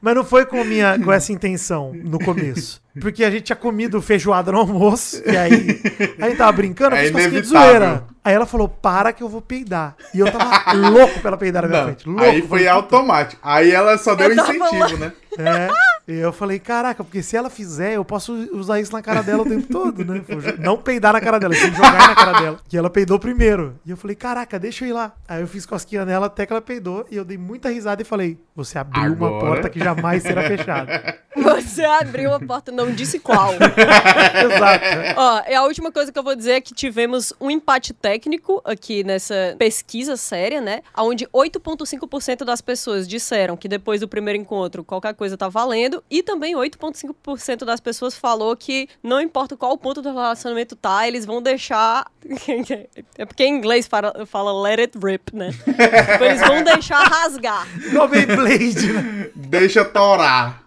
Mas 0.00 0.14
não 0.14 0.24
foi 0.24 0.46
com, 0.46 0.62
minha, 0.62 0.96
com 0.96 1.12
essa 1.12 1.32
intenção 1.32 1.92
no 1.92 2.20
começo. 2.20 2.80
Porque 3.00 3.24
a 3.24 3.30
gente 3.30 3.42
tinha 3.44 3.56
comido 3.56 4.00
feijoada 4.00 4.52
no 4.52 4.58
almoço. 4.58 5.20
E 5.26 5.36
aí, 5.36 5.80
a 6.20 6.28
gente 6.28 6.36
tava 6.38 6.52
brincando, 6.52 6.94
eu 6.94 7.00
É 7.00 7.04
fiz 7.06 7.12
de 7.14 7.20
inevitável. 7.20 7.68
zoeira. 7.68 8.04
Aí 8.24 8.34
ela 8.34 8.46
falou, 8.46 8.68
para 8.68 9.12
que 9.12 9.22
eu 9.24 9.28
vou 9.28 9.40
peidar. 9.40 9.96
E 10.14 10.20
eu 10.20 10.30
tava 10.30 10.72
louco 10.72 11.18
pra 11.20 11.30
ela 11.30 11.36
peidar 11.36 11.62
na 11.62 11.68
minha 11.68 11.80
Não, 11.80 11.86
frente. 11.88 12.08
Louco. 12.08 12.22
aí 12.24 12.42
foi 12.42 12.68
automático. 12.68 13.40
Aí 13.42 13.72
ela 13.72 13.98
só 13.98 14.14
deu 14.14 14.28
Eu 14.30 14.34
incentivo, 14.34 14.96
né? 14.98 15.12
É, 15.38 15.68
e 16.08 16.18
eu 16.18 16.32
falei, 16.32 16.58
caraca, 16.58 17.04
porque 17.04 17.22
se 17.22 17.36
ela 17.36 17.50
fizer, 17.50 17.96
eu 17.96 18.04
posso 18.04 18.32
usar 18.52 18.80
isso 18.80 18.92
na 18.92 19.02
cara 19.02 19.22
dela 19.22 19.42
o 19.42 19.46
tempo 19.46 19.68
todo, 19.68 20.02
né? 20.04 20.22
Não 20.58 20.78
peidar 20.78 21.12
na 21.12 21.20
cara 21.20 21.38
dela, 21.38 21.52
sim 21.54 21.70
jogar 21.70 22.08
na 22.08 22.14
cara 22.14 22.40
dela. 22.40 22.58
Que 22.66 22.78
ela 22.78 22.88
peidou 22.88 23.18
primeiro. 23.18 23.78
E 23.84 23.90
eu 23.90 23.96
falei, 23.96 24.16
caraca, 24.16 24.58
deixa 24.58 24.86
eu 24.86 24.88
ir 24.88 24.92
lá. 24.94 25.12
Aí 25.28 25.42
eu 25.42 25.46
fiz 25.46 25.66
cosquinha 25.66 26.06
nela 26.06 26.24
até 26.26 26.46
que 26.46 26.52
ela 26.52 26.62
peidou. 26.62 27.06
E 27.10 27.16
eu 27.16 27.26
dei 27.26 27.36
muita 27.36 27.68
risada 27.68 28.00
e 28.00 28.06
falei, 28.06 28.38
você 28.56 28.78
abriu 28.78 29.12
uma 29.12 29.26
Agora? 29.26 29.38
porta 29.46 29.68
que 29.68 29.78
jamais 29.78 30.22
será 30.22 30.42
fechada. 30.48 31.18
Você 31.38 31.84
abriu 31.84 32.34
a 32.34 32.40
porta, 32.40 32.72
não 32.72 32.90
disse 32.90 33.20
qual. 33.20 33.52
Exato. 33.54 34.84
Ó, 35.16 35.42
e 35.48 35.54
a 35.54 35.62
última 35.62 35.92
coisa 35.92 36.10
que 36.10 36.18
eu 36.18 36.22
vou 36.22 36.34
dizer 36.34 36.52
é 36.52 36.60
que 36.60 36.74
tivemos 36.74 37.32
um 37.40 37.48
empate 37.48 37.92
técnico 37.92 38.60
aqui 38.64 39.04
nessa 39.04 39.54
pesquisa 39.56 40.16
séria, 40.16 40.60
né? 40.60 40.82
Onde 40.96 41.26
8,5% 41.26 42.44
das 42.44 42.60
pessoas 42.60 43.06
disseram 43.06 43.56
que 43.56 43.68
depois 43.68 44.00
do 44.00 44.08
primeiro 44.08 44.40
encontro 44.40 44.82
qualquer 44.82 45.14
coisa 45.14 45.36
tá 45.36 45.48
valendo. 45.48 45.97
E 46.10 46.22
também 46.22 46.54
8,5% 46.54 47.64
das 47.64 47.80
pessoas 47.80 48.16
falou 48.16 48.56
que 48.56 48.88
não 49.02 49.20
importa 49.20 49.56
qual 49.56 49.76
ponto 49.76 50.02
do 50.02 50.12
relacionamento 50.12 50.76
tá, 50.76 51.06
eles 51.06 51.24
vão 51.24 51.42
deixar. 51.42 52.10
é 53.16 53.24
porque 53.24 53.44
em 53.44 53.54
inglês 53.54 53.86
fala, 53.86 54.26
fala 54.26 54.62
let 54.62 54.80
it 54.80 54.98
rip, 55.02 55.34
né? 55.34 55.50
Tipo, 55.62 56.24
eles 56.24 56.40
vão 56.40 56.62
deixar 56.62 57.02
rasgar. 57.02 57.66
Igual 57.86 58.08
Beyblade, 58.08 58.92
né? 58.92 59.30
Deixa 59.34 59.84
torar. 59.84 60.62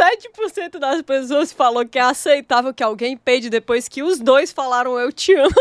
7% 0.00 0.78
das 0.78 1.02
pessoas 1.02 1.52
falou 1.52 1.86
que 1.86 1.98
é 1.98 2.02
aceitável 2.02 2.72
que 2.72 2.82
alguém 2.82 3.16
peide 3.16 3.50
depois 3.50 3.88
que 3.88 4.02
os 4.02 4.18
dois 4.18 4.52
falaram 4.52 4.98
eu 4.98 5.12
te 5.12 5.34
amo. 5.34 5.50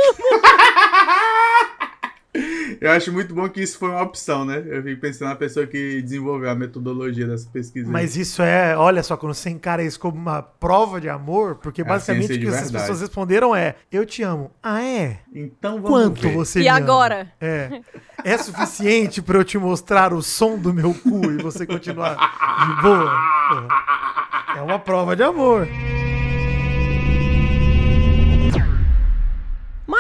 Eu 2.80 2.92
acho 2.92 3.12
muito 3.12 3.34
bom 3.34 3.50
que 3.50 3.62
isso 3.62 3.78
foi 3.80 3.90
uma 3.90 4.02
opção, 4.04 4.46
né? 4.46 4.64
Eu 4.66 4.84
fico 4.84 5.02
pensando 5.02 5.30
na 5.30 5.36
pessoa 5.36 5.66
que 5.66 6.02
desenvolveu 6.04 6.50
a 6.50 6.56
metodologia 6.56 7.26
dessa 7.28 7.50
pesquisa. 7.50 7.92
Mas 7.92 8.16
isso 8.16 8.42
é, 8.44 8.78
olha 8.78 9.02
só, 9.02 9.18
quando 9.18 9.34
você 9.34 9.50
encara 9.50 9.82
isso 9.84 10.00
como 10.00 10.16
uma 10.16 10.42
prova 10.44 11.02
de 11.02 11.10
amor, 11.10 11.56
porque 11.56 11.82
É 11.82 11.84
basicamente 11.84 12.26
o 12.34 12.40
que 12.40 12.48
as 12.48 12.54
verdade. 12.54 12.72
pessoas 12.74 13.02
responderam 13.02 13.56
é: 13.56 13.76
Eu 13.92 14.06
te 14.06 14.22
amo. 14.22 14.52
Ah, 14.62 14.82
é? 14.84 15.20
Então 15.34 15.82
vamos 15.82 15.90
Quanto 15.90 16.22
ver. 16.22 16.34
você 16.36 16.60
E 16.60 16.64
me 16.64 16.68
ama? 16.70 16.78
agora? 16.78 17.32
É. 17.42 17.82
É 18.24 18.38
suficiente 18.38 19.22
pra 19.22 19.38
eu 19.40 19.44
te 19.44 19.58
mostrar 19.58 20.14
o 20.14 20.22
som 20.22 20.58
do 20.58 20.72
meu 20.74 20.94
cu 20.94 21.32
e 21.32 21.38
você 21.42 21.66
continuar 21.66 22.16
de 22.16 22.82
boa? 22.82 23.12
É 24.56 24.62
uma 24.62 24.78
prova 24.78 25.16
de 25.16 25.24
amor. 25.24 25.68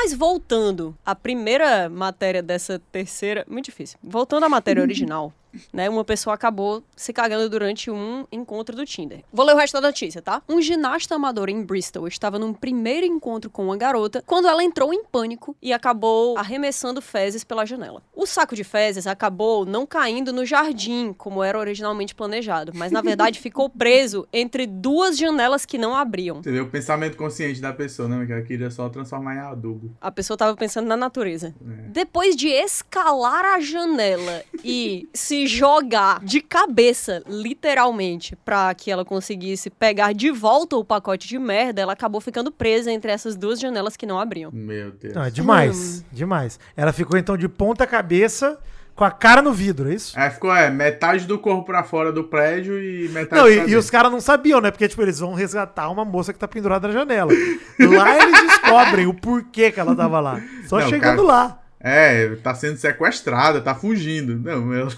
Mas 0.09 0.17
voltando 0.17 0.97
à 1.05 1.13
primeira 1.13 1.87
matéria 1.87 2.41
dessa 2.41 2.81
terceira. 2.91 3.45
Muito 3.47 3.65
difícil. 3.65 3.99
Voltando 4.03 4.45
à 4.45 4.49
matéria 4.49 4.81
original, 4.81 5.31
né? 5.73 5.89
Uma 5.89 6.03
pessoa 6.03 6.33
acabou 6.33 6.83
se 6.95 7.13
cagando 7.13 7.49
durante 7.49 7.89
um 7.91 8.25
encontro 8.31 8.75
do 8.75 8.85
Tinder. 8.85 9.23
Vou 9.31 9.45
ler 9.45 9.53
o 9.53 9.57
resto 9.57 9.73
da 9.73 9.81
notícia, 9.81 10.21
tá? 10.21 10.41
Um 10.47 10.61
ginasta 10.61 11.15
amador 11.15 11.49
em 11.49 11.63
Bristol 11.63 12.07
estava 12.07 12.37
num 12.39 12.53
primeiro 12.53 13.05
encontro 13.05 13.49
com 13.49 13.65
uma 13.65 13.77
garota 13.77 14.23
quando 14.25 14.47
ela 14.47 14.63
entrou 14.63 14.93
em 14.93 15.03
pânico 15.03 15.55
e 15.61 15.73
acabou 15.73 16.37
arremessando 16.37 17.01
fezes 17.01 17.43
pela 17.43 17.65
janela. 17.65 18.01
O 18.15 18.25
saco 18.25 18.55
de 18.55 18.63
fezes 18.63 19.07
acabou 19.07 19.65
não 19.65 19.85
caindo 19.85 20.31
no 20.33 20.45
jardim, 20.45 21.13
como 21.13 21.43
era 21.43 21.57
originalmente 21.57 22.13
planejado, 22.13 22.71
mas 22.75 22.91
na 22.91 23.01
verdade 23.01 23.39
ficou 23.41 23.69
preso 23.69 24.27
entre 24.31 24.65
duas 24.65 25.17
janelas 25.17 25.65
que 25.65 25.77
não 25.77 25.95
abriam. 25.95 26.41
Vê 26.41 26.59
o 26.59 26.69
pensamento 26.69 27.17
consciente 27.17 27.61
da 27.61 27.73
pessoa, 27.73 28.07
né? 28.07 28.25
Que 28.25 28.31
ela 28.31 28.41
queria 28.41 28.69
só 28.69 28.89
transformar 28.89 29.35
em 29.35 29.39
adubo. 29.39 29.91
A 30.01 30.11
pessoa 30.11 30.37
tava 30.37 30.55
pensando 30.55 30.87
na 30.87 30.97
natureza. 30.97 31.53
Depois 31.89 32.35
de 32.35 32.47
escalar 32.47 33.45
a 33.45 33.59
janela 33.59 34.43
e 34.63 35.07
se 35.13 35.38
jogar 35.47 36.19
de 36.23 36.41
cabeça, 36.41 37.23
literalmente, 37.27 38.35
pra 38.45 38.73
que 38.73 38.89
ela 38.91 39.03
conseguisse 39.05 39.69
pegar 39.69 40.13
de 40.13 40.31
volta 40.31 40.75
o 40.75 40.83
pacote 40.85 41.27
de 41.27 41.37
merda, 41.37 41.81
ela 41.81 41.93
acabou 41.93 42.21
ficando 42.21 42.51
presa 42.51 42.91
entre 42.91 43.11
essas 43.11 43.35
duas 43.35 43.59
janelas 43.59 43.95
que 43.97 44.05
não 44.05 44.19
abriam. 44.19 44.51
Meu 44.51 44.91
Deus. 44.91 45.13
Não, 45.13 45.23
é 45.23 45.29
demais. 45.29 46.03
Demais. 46.11 46.59
Ela 46.75 46.91
ficou 46.93 47.17
então 47.17 47.37
de 47.37 47.47
ponta 47.47 47.85
cabeça 47.87 48.57
com 48.95 49.03
a 49.05 49.11
cara 49.11 49.41
no 49.41 49.53
vidro, 49.53 49.89
é 49.89 49.93
isso? 49.95 50.19
Aí 50.19 50.29
ficou, 50.29 50.53
é, 50.53 50.69
metade 50.69 51.25
do 51.25 51.39
corpo 51.39 51.63
pra 51.65 51.83
fora 51.83 52.11
do 52.11 52.25
prédio 52.25 52.81
e 52.83 53.07
metade 53.09 53.41
Não, 53.41 53.47
pra 53.47 53.65
e, 53.67 53.71
e 53.71 53.75
os 53.77 53.89
caras 53.89 54.11
não 54.11 54.19
sabiam, 54.19 54.59
né? 54.59 54.71
Porque, 54.71 54.89
tipo, 54.89 55.01
eles 55.01 55.19
vão 55.19 55.33
resgatar 55.33 55.89
uma 55.89 56.03
moça 56.03 56.33
que 56.33 56.39
tá 56.39 56.47
pendurada 56.49 56.87
na 56.87 56.93
janela. 56.93 57.31
Lá 57.79 58.17
eles 58.21 58.41
descobrem 58.41 59.07
o 59.07 59.13
porquê 59.13 59.71
que 59.71 59.79
ela 59.79 59.95
tava 59.95 60.19
lá. 60.19 60.41
Só 60.67 60.79
Não, 60.79 60.89
chegando 60.89 61.25
cara- 61.25 61.27
lá. 61.27 61.61
É, 61.79 62.35
tá 62.43 62.53
sendo 62.53 62.75
sequestrada, 62.75 63.61
tá 63.61 63.73
fugindo. 63.73 64.37
Não, 64.37 64.61
meu. 64.65 64.89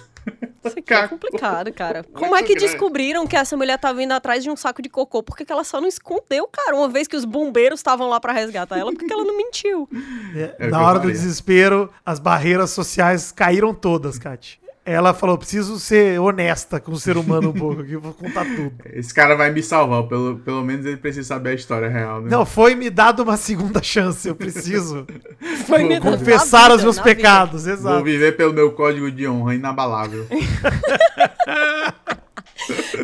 Isso 0.64 0.78
aqui 0.78 0.94
é 0.94 1.08
complicado, 1.08 1.74
cara. 1.74 2.04
Como 2.04 2.36
é 2.36 2.44
que 2.44 2.54
grande. 2.54 2.68
descobriram 2.68 3.26
que 3.26 3.36
essa 3.36 3.58
mulher 3.58 3.80
tava 3.80 4.02
indo 4.04 4.14
atrás 4.14 4.44
de 4.44 4.50
um 4.52 4.56
saco 4.56 4.80
de 4.82 4.90
cocô? 4.90 5.24
Por 5.24 5.36
que, 5.36 5.44
que 5.44 5.52
ela 5.52 5.64
só 5.64 5.82
não 5.82 5.88
escondeu, 5.88 6.48
cara? 6.48 6.76
Uma 6.78 6.88
vez 6.88 7.08
que 7.08 7.16
os 7.16 7.26
bombeiros 7.26 7.80
estavam 7.80 8.08
lá 8.08 8.20
pra 8.20 8.32
resgatar 8.32 8.78
ela, 8.78 8.92
por 8.94 9.04
que 9.04 9.12
ela 9.12 9.24
não 9.24 9.36
mentiu? 9.36 9.90
É, 10.36 10.56
É 10.60 10.68
na 10.68 10.78
que 10.78 10.84
hora 10.84 11.00
do 11.00 11.12
desespero, 11.12 11.90
as 12.06 12.20
barreiras 12.20 12.70
sociais 12.70 13.32
caíram 13.32 13.74
todas, 13.74 14.20
Kate. 14.20 14.61
Ela 14.84 15.14
falou: 15.14 15.38
preciso 15.38 15.80
ser 15.80 16.20
honesta 16.20 16.80
com 16.80 16.92
o 16.92 17.00
ser 17.00 17.16
humano 17.16 17.50
um 17.50 17.54
pouco 17.54 17.82
aqui, 17.82 17.94
eu 17.94 18.02
vou 18.02 18.14
contar 18.14 18.44
tudo. 18.46 18.74
Esse 18.94 19.14
cara 19.14 19.36
vai 19.36 19.52
me 19.52 19.62
salvar, 19.62 20.04
pelo, 20.08 20.40
pelo 20.40 20.64
menos 20.64 20.86
ele 20.86 20.98
precisa 20.98 21.28
saber 21.28 21.52
a 21.52 21.54
história 21.54 21.88
real, 21.88 22.22
né? 22.22 22.30
Não, 22.32 22.46
foi 22.46 22.74
me 22.74 22.90
dado 22.90 23.22
uma 23.22 23.38
segunda 23.38 23.84
chance, 23.84 24.28
eu 24.28 24.36
preciso 24.36 25.06
Foi 25.68 25.84
me 25.84 26.00
confessar 26.00 26.70
na 26.70 26.76
os 26.76 26.84
meus 26.84 26.96
vida, 26.98 27.10
na 27.10 27.14
vida. 27.14 27.16
pecados, 27.16 27.66
Vou 27.66 27.74
exato. 27.74 28.04
viver 28.04 28.36
pelo 28.36 28.54
meu 28.54 28.72
código 28.72 29.12
de 29.12 29.28
honra 29.28 29.56
inabalável. 29.56 30.26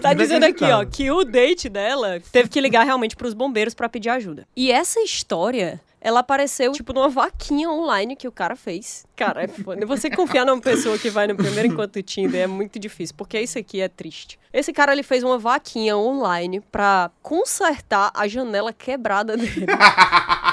Tá 0.01 0.13
dizendo 0.13 0.45
aqui, 0.45 0.63
ó, 0.63 0.85
que 0.85 1.09
o 1.09 1.23
date 1.23 1.67
dela 1.67 2.21
teve 2.31 2.47
que 2.47 2.61
ligar 2.61 2.83
realmente 2.83 3.15
pros 3.15 3.33
bombeiros 3.33 3.73
pra 3.73 3.89
pedir 3.89 4.09
ajuda. 4.09 4.47
E 4.55 4.71
essa 4.71 4.99
história, 5.01 5.81
ela 6.07 6.21
apareceu, 6.21 6.71
tipo, 6.71 6.93
numa 6.93 7.09
vaquinha 7.09 7.69
online 7.69 8.15
que 8.15 8.29
o 8.29 8.31
cara 8.31 8.55
fez. 8.55 9.05
Cara, 9.13 9.43
é 9.43 9.47
foda. 9.49 9.85
Você 9.85 10.09
confiar 10.09 10.45
numa 10.45 10.61
pessoa 10.61 10.97
que 10.97 11.09
vai 11.09 11.27
no 11.27 11.35
primeiro 11.35 11.67
encontro 11.67 12.01
Tinder 12.01 12.43
é 12.43 12.47
muito 12.47 12.79
difícil, 12.79 13.13
porque 13.17 13.37
isso 13.37 13.59
aqui 13.59 13.81
é 13.81 13.89
triste. 13.89 14.39
Esse 14.53 14.71
cara, 14.71 14.93
ele 14.93 15.03
fez 15.03 15.21
uma 15.21 15.37
vaquinha 15.37 15.97
online 15.97 16.61
pra 16.71 17.11
consertar 17.21 18.09
a 18.15 18.25
janela 18.25 18.71
quebrada 18.71 19.35
dele. 19.35 19.65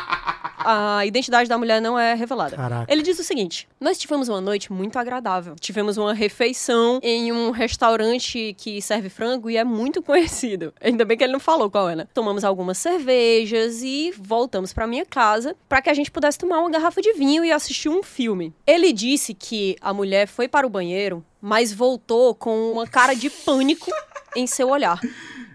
A 0.64 1.04
identidade 1.04 1.48
da 1.48 1.58
mulher 1.58 1.80
não 1.80 1.98
é 1.98 2.14
revelada. 2.14 2.56
Caraca. 2.56 2.92
Ele 2.92 3.02
diz 3.02 3.18
o 3.18 3.24
seguinte: 3.24 3.68
Nós 3.80 3.98
tivemos 3.98 4.28
uma 4.28 4.40
noite 4.40 4.72
muito 4.72 4.98
agradável. 4.98 5.54
Tivemos 5.60 5.96
uma 5.96 6.14
refeição 6.14 6.98
em 7.02 7.32
um 7.32 7.50
restaurante 7.50 8.54
que 8.58 8.80
serve 8.80 9.08
frango 9.08 9.50
e 9.50 9.56
é 9.56 9.64
muito 9.64 10.02
conhecido. 10.02 10.72
Ainda 10.80 11.04
bem 11.04 11.16
que 11.16 11.24
ele 11.24 11.32
não 11.32 11.40
falou 11.40 11.70
qual 11.70 11.88
é, 11.88 11.96
né? 11.96 12.06
Tomamos 12.14 12.44
algumas 12.44 12.78
cervejas 12.78 13.82
e 13.82 14.12
voltamos 14.16 14.72
pra 14.72 14.86
minha 14.86 15.04
casa 15.04 15.56
pra 15.68 15.82
que 15.82 15.90
a 15.90 15.94
gente 15.94 16.10
pudesse 16.10 16.38
tomar 16.38 16.60
uma 16.60 16.70
garrafa 16.70 17.00
de 17.00 17.12
vinho 17.12 17.44
e 17.44 17.52
assistir 17.52 17.88
um 17.88 18.02
filme. 18.02 18.52
Ele 18.66 18.92
disse 18.92 19.34
que 19.34 19.76
a 19.80 19.92
mulher 19.92 20.26
foi 20.26 20.48
para 20.48 20.66
o 20.66 20.70
banheiro, 20.70 21.24
mas 21.44 21.74
voltou 21.74 22.34
com 22.34 22.72
uma 22.72 22.86
cara 22.86 23.12
de 23.14 23.28
pânico 23.28 23.90
em 24.34 24.46
seu 24.46 24.70
olhar. 24.70 24.98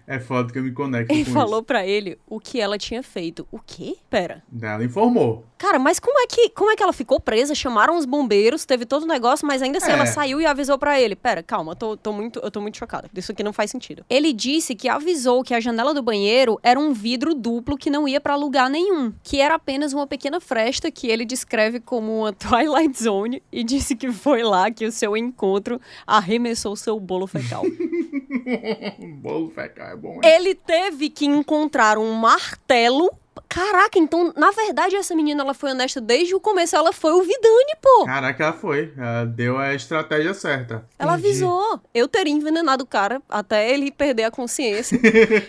É 0.06 0.18
foda 0.18 0.52
que 0.52 0.58
eu 0.58 0.64
me 0.64 0.72
conecto 0.72 1.12
Ele 1.12 1.24
com 1.24 1.30
falou 1.30 1.62
pra 1.62 1.86
ele 1.86 2.18
o 2.26 2.40
que 2.40 2.60
ela 2.60 2.76
tinha 2.76 3.00
feito. 3.00 3.46
O 3.52 3.60
quê? 3.60 3.96
Pera. 4.10 4.42
Ela 4.60 4.84
informou. 4.84 5.44
Cara, 5.56 5.78
mas 5.78 6.00
como 6.00 6.18
é 6.18 6.26
que 6.26 6.48
como 6.50 6.70
é 6.70 6.74
que 6.74 6.82
ela 6.82 6.92
ficou 6.92 7.20
presa? 7.20 7.54
Chamaram 7.54 7.96
os 7.96 8.04
bombeiros, 8.06 8.64
teve 8.64 8.84
todo 8.84 9.04
o 9.04 9.06
negócio, 9.06 9.46
mas 9.46 9.62
ainda 9.62 9.78
assim 9.78 9.90
É. 9.92 9.94
ela 9.94 10.06
saiu 10.06 10.40
e 10.40 10.46
avisou 10.46 10.76
pra 10.78 11.00
ele. 11.00 11.14
Pera, 11.14 11.44
calma, 11.44 11.72
eu 11.72 11.76
tô, 11.76 11.96
tô 11.96 12.12
muito, 12.12 12.40
eu 12.40 12.50
tô 12.50 12.60
muito 12.60 12.76
chocada. 12.76 13.08
Isso 13.14 13.30
aqui 13.30 13.44
não 13.44 13.52
faz 13.52 13.70
sentido. 13.70 14.04
Ele 14.10 14.32
disse 14.32 14.74
que 14.74 14.88
avisou 14.88 15.44
que 15.44 15.54
a 15.54 15.60
janela 15.60 15.94
do 15.94 16.02
banheiro 16.02 16.58
era 16.60 16.80
um 16.80 16.92
vidro 16.92 17.32
duplo 17.32 17.76
que 17.76 17.88
não 17.90 18.08
ia 18.08 18.20
pra 18.20 18.34
lugar 18.34 18.68
nenhum, 18.68 19.12
que 19.22 19.40
era 19.40 19.54
apenas 19.54 19.92
uma 19.92 20.08
pequena 20.08 20.40
fresta 20.40 20.90
que 20.90 21.06
ele 21.08 21.24
descreve 21.24 21.78
como 21.78 22.20
uma 22.22 22.32
Twilight 22.34 23.00
Zone 23.00 23.40
e 23.52 23.62
disse 23.62 23.94
que 23.94 24.10
foi 24.10 24.42
lá 24.42 24.72
que 24.72 24.84
o 24.86 24.90
seu 24.90 25.16
encontro 25.16 25.79
arremessou 26.06 26.76
seu 26.76 26.98
bolo 26.98 27.26
fecal. 27.26 27.64
Bolo 29.20 29.50
fecal 29.50 29.88
é 29.88 29.96
bom, 29.96 30.14
hein? 30.14 30.20
Ele 30.24 30.54
teve 30.54 31.10
que 31.10 31.26
encontrar 31.26 31.98
um 31.98 32.12
martelo. 32.12 33.10
Caraca, 33.50 33.98
então, 33.98 34.32
na 34.36 34.52
verdade, 34.52 34.94
essa 34.94 35.12
menina 35.12 35.42
ela 35.42 35.52
foi 35.52 35.72
honesta 35.72 36.00
desde 36.00 36.36
o 36.36 36.40
começo. 36.40 36.76
Ela 36.76 36.92
foi 36.92 37.12
o 37.12 37.20
Vidani, 37.20 37.74
pô. 37.82 38.04
Caraca, 38.06 38.44
ela 38.44 38.52
foi. 38.52 38.94
Ela 38.96 39.24
deu 39.24 39.58
a 39.58 39.74
estratégia 39.74 40.32
certa. 40.32 40.86
Ela 40.96 41.14
Entendi. 41.14 41.28
avisou. 41.30 41.80
Eu 41.92 42.06
teria 42.06 42.32
envenenado 42.32 42.84
o 42.84 42.86
cara 42.86 43.20
até 43.28 43.68
ele 43.68 43.90
perder 43.90 44.22
a 44.22 44.30
consciência. 44.30 45.00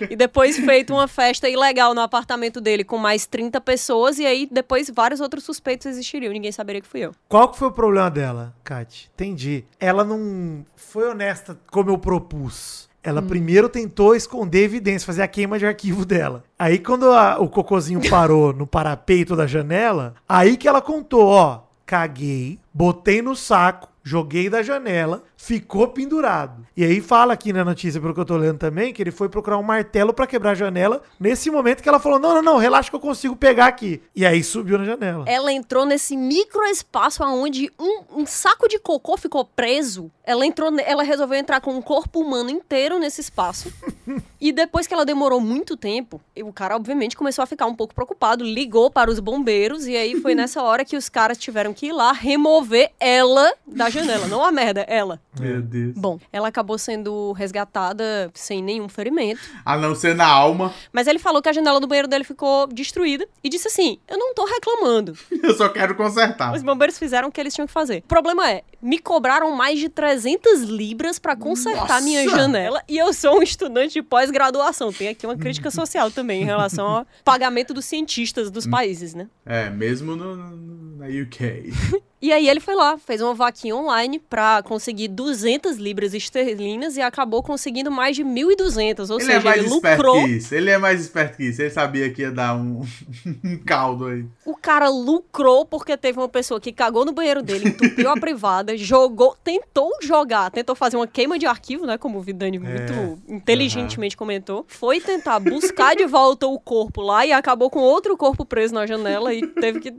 e 0.09 0.15
depois 0.15 0.57
feito 0.57 0.91
uma 0.91 1.07
festa 1.07 1.47
ilegal 1.47 1.93
no 1.93 2.01
apartamento 2.01 2.59
dele 2.59 2.83
com 2.83 2.97
mais 2.97 3.27
30 3.27 3.61
pessoas. 3.61 4.17
E 4.17 4.25
aí 4.25 4.49
depois 4.51 4.89
vários 4.89 5.21
outros 5.21 5.43
suspeitos 5.43 5.85
existiriam. 5.85 6.33
Ninguém 6.33 6.51
saberia 6.51 6.81
que 6.81 6.87
fui 6.87 7.01
eu. 7.01 7.13
Qual 7.29 7.49
que 7.49 7.57
foi 7.59 7.67
o 7.67 7.71
problema 7.71 8.09
dela, 8.09 8.55
Kate? 8.63 9.11
Entendi. 9.13 9.63
Ela 9.79 10.03
não 10.03 10.65
foi 10.75 11.07
honesta 11.07 11.55
como 11.69 11.91
eu 11.91 11.99
propus. 11.99 12.89
Ela 13.03 13.21
primeiro 13.21 13.67
tentou 13.67 14.15
esconder 14.15 14.63
evidência, 14.63 15.05
fazer 15.07 15.23
a 15.23 15.27
queima 15.27 15.57
de 15.57 15.65
arquivo 15.65 16.05
dela. 16.05 16.43
Aí 16.57 16.77
quando 16.77 17.09
a- 17.11 17.39
o 17.39 17.49
cocôzinho 17.49 17.99
parou 18.09 18.53
no 18.53 18.67
parapeito 18.67 19.35
da 19.35 19.47
janela, 19.47 20.13
aí 20.29 20.55
que 20.55 20.67
ela 20.67 20.81
contou, 20.81 21.25
ó, 21.27 21.61
caguei, 21.91 22.57
botei 22.73 23.21
no 23.21 23.35
saco, 23.35 23.89
joguei 24.01 24.49
da 24.49 24.63
janela, 24.63 25.25
ficou 25.35 25.89
pendurado. 25.89 26.65
E 26.75 26.85
aí 26.85 27.01
fala 27.01 27.33
aqui 27.33 27.51
na 27.51 27.65
notícia, 27.65 27.99
pelo 27.99 28.13
que 28.13 28.19
eu 28.21 28.25
tô 28.25 28.37
lendo 28.37 28.57
também, 28.57 28.93
que 28.93 29.03
ele 29.03 29.11
foi 29.11 29.27
procurar 29.27 29.57
um 29.57 29.63
martelo 29.63 30.13
pra 30.13 30.25
quebrar 30.25 30.51
a 30.51 30.55
janela, 30.55 31.01
nesse 31.19 31.51
momento 31.51 31.83
que 31.83 31.89
ela 31.89 31.99
falou, 31.99 32.17
não, 32.17 32.35
não, 32.35 32.41
não, 32.41 32.57
relaxa 32.57 32.89
que 32.89 32.95
eu 32.95 32.99
consigo 33.01 33.35
pegar 33.35 33.65
aqui. 33.65 34.01
E 34.15 34.25
aí 34.25 34.41
subiu 34.41 34.77
na 34.77 34.85
janela. 34.85 35.25
Ela 35.27 35.51
entrou 35.51 35.85
nesse 35.85 36.15
microespaço 36.15 37.25
onde 37.25 37.69
um, 37.77 38.21
um 38.21 38.25
saco 38.25 38.69
de 38.69 38.79
cocô 38.79 39.17
ficou 39.17 39.43
preso. 39.43 40.09
Ela 40.23 40.45
entrou, 40.45 40.71
ela 40.79 41.03
resolveu 41.03 41.37
entrar 41.37 41.59
com 41.59 41.77
o 41.77 41.83
corpo 41.83 42.21
humano 42.21 42.49
inteiro 42.49 42.99
nesse 42.99 43.19
espaço. 43.19 43.69
e 44.39 44.51
depois 44.51 44.88
que 44.88 44.93
ela 44.93 45.05
demorou 45.05 45.39
muito 45.39 45.76
tempo, 45.78 46.20
o 46.43 46.51
cara 46.53 46.76
obviamente 46.76 47.16
começou 47.16 47.43
a 47.43 47.45
ficar 47.45 47.66
um 47.66 47.76
pouco 47.76 47.93
preocupado, 47.93 48.43
ligou 48.43 48.89
para 48.89 49.09
os 49.09 49.20
bombeiros 49.20 49.88
e 49.88 49.95
aí 49.95 50.20
foi 50.20 50.34
nessa 50.36 50.62
hora 50.62 50.84
que 50.86 50.97
os 50.97 51.09
caras 51.09 51.38
tiveram 51.38 51.74
que 51.74 51.88
ir 51.88 51.91
lá 51.91 52.12
remover 52.12 52.91
ela 52.99 53.53
da 53.66 53.89
janela, 53.89 54.28
não 54.28 54.43
a 54.43 54.51
merda, 54.51 54.82
ela. 54.82 55.20
Meu 55.39 55.62
Deus. 55.62 55.93
Bom, 55.95 56.20
ela 56.32 56.47
acabou 56.47 56.78
sendo 56.78 57.32
resgatada 57.34 58.30
sem 58.34 58.62
nenhum 58.62 58.89
ferimento, 58.89 59.39
A 59.66 59.78
não 59.78 59.95
ser 59.95 60.16
na 60.16 60.28
alma. 60.28 60.74
mas 60.91 61.07
ele 61.07 61.20
falou 61.20 61.41
que 61.41 61.49
a 61.49 61.53
janela 61.53 61.80
do 61.80 61.88
banheiro 61.88 62.07
dele 62.07 62.24
ficou 62.24 62.68
destruída 62.68 63.28
e 63.43 63.49
disse 63.49 63.68
assim: 63.68 63.97
"Eu 64.07 64.18
não 64.18 64.34
tô 64.34 64.45
reclamando. 64.45 65.18
Eu 65.41 65.55
só 65.55 65.70
quero 65.70 65.95
consertar. 65.95 66.53
Os 66.53 66.62
bombeiros 66.64 66.97
fizeram 66.97 67.30
o 67.30 67.32
que 67.32 67.39
eles 67.39 67.53
tinham 67.53 67.68
que 67.68 67.74
fazer. 67.74 67.99
O 67.99 68.07
problema 68.07 68.49
é, 68.49 68.64
me 68.82 68.99
cobraram 68.99 69.51
mais 69.51 69.80
de 69.80 69.89
300 69.89 70.62
libras 70.64 71.20
pra 71.20 71.36
consertar 71.36 71.82
Nossa! 71.88 72.01
minha 72.01 72.28
janela 72.30 72.82
e 72.88 72.97
eu 72.97 73.14
sou 73.14 73.39
um 73.39 73.43
estudante 73.43 73.93
de 73.93 74.00
pós-graduação. 74.03 74.91
Tem 74.93 75.07
aqui 75.09 75.25
uma 75.25 75.37
crítica 75.37 75.69
social 75.71 76.09
também 76.11 76.41
em 76.41 76.45
relação 76.45 76.85
ao 76.87 77.07
pagamento 77.23 77.73
dos 77.73 77.85
cientistas 77.85 78.49
dos 78.51 78.65
países, 78.67 79.13
né? 79.13 79.27
É, 79.45 79.69
mesmo 79.69 80.15
no, 80.15 80.35
no- 80.35 80.97
na 80.97 81.05
UK. 81.07 81.71
E 82.22 82.32
aí 82.32 82.47
ele 82.47 82.59
foi 82.59 82.76
lá, 82.76 82.99
fez 82.99 83.19
uma 83.19 83.34
vaquinha 83.34 83.76
online 83.76 84.19
pra 84.19 84.61
conseguir 84.61 85.07
200 85.07 85.78
libras 85.78 86.13
esterlinas 86.13 86.95
e 86.95 87.01
acabou 87.01 87.41
conseguindo 87.41 87.89
mais 87.89 88.15
de 88.15 88.24
1.200, 88.24 89.09
ou 89.09 89.17
ele 89.17 89.26
seja, 89.26 89.39
é 89.39 89.43
mais 89.43 89.57
ele 89.57 89.74
esperto 89.74 89.97
lucrou. 89.97 90.24
que 90.24 90.30
isso. 90.30 90.53
Ele 90.53 90.69
é 90.69 90.78
mais 90.78 91.01
esperto 91.01 91.38
que 91.38 91.43
isso. 91.45 91.61
Ele 91.61 91.72
sabia 91.72 92.11
que 92.11 92.22
ia 92.22 92.32
dar 92.32 92.55
um, 92.55 92.86
um 93.43 93.57
caldo 93.65 94.05
aí. 94.05 94.26
O 94.45 94.55
cara 94.55 94.88
lucrou 94.88 95.65
porque 95.65 95.97
teve 95.97 96.19
uma 96.19 96.30
pessoa 96.30 96.61
que 96.61 96.72
cagou 96.72 97.03
no 97.05 97.11
banheiro 97.11 97.41
dele, 97.41 97.69
entupiu 97.69 98.09
a 98.09 98.13
privada, 98.22 98.78
jogou, 98.78 99.36
tentou 99.43 99.91
jogar, 100.01 100.51
tentou 100.51 100.76
fazer 100.76 100.97
uma 100.97 101.07
queima 101.07 101.39
de 101.39 101.47
arquivo, 101.47 101.88
né? 101.88 101.97
Como 101.97 102.19
o 102.19 102.22
Vidani 102.22 102.59
muito 102.59 103.19
inteligentemente 103.28 104.15
comentou. 104.15 104.63
Foi 104.67 104.99
tentar 104.99 105.39
buscar 105.39 105.95
de 105.95 106.05
volta 106.05 106.45
o 106.45 106.59
corpo 106.59 107.01
lá 107.01 107.26
e 107.26 107.32
acabou 107.32 107.69
com 107.69 107.80
outro 107.80 108.15
corpo 108.15 108.45
preso 108.45 108.76
na 108.76 108.86
janela 108.86 109.34
e 109.34 109.47
teve 109.47 109.80
que. 109.80 109.91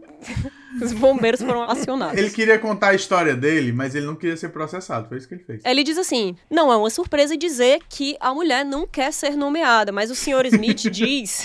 Os 0.80 0.92
bombeiros 0.92 1.40
foram 1.40 1.62
acionados. 1.62 2.18
Ele 2.18 2.30
queria 2.30 2.58
contar 2.58 2.88
a 2.88 2.94
história 2.94 3.34
dele, 3.34 3.72
mas 3.72 3.94
ele 3.94 4.06
não 4.06 4.14
queria 4.14 4.36
ser 4.36 4.48
processado. 4.50 5.08
Foi 5.08 5.18
isso 5.18 5.28
que 5.28 5.34
ele 5.34 5.44
fez. 5.44 5.62
Ele 5.64 5.82
diz 5.82 5.98
assim: 5.98 6.36
não 6.50 6.72
é 6.72 6.76
uma 6.76 6.90
surpresa 6.90 7.36
dizer 7.36 7.80
que 7.88 8.16
a 8.20 8.32
mulher 8.32 8.64
não 8.64 8.86
quer 8.86 9.12
ser 9.12 9.36
nomeada, 9.36 9.92
mas 9.92 10.10
o 10.10 10.14
Sr. 10.14 10.46
Smith 10.46 10.88
diz 10.90 11.44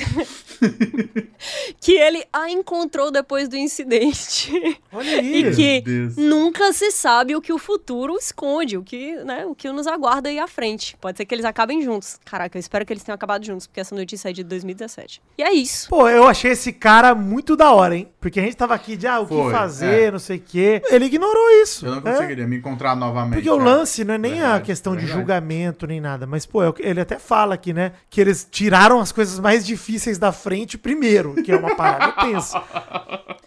que 1.79 1.93
ele 1.93 2.23
a 2.31 2.49
encontrou 2.49 3.11
depois 3.11 3.47
do 3.47 3.55
incidente. 3.57 4.51
Olha 4.91 5.19
aí. 5.19 5.45
E 5.45 5.55
que 5.55 5.83
nunca 6.17 6.71
se 6.73 6.91
sabe 6.91 7.35
o 7.35 7.41
que 7.41 7.53
o 7.53 7.57
futuro 7.57 8.15
esconde, 8.17 8.77
o 8.77 8.83
que, 8.83 9.15
né, 9.23 9.45
o 9.45 9.53
que 9.55 9.69
nos 9.71 9.87
aguarda 9.87 10.29
aí 10.29 10.39
à 10.39 10.47
frente. 10.47 10.97
Pode 10.99 11.17
ser 11.17 11.25
que 11.25 11.33
eles 11.35 11.45
acabem 11.45 11.81
juntos. 11.81 12.19
Caraca, 12.25 12.57
eu 12.57 12.59
espero 12.59 12.85
que 12.85 12.93
eles 12.93 13.03
tenham 13.03 13.15
acabado 13.15 13.45
juntos, 13.45 13.67
porque 13.67 13.79
essa 13.79 13.95
notícia 13.95 14.29
é 14.29 14.33
de 14.33 14.43
2017. 14.43 15.21
E 15.37 15.43
é 15.43 15.53
isso. 15.53 15.89
Pô, 15.89 16.09
eu 16.09 16.27
achei 16.27 16.51
esse 16.51 16.71
cara 16.73 17.13
muito 17.15 17.55
da 17.55 17.71
hora, 17.71 17.95
hein? 17.95 18.07
Porque 18.19 18.39
a 18.39 18.43
gente 18.43 18.57
tava 18.57 18.73
aqui 18.73 18.95
de, 18.97 19.07
ah, 19.07 19.19
o 19.19 19.27
que 19.27 19.33
Foi, 19.33 19.51
fazer, 19.51 20.03
é. 20.07 20.11
não 20.11 20.19
sei 20.19 20.37
o 20.37 20.41
quê. 20.41 20.81
Ele 20.89 21.05
ignorou 21.05 21.49
isso. 21.61 21.85
Eu 21.85 21.91
não 22.01 22.11
é. 22.11 22.13
conseguiria 22.15 22.47
me 22.47 22.57
encontrar 22.57 22.95
novamente. 22.95 23.35
Porque 23.35 23.49
o 23.49 23.57
cara. 23.57 23.69
lance 23.69 24.03
não 24.03 24.13
é 24.15 24.17
nem 24.17 24.33
a 24.33 24.35
Verdade, 24.43 24.65
questão 24.65 24.93
de 24.93 24.99
verdade. 24.99 25.19
julgamento 25.19 25.87
nem 25.87 26.01
nada, 26.01 26.25
mas, 26.25 26.45
pô, 26.45 26.63
é 26.63 26.69
o 26.69 26.73
que- 26.73 26.83
ele 26.83 26.99
até 26.99 27.17
fala 27.19 27.53
aqui, 27.55 27.73
né? 27.73 27.93
Que 28.09 28.19
eles 28.19 28.47
tiraram 28.49 28.99
as 28.99 29.11
coisas 29.11 29.39
mais 29.39 29.65
difíceis 29.65 30.17
da 30.17 30.31
frente 30.31 30.46
primeiro, 30.77 31.33
que 31.43 31.51
é 31.51 31.57
uma 31.57 31.75
parada 31.75 32.11
tensa. 32.21 32.61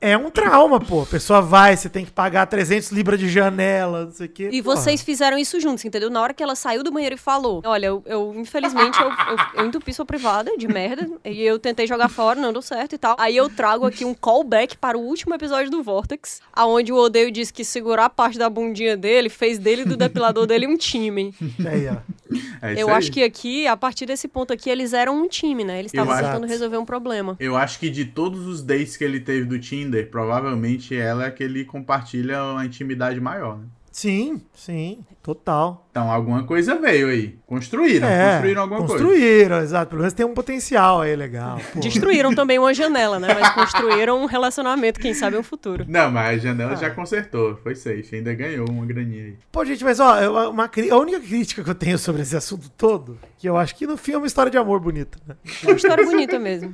é 0.00 0.16
um 0.16 0.30
trauma, 0.30 0.80
pô. 0.80 1.02
A 1.02 1.06
pessoa 1.06 1.40
vai, 1.42 1.76
você 1.76 1.88
tem 1.88 2.04
que 2.04 2.10
pagar 2.10 2.46
300 2.46 2.90
libras 2.90 3.18
de 3.20 3.28
janela, 3.28 4.06
não 4.06 4.12
sei 4.12 4.26
o 4.26 4.28
quê. 4.30 4.48
E 4.52 4.62
Porra. 4.62 4.76
vocês 4.76 5.02
fizeram 5.02 5.36
isso 5.36 5.60
juntos, 5.60 5.84
entendeu? 5.84 6.08
Na 6.10 6.22
hora 6.22 6.32
que 6.32 6.42
ela 6.42 6.54
saiu 6.54 6.82
do 6.82 6.90
banheiro 6.90 7.14
e 7.14 7.18
falou: 7.18 7.60
Olha, 7.64 7.86
eu, 7.86 8.02
eu, 8.06 8.34
infelizmente 8.36 8.98
eu, 9.00 9.08
eu, 9.08 9.36
eu 9.62 9.66
entupi 9.66 9.92
sua 9.92 10.04
privada 10.06 10.56
de 10.56 10.66
merda. 10.66 11.08
E 11.24 11.42
eu 11.42 11.58
tentei 11.58 11.86
jogar 11.86 12.08
fora, 12.08 12.40
não 12.40 12.52
deu 12.52 12.62
certo 12.62 12.94
e 12.94 12.98
tal. 12.98 13.14
Aí 13.18 13.36
eu 13.36 13.48
trago 13.50 13.84
aqui 13.86 14.04
um 14.04 14.14
callback 14.14 14.76
para 14.78 14.96
o 14.96 15.00
último 15.02 15.34
episódio 15.34 15.70
do 15.70 15.82
Vortex, 15.82 16.40
aonde 16.52 16.92
o 16.92 16.96
Odeio 16.96 17.30
disse 17.30 17.52
que 17.52 17.64
segurar 17.64 18.06
a 18.06 18.10
parte 18.10 18.38
da 18.38 18.48
bundinha 18.48 18.96
dele 18.96 19.28
fez 19.28 19.58
dele 19.58 19.82
e 19.82 19.84
do 19.84 19.96
depilador 19.96 20.46
dele 20.46 20.66
um 20.66 20.76
time. 20.76 21.34
Aí, 21.66 21.88
ó. 21.88 21.96
É 22.62 22.80
Eu 22.80 22.88
aí. 22.88 22.94
acho 22.94 23.10
que 23.10 23.24
aqui, 23.24 23.66
a 23.66 23.76
partir 23.76 24.06
desse 24.06 24.28
ponto 24.28 24.52
aqui, 24.52 24.70
eles 24.70 24.92
eram 24.92 25.20
um 25.20 25.26
time, 25.28 25.64
né? 25.64 25.80
Eles 25.80 25.92
estavam 25.92 26.12
acho- 26.14 26.22
tentando 26.24 26.46
resolver 26.46 26.76
um 26.78 26.84
problema. 26.84 27.36
Eu 27.40 27.56
acho 27.56 27.78
que 27.80 27.90
de 27.90 28.04
todos 28.04 28.46
os 28.46 28.62
dates 28.62 28.96
que 28.96 29.02
ele 29.02 29.18
teve 29.18 29.44
do 29.46 29.58
Tinder, 29.58 29.89
provavelmente 30.10 30.96
ela 30.96 31.26
é 31.26 31.30
que 31.30 31.42
ele 31.42 31.64
compartilha 31.64 32.42
uma 32.42 32.64
intimidade 32.64 33.20
maior, 33.20 33.58
né? 33.58 33.66
Sim, 33.92 34.40
sim, 34.54 35.04
total. 35.22 35.88
Então 35.90 36.08
alguma 36.10 36.44
coisa 36.44 36.76
veio 36.76 37.08
aí. 37.08 37.36
Construíram, 37.46 38.06
é, 38.08 38.30
construíram 38.34 38.62
alguma 38.62 38.80
coisa. 38.86 38.94
construíram, 39.04 39.58
exato. 39.58 39.88
Pelo 39.90 39.98
menos 40.02 40.12
tem 40.14 40.24
um 40.24 40.32
potencial 40.34 41.00
aí 41.00 41.16
legal. 41.16 41.60
pô. 41.72 41.80
Destruíram 41.80 42.32
também 42.32 42.60
uma 42.60 42.72
janela, 42.72 43.18
né? 43.18 43.28
Mas 43.34 43.48
construíram 43.54 44.22
um 44.22 44.26
relacionamento, 44.26 45.00
quem 45.00 45.12
sabe, 45.14 45.36
um 45.36 45.42
futuro. 45.42 45.84
Não, 45.88 46.08
mas 46.10 46.38
a 46.38 46.38
janela 46.38 46.72
Ah. 46.72 46.76
já 46.76 46.90
consertou, 46.90 47.56
foi 47.62 47.74
safe, 47.74 48.14
ainda 48.14 48.32
ganhou 48.34 48.68
uma 48.70 48.86
graninha 48.86 49.24
aí. 49.24 49.34
Pô, 49.50 49.64
gente, 49.64 49.82
mas 49.82 49.98
ó, 49.98 50.50
uma, 50.50 50.70
a 50.90 50.96
única 50.96 51.18
crítica 51.18 51.64
que 51.64 51.70
eu 51.70 51.74
tenho 51.74 51.98
sobre 51.98 52.22
esse 52.22 52.36
assunto 52.36 52.70
todo, 52.70 53.18
que 53.36 53.48
eu 53.48 53.56
acho 53.56 53.74
que 53.74 53.84
no 53.84 53.96
fim 53.96 54.12
é 54.12 54.16
uma 54.18 54.26
história 54.28 54.50
de 54.50 54.58
amor 54.58 54.78
bonita, 54.78 55.18
né? 55.26 55.34
É 55.64 55.66
uma 55.66 55.76
história 55.76 56.04
bonita 56.04 56.38
mesmo. 56.38 56.72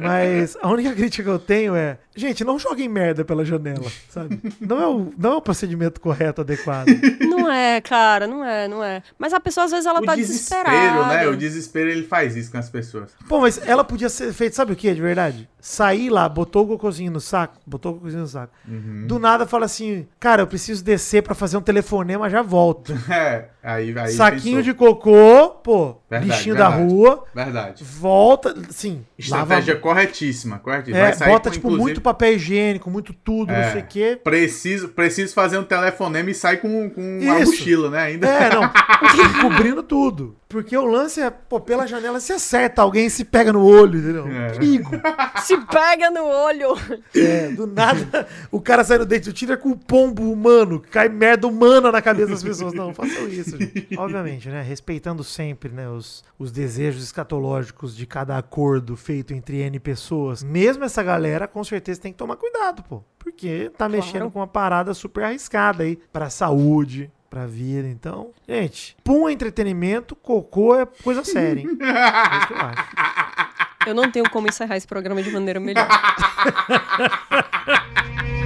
Mas 0.00 0.56
a 0.62 0.68
única 0.70 0.92
crítica 0.94 1.24
que 1.24 1.28
eu 1.30 1.38
tenho 1.38 1.74
é, 1.74 1.98
gente, 2.14 2.44
não 2.44 2.58
joguem 2.60 2.88
merda 2.88 3.24
pela 3.24 3.44
janela, 3.44 3.90
sabe? 4.08 4.38
Não 4.60 4.80
é 4.80 4.86
o, 4.86 5.12
não 5.18 5.32
é 5.32 5.36
o 5.36 5.42
procedimento 5.42 6.00
correto, 6.00 6.42
adequado. 6.42 6.86
Não 7.20 7.50
é, 7.50 7.80
cara, 7.80 8.26
não 8.28 8.44
é, 8.44 8.51
não 8.68 8.82
é. 8.82 9.02
Mas 9.18 9.32
a 9.32 9.40
pessoa, 9.40 9.64
às 9.64 9.70
vezes, 9.70 9.86
ela 9.86 10.00
o 10.00 10.04
tá 10.04 10.14
desespero, 10.14 10.68
desesperada. 10.70 11.14
né? 11.14 11.28
O 11.28 11.36
desespero 11.36 11.90
ele 11.90 12.04
faz 12.04 12.36
isso 12.36 12.50
com 12.50 12.58
as 12.58 12.68
pessoas. 12.68 13.10
Pô, 13.28 13.40
mas 13.40 13.60
ela 13.66 13.84
podia 13.84 14.08
ser 14.08 14.32
feita, 14.32 14.56
sabe 14.56 14.72
o 14.72 14.76
que, 14.76 14.92
de 14.94 15.00
verdade? 15.00 15.48
Sair 15.60 16.10
lá, 16.10 16.28
botou 16.28 16.64
o 16.64 16.68
cocôzinho 16.68 17.10
no 17.12 17.20
saco, 17.20 17.58
botou 17.66 17.92
o 17.92 17.94
cocôzinho 17.96 18.22
no 18.22 18.28
saco. 18.28 18.52
Uhum. 18.66 19.06
Do 19.06 19.18
nada 19.18 19.46
fala 19.46 19.64
assim, 19.66 20.06
cara, 20.18 20.42
eu 20.42 20.46
preciso 20.46 20.82
descer 20.84 21.22
pra 21.22 21.34
fazer 21.34 21.56
um 21.56 21.60
telefonema, 21.62 22.28
já 22.30 22.42
volto. 22.42 22.92
É, 23.12 23.48
aí, 23.62 23.96
aí 23.96 24.12
Saquinho 24.12 24.56
pensou. 24.56 24.62
de 24.62 24.74
cocô, 24.74 25.50
pô, 25.62 25.96
Verdade, 26.20 26.52
da 26.54 26.68
verdade. 26.70 26.92
rua, 26.92 27.24
Verdade. 27.34 27.84
volta, 27.84 28.54
sim, 28.70 29.04
Estratégia 29.18 29.74
lava, 29.74 29.82
corretíssima, 29.82 30.58
corretíssima. 30.58 30.98
é, 30.98 31.02
Vai 31.02 31.12
sair 31.14 31.28
bota 31.30 31.48
com, 31.50 31.54
tipo 31.54 31.66
inclusive, 31.68 31.82
muito 31.82 32.00
papel 32.00 32.32
higiênico, 32.34 32.90
muito 32.90 33.12
tudo, 33.12 33.50
É. 33.52 33.64
não 33.66 33.72
sei 33.72 33.80
o 33.82 33.86
quê. 33.86 34.20
Preciso, 34.22 34.88
preciso 34.88 35.34
fazer 35.34 35.58
um 35.58 35.64
telefonema 35.64 36.30
e 36.30 36.34
sai 36.34 36.56
com, 36.58 36.90
com 36.90 37.00
uma 37.20 37.40
Isso. 37.40 37.52
mochila, 37.52 37.90
né? 37.90 38.02
Ainda. 38.02 38.26
É, 38.28 38.54
não, 38.54 38.70
cobrindo 39.42 39.82
tudo. 39.82 40.36
Porque 40.48 40.76
o 40.76 40.84
lance 40.84 41.18
é, 41.18 41.30
pô, 41.30 41.58
pela 41.60 41.86
janela 41.86 42.20
se 42.20 42.30
acerta 42.30 42.82
alguém 42.82 43.08
se 43.08 43.24
pega 43.24 43.50
no 43.54 43.64
olho, 43.64 43.98
entendeu? 43.98 44.28
É. 44.28 44.50
Perigo. 44.50 44.90
Se 45.42 45.56
pega 45.66 46.10
no 46.10 46.24
olho. 46.24 46.76
É, 47.16 47.48
do 47.48 47.66
nada, 47.66 48.28
o 48.50 48.60
cara 48.60 48.84
sai 48.84 48.98
no 48.98 49.06
dente 49.06 49.24
do 49.24 49.32
Tinder 49.32 49.56
com 49.58 49.70
o 49.70 49.76
pombo 49.76 50.30
humano, 50.30 50.78
cai 50.90 51.08
merda 51.08 51.46
humana 51.48 51.90
na 51.90 52.02
cabeça 52.02 52.28
das 52.32 52.42
pessoas. 52.42 52.74
Não, 52.74 52.88
não 52.88 52.94
façam 52.94 53.26
isso, 53.28 53.56
gente. 53.58 53.88
Obviamente, 53.98 54.48
né? 54.50 54.60
Respeitando 54.62 55.24
sempre, 55.24 55.72
né, 55.72 55.88
os, 55.88 56.01
os 56.38 56.50
desejos 56.50 57.02
escatológicos 57.02 57.96
de 57.96 58.06
cada 58.06 58.36
acordo 58.36 58.96
feito 58.96 59.32
entre 59.32 59.58
N 59.58 59.78
pessoas. 59.80 60.42
Mesmo 60.42 60.84
essa 60.84 61.02
galera, 61.02 61.48
com 61.48 61.62
certeza, 61.64 62.00
tem 62.00 62.12
que 62.12 62.18
tomar 62.18 62.36
cuidado, 62.36 62.82
pô. 62.82 63.02
Porque 63.18 63.70
tá 63.76 63.88
mexendo 63.88 64.30
com 64.30 64.40
uma 64.40 64.46
parada 64.46 64.94
super 64.94 65.24
arriscada 65.24 65.84
aí 65.84 65.96
pra 66.12 66.30
saúde. 66.30 67.10
Pra 67.30 67.46
vida, 67.46 67.88
então. 67.88 68.30
Gente, 68.46 68.94
pum 69.02 69.26
é 69.26 69.32
entretenimento, 69.32 70.14
cocô 70.14 70.78
é 70.78 70.84
coisa 70.84 71.24
séria, 71.24 71.62
hein? 71.62 71.68
É 71.80 72.36
isso 72.36 72.46
que 72.48 72.52
eu 72.52 72.58
acho. 72.58 72.88
Eu 73.86 73.94
não 73.94 74.10
tenho 74.10 74.28
como 74.28 74.48
encerrar 74.48 74.76
esse 74.76 74.86
programa 74.86 75.22
de 75.22 75.30
maneira 75.30 75.58
melhor. 75.58 75.88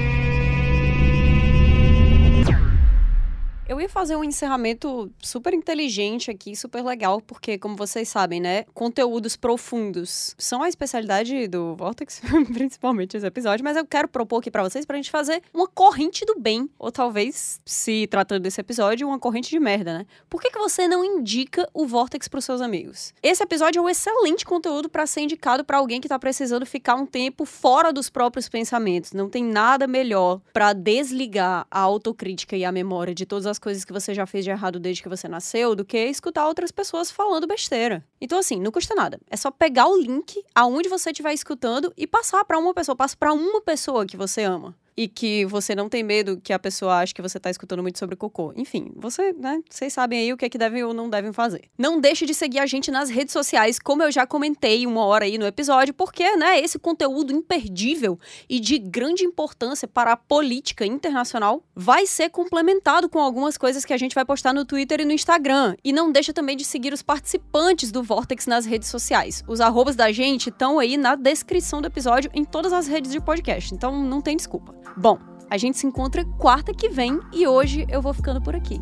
Eu 3.76 3.82
ia 3.82 3.90
fazer 3.90 4.16
um 4.16 4.24
encerramento 4.24 5.12
super 5.22 5.52
inteligente 5.52 6.30
aqui, 6.30 6.56
super 6.56 6.82
legal, 6.82 7.20
porque, 7.20 7.58
como 7.58 7.76
vocês 7.76 8.08
sabem, 8.08 8.40
né? 8.40 8.64
Conteúdos 8.72 9.36
profundos 9.36 10.34
são 10.38 10.62
a 10.62 10.68
especialidade 10.70 11.46
do 11.46 11.76
Vortex, 11.76 12.22
principalmente 12.54 13.18
esse 13.18 13.26
episódio, 13.26 13.62
mas 13.62 13.76
eu 13.76 13.84
quero 13.84 14.08
propor 14.08 14.38
aqui 14.38 14.50
pra 14.50 14.62
vocês 14.62 14.86
pra 14.86 14.96
gente 14.96 15.10
fazer 15.10 15.42
uma 15.52 15.68
corrente 15.68 16.24
do 16.24 16.40
bem, 16.40 16.70
ou 16.78 16.90
talvez, 16.90 17.60
se 17.66 18.06
tratando 18.06 18.44
desse 18.44 18.58
episódio, 18.58 19.06
uma 19.06 19.18
corrente 19.18 19.50
de 19.50 19.60
merda, 19.60 19.98
né? 19.98 20.06
Por 20.30 20.40
que, 20.40 20.50
que 20.50 20.58
você 20.58 20.88
não 20.88 21.04
indica 21.04 21.68
o 21.74 21.86
Vortex 21.86 22.28
pros 22.28 22.46
seus 22.46 22.62
amigos? 22.62 23.12
Esse 23.22 23.42
episódio 23.42 23.80
é 23.80 23.82
um 23.82 23.90
excelente 23.90 24.46
conteúdo 24.46 24.88
pra 24.88 25.06
ser 25.06 25.20
indicado 25.20 25.66
pra 25.66 25.76
alguém 25.76 26.00
que 26.00 26.08
tá 26.08 26.18
precisando 26.18 26.64
ficar 26.64 26.94
um 26.94 27.04
tempo 27.04 27.44
fora 27.44 27.92
dos 27.92 28.08
próprios 28.08 28.48
pensamentos. 28.48 29.12
Não 29.12 29.28
tem 29.28 29.44
nada 29.44 29.86
melhor 29.86 30.40
pra 30.50 30.72
desligar 30.72 31.66
a 31.70 31.80
autocrítica 31.80 32.56
e 32.56 32.64
a 32.64 32.72
memória 32.72 33.14
de 33.14 33.26
todas 33.26 33.44
as 33.44 33.58
coisas 33.66 33.84
que 33.84 33.92
você 33.92 34.14
já 34.14 34.24
fez 34.26 34.44
de 34.44 34.50
errado 34.52 34.78
desde 34.78 35.02
que 35.02 35.08
você 35.08 35.26
nasceu 35.26 35.74
do 35.74 35.84
que 35.84 35.98
escutar 35.98 36.46
outras 36.46 36.70
pessoas 36.70 37.10
falando 37.10 37.48
besteira. 37.48 38.06
Então 38.20 38.38
assim, 38.38 38.60
não 38.60 38.70
custa 38.70 38.94
nada. 38.94 39.18
É 39.28 39.36
só 39.36 39.50
pegar 39.50 39.88
o 39.88 40.00
link 40.00 40.40
aonde 40.54 40.88
você 40.88 41.10
estiver 41.10 41.32
escutando 41.32 41.92
e 41.96 42.06
passar 42.06 42.44
pra 42.44 42.60
uma 42.60 42.72
pessoa, 42.72 42.94
passa 42.94 43.16
pra 43.16 43.32
uma 43.32 43.60
pessoa 43.60 44.06
que 44.06 44.16
você 44.16 44.44
ama 44.44 44.72
e 44.96 45.06
que 45.06 45.44
você 45.44 45.74
não 45.74 45.88
tem 45.88 46.02
medo 46.02 46.40
que 46.42 46.52
a 46.52 46.58
pessoa 46.58 46.98
ache 46.98 47.14
que 47.14 47.20
você 47.20 47.38
tá 47.38 47.50
escutando 47.50 47.82
muito 47.82 47.98
sobre 47.98 48.16
cocô. 48.16 48.52
Enfim, 48.56 48.90
você, 48.96 49.32
né, 49.32 49.60
vocês 49.68 49.92
sabem 49.92 50.20
aí 50.20 50.32
o 50.32 50.36
que 50.36 50.44
é 50.44 50.48
que 50.48 50.56
devem 50.56 50.82
ou 50.82 50.94
não 50.94 51.10
devem 51.10 51.32
fazer. 51.32 51.64
Não 51.76 52.00
deixe 52.00 52.24
de 52.24 52.32
seguir 52.32 52.60
a 52.60 52.66
gente 52.66 52.90
nas 52.90 53.10
redes 53.10 53.32
sociais, 53.32 53.78
como 53.78 54.02
eu 54.02 54.10
já 54.10 54.26
comentei 54.26 54.86
uma 54.86 55.04
hora 55.04 55.24
aí 55.24 55.36
no 55.36 55.46
episódio, 55.46 55.92
porque, 55.92 56.36
né, 56.36 56.58
esse 56.60 56.78
conteúdo 56.78 57.32
imperdível 57.32 58.18
e 58.48 58.58
de 58.58 58.78
grande 58.78 59.24
importância 59.24 59.86
para 59.86 60.12
a 60.12 60.16
política 60.16 60.86
internacional 60.86 61.62
vai 61.74 62.06
ser 62.06 62.30
complementado 62.30 63.08
com 63.08 63.18
algumas 63.18 63.58
coisas 63.58 63.84
que 63.84 63.92
a 63.92 63.98
gente 63.98 64.14
vai 64.14 64.24
postar 64.24 64.54
no 64.54 64.64
Twitter 64.64 65.00
e 65.00 65.04
no 65.04 65.12
Instagram. 65.12 65.76
E 65.84 65.92
não 65.92 66.10
deixa 66.10 66.32
também 66.32 66.56
de 66.56 66.64
seguir 66.64 66.92
os 66.92 67.02
participantes 67.02 67.92
do 67.92 68.02
Vortex 68.02 68.46
nas 68.46 68.64
redes 68.64 68.88
sociais. 68.88 69.44
Os 69.46 69.60
arrobas 69.60 69.96
da 69.96 70.10
gente 70.10 70.48
estão 70.48 70.78
aí 70.78 70.96
na 70.96 71.14
descrição 71.14 71.82
do 71.82 71.86
episódio 71.86 72.30
em 72.32 72.44
todas 72.44 72.72
as 72.72 72.86
redes 72.86 73.12
de 73.12 73.20
podcast, 73.20 73.74
então 73.74 74.02
não 74.02 74.22
tem 74.22 74.36
desculpa. 74.36 74.85
Bom, 74.96 75.18
a 75.48 75.56
gente 75.56 75.78
se 75.78 75.86
encontra 75.86 76.24
quarta 76.38 76.74
que 76.74 76.88
vem 76.88 77.20
e 77.32 77.46
hoje 77.46 77.86
eu 77.88 78.02
vou 78.02 78.12
ficando 78.12 78.42
por 78.42 78.54
aqui. 78.54 78.80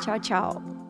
Tchau, 0.00 0.18
tchau. 0.20 0.81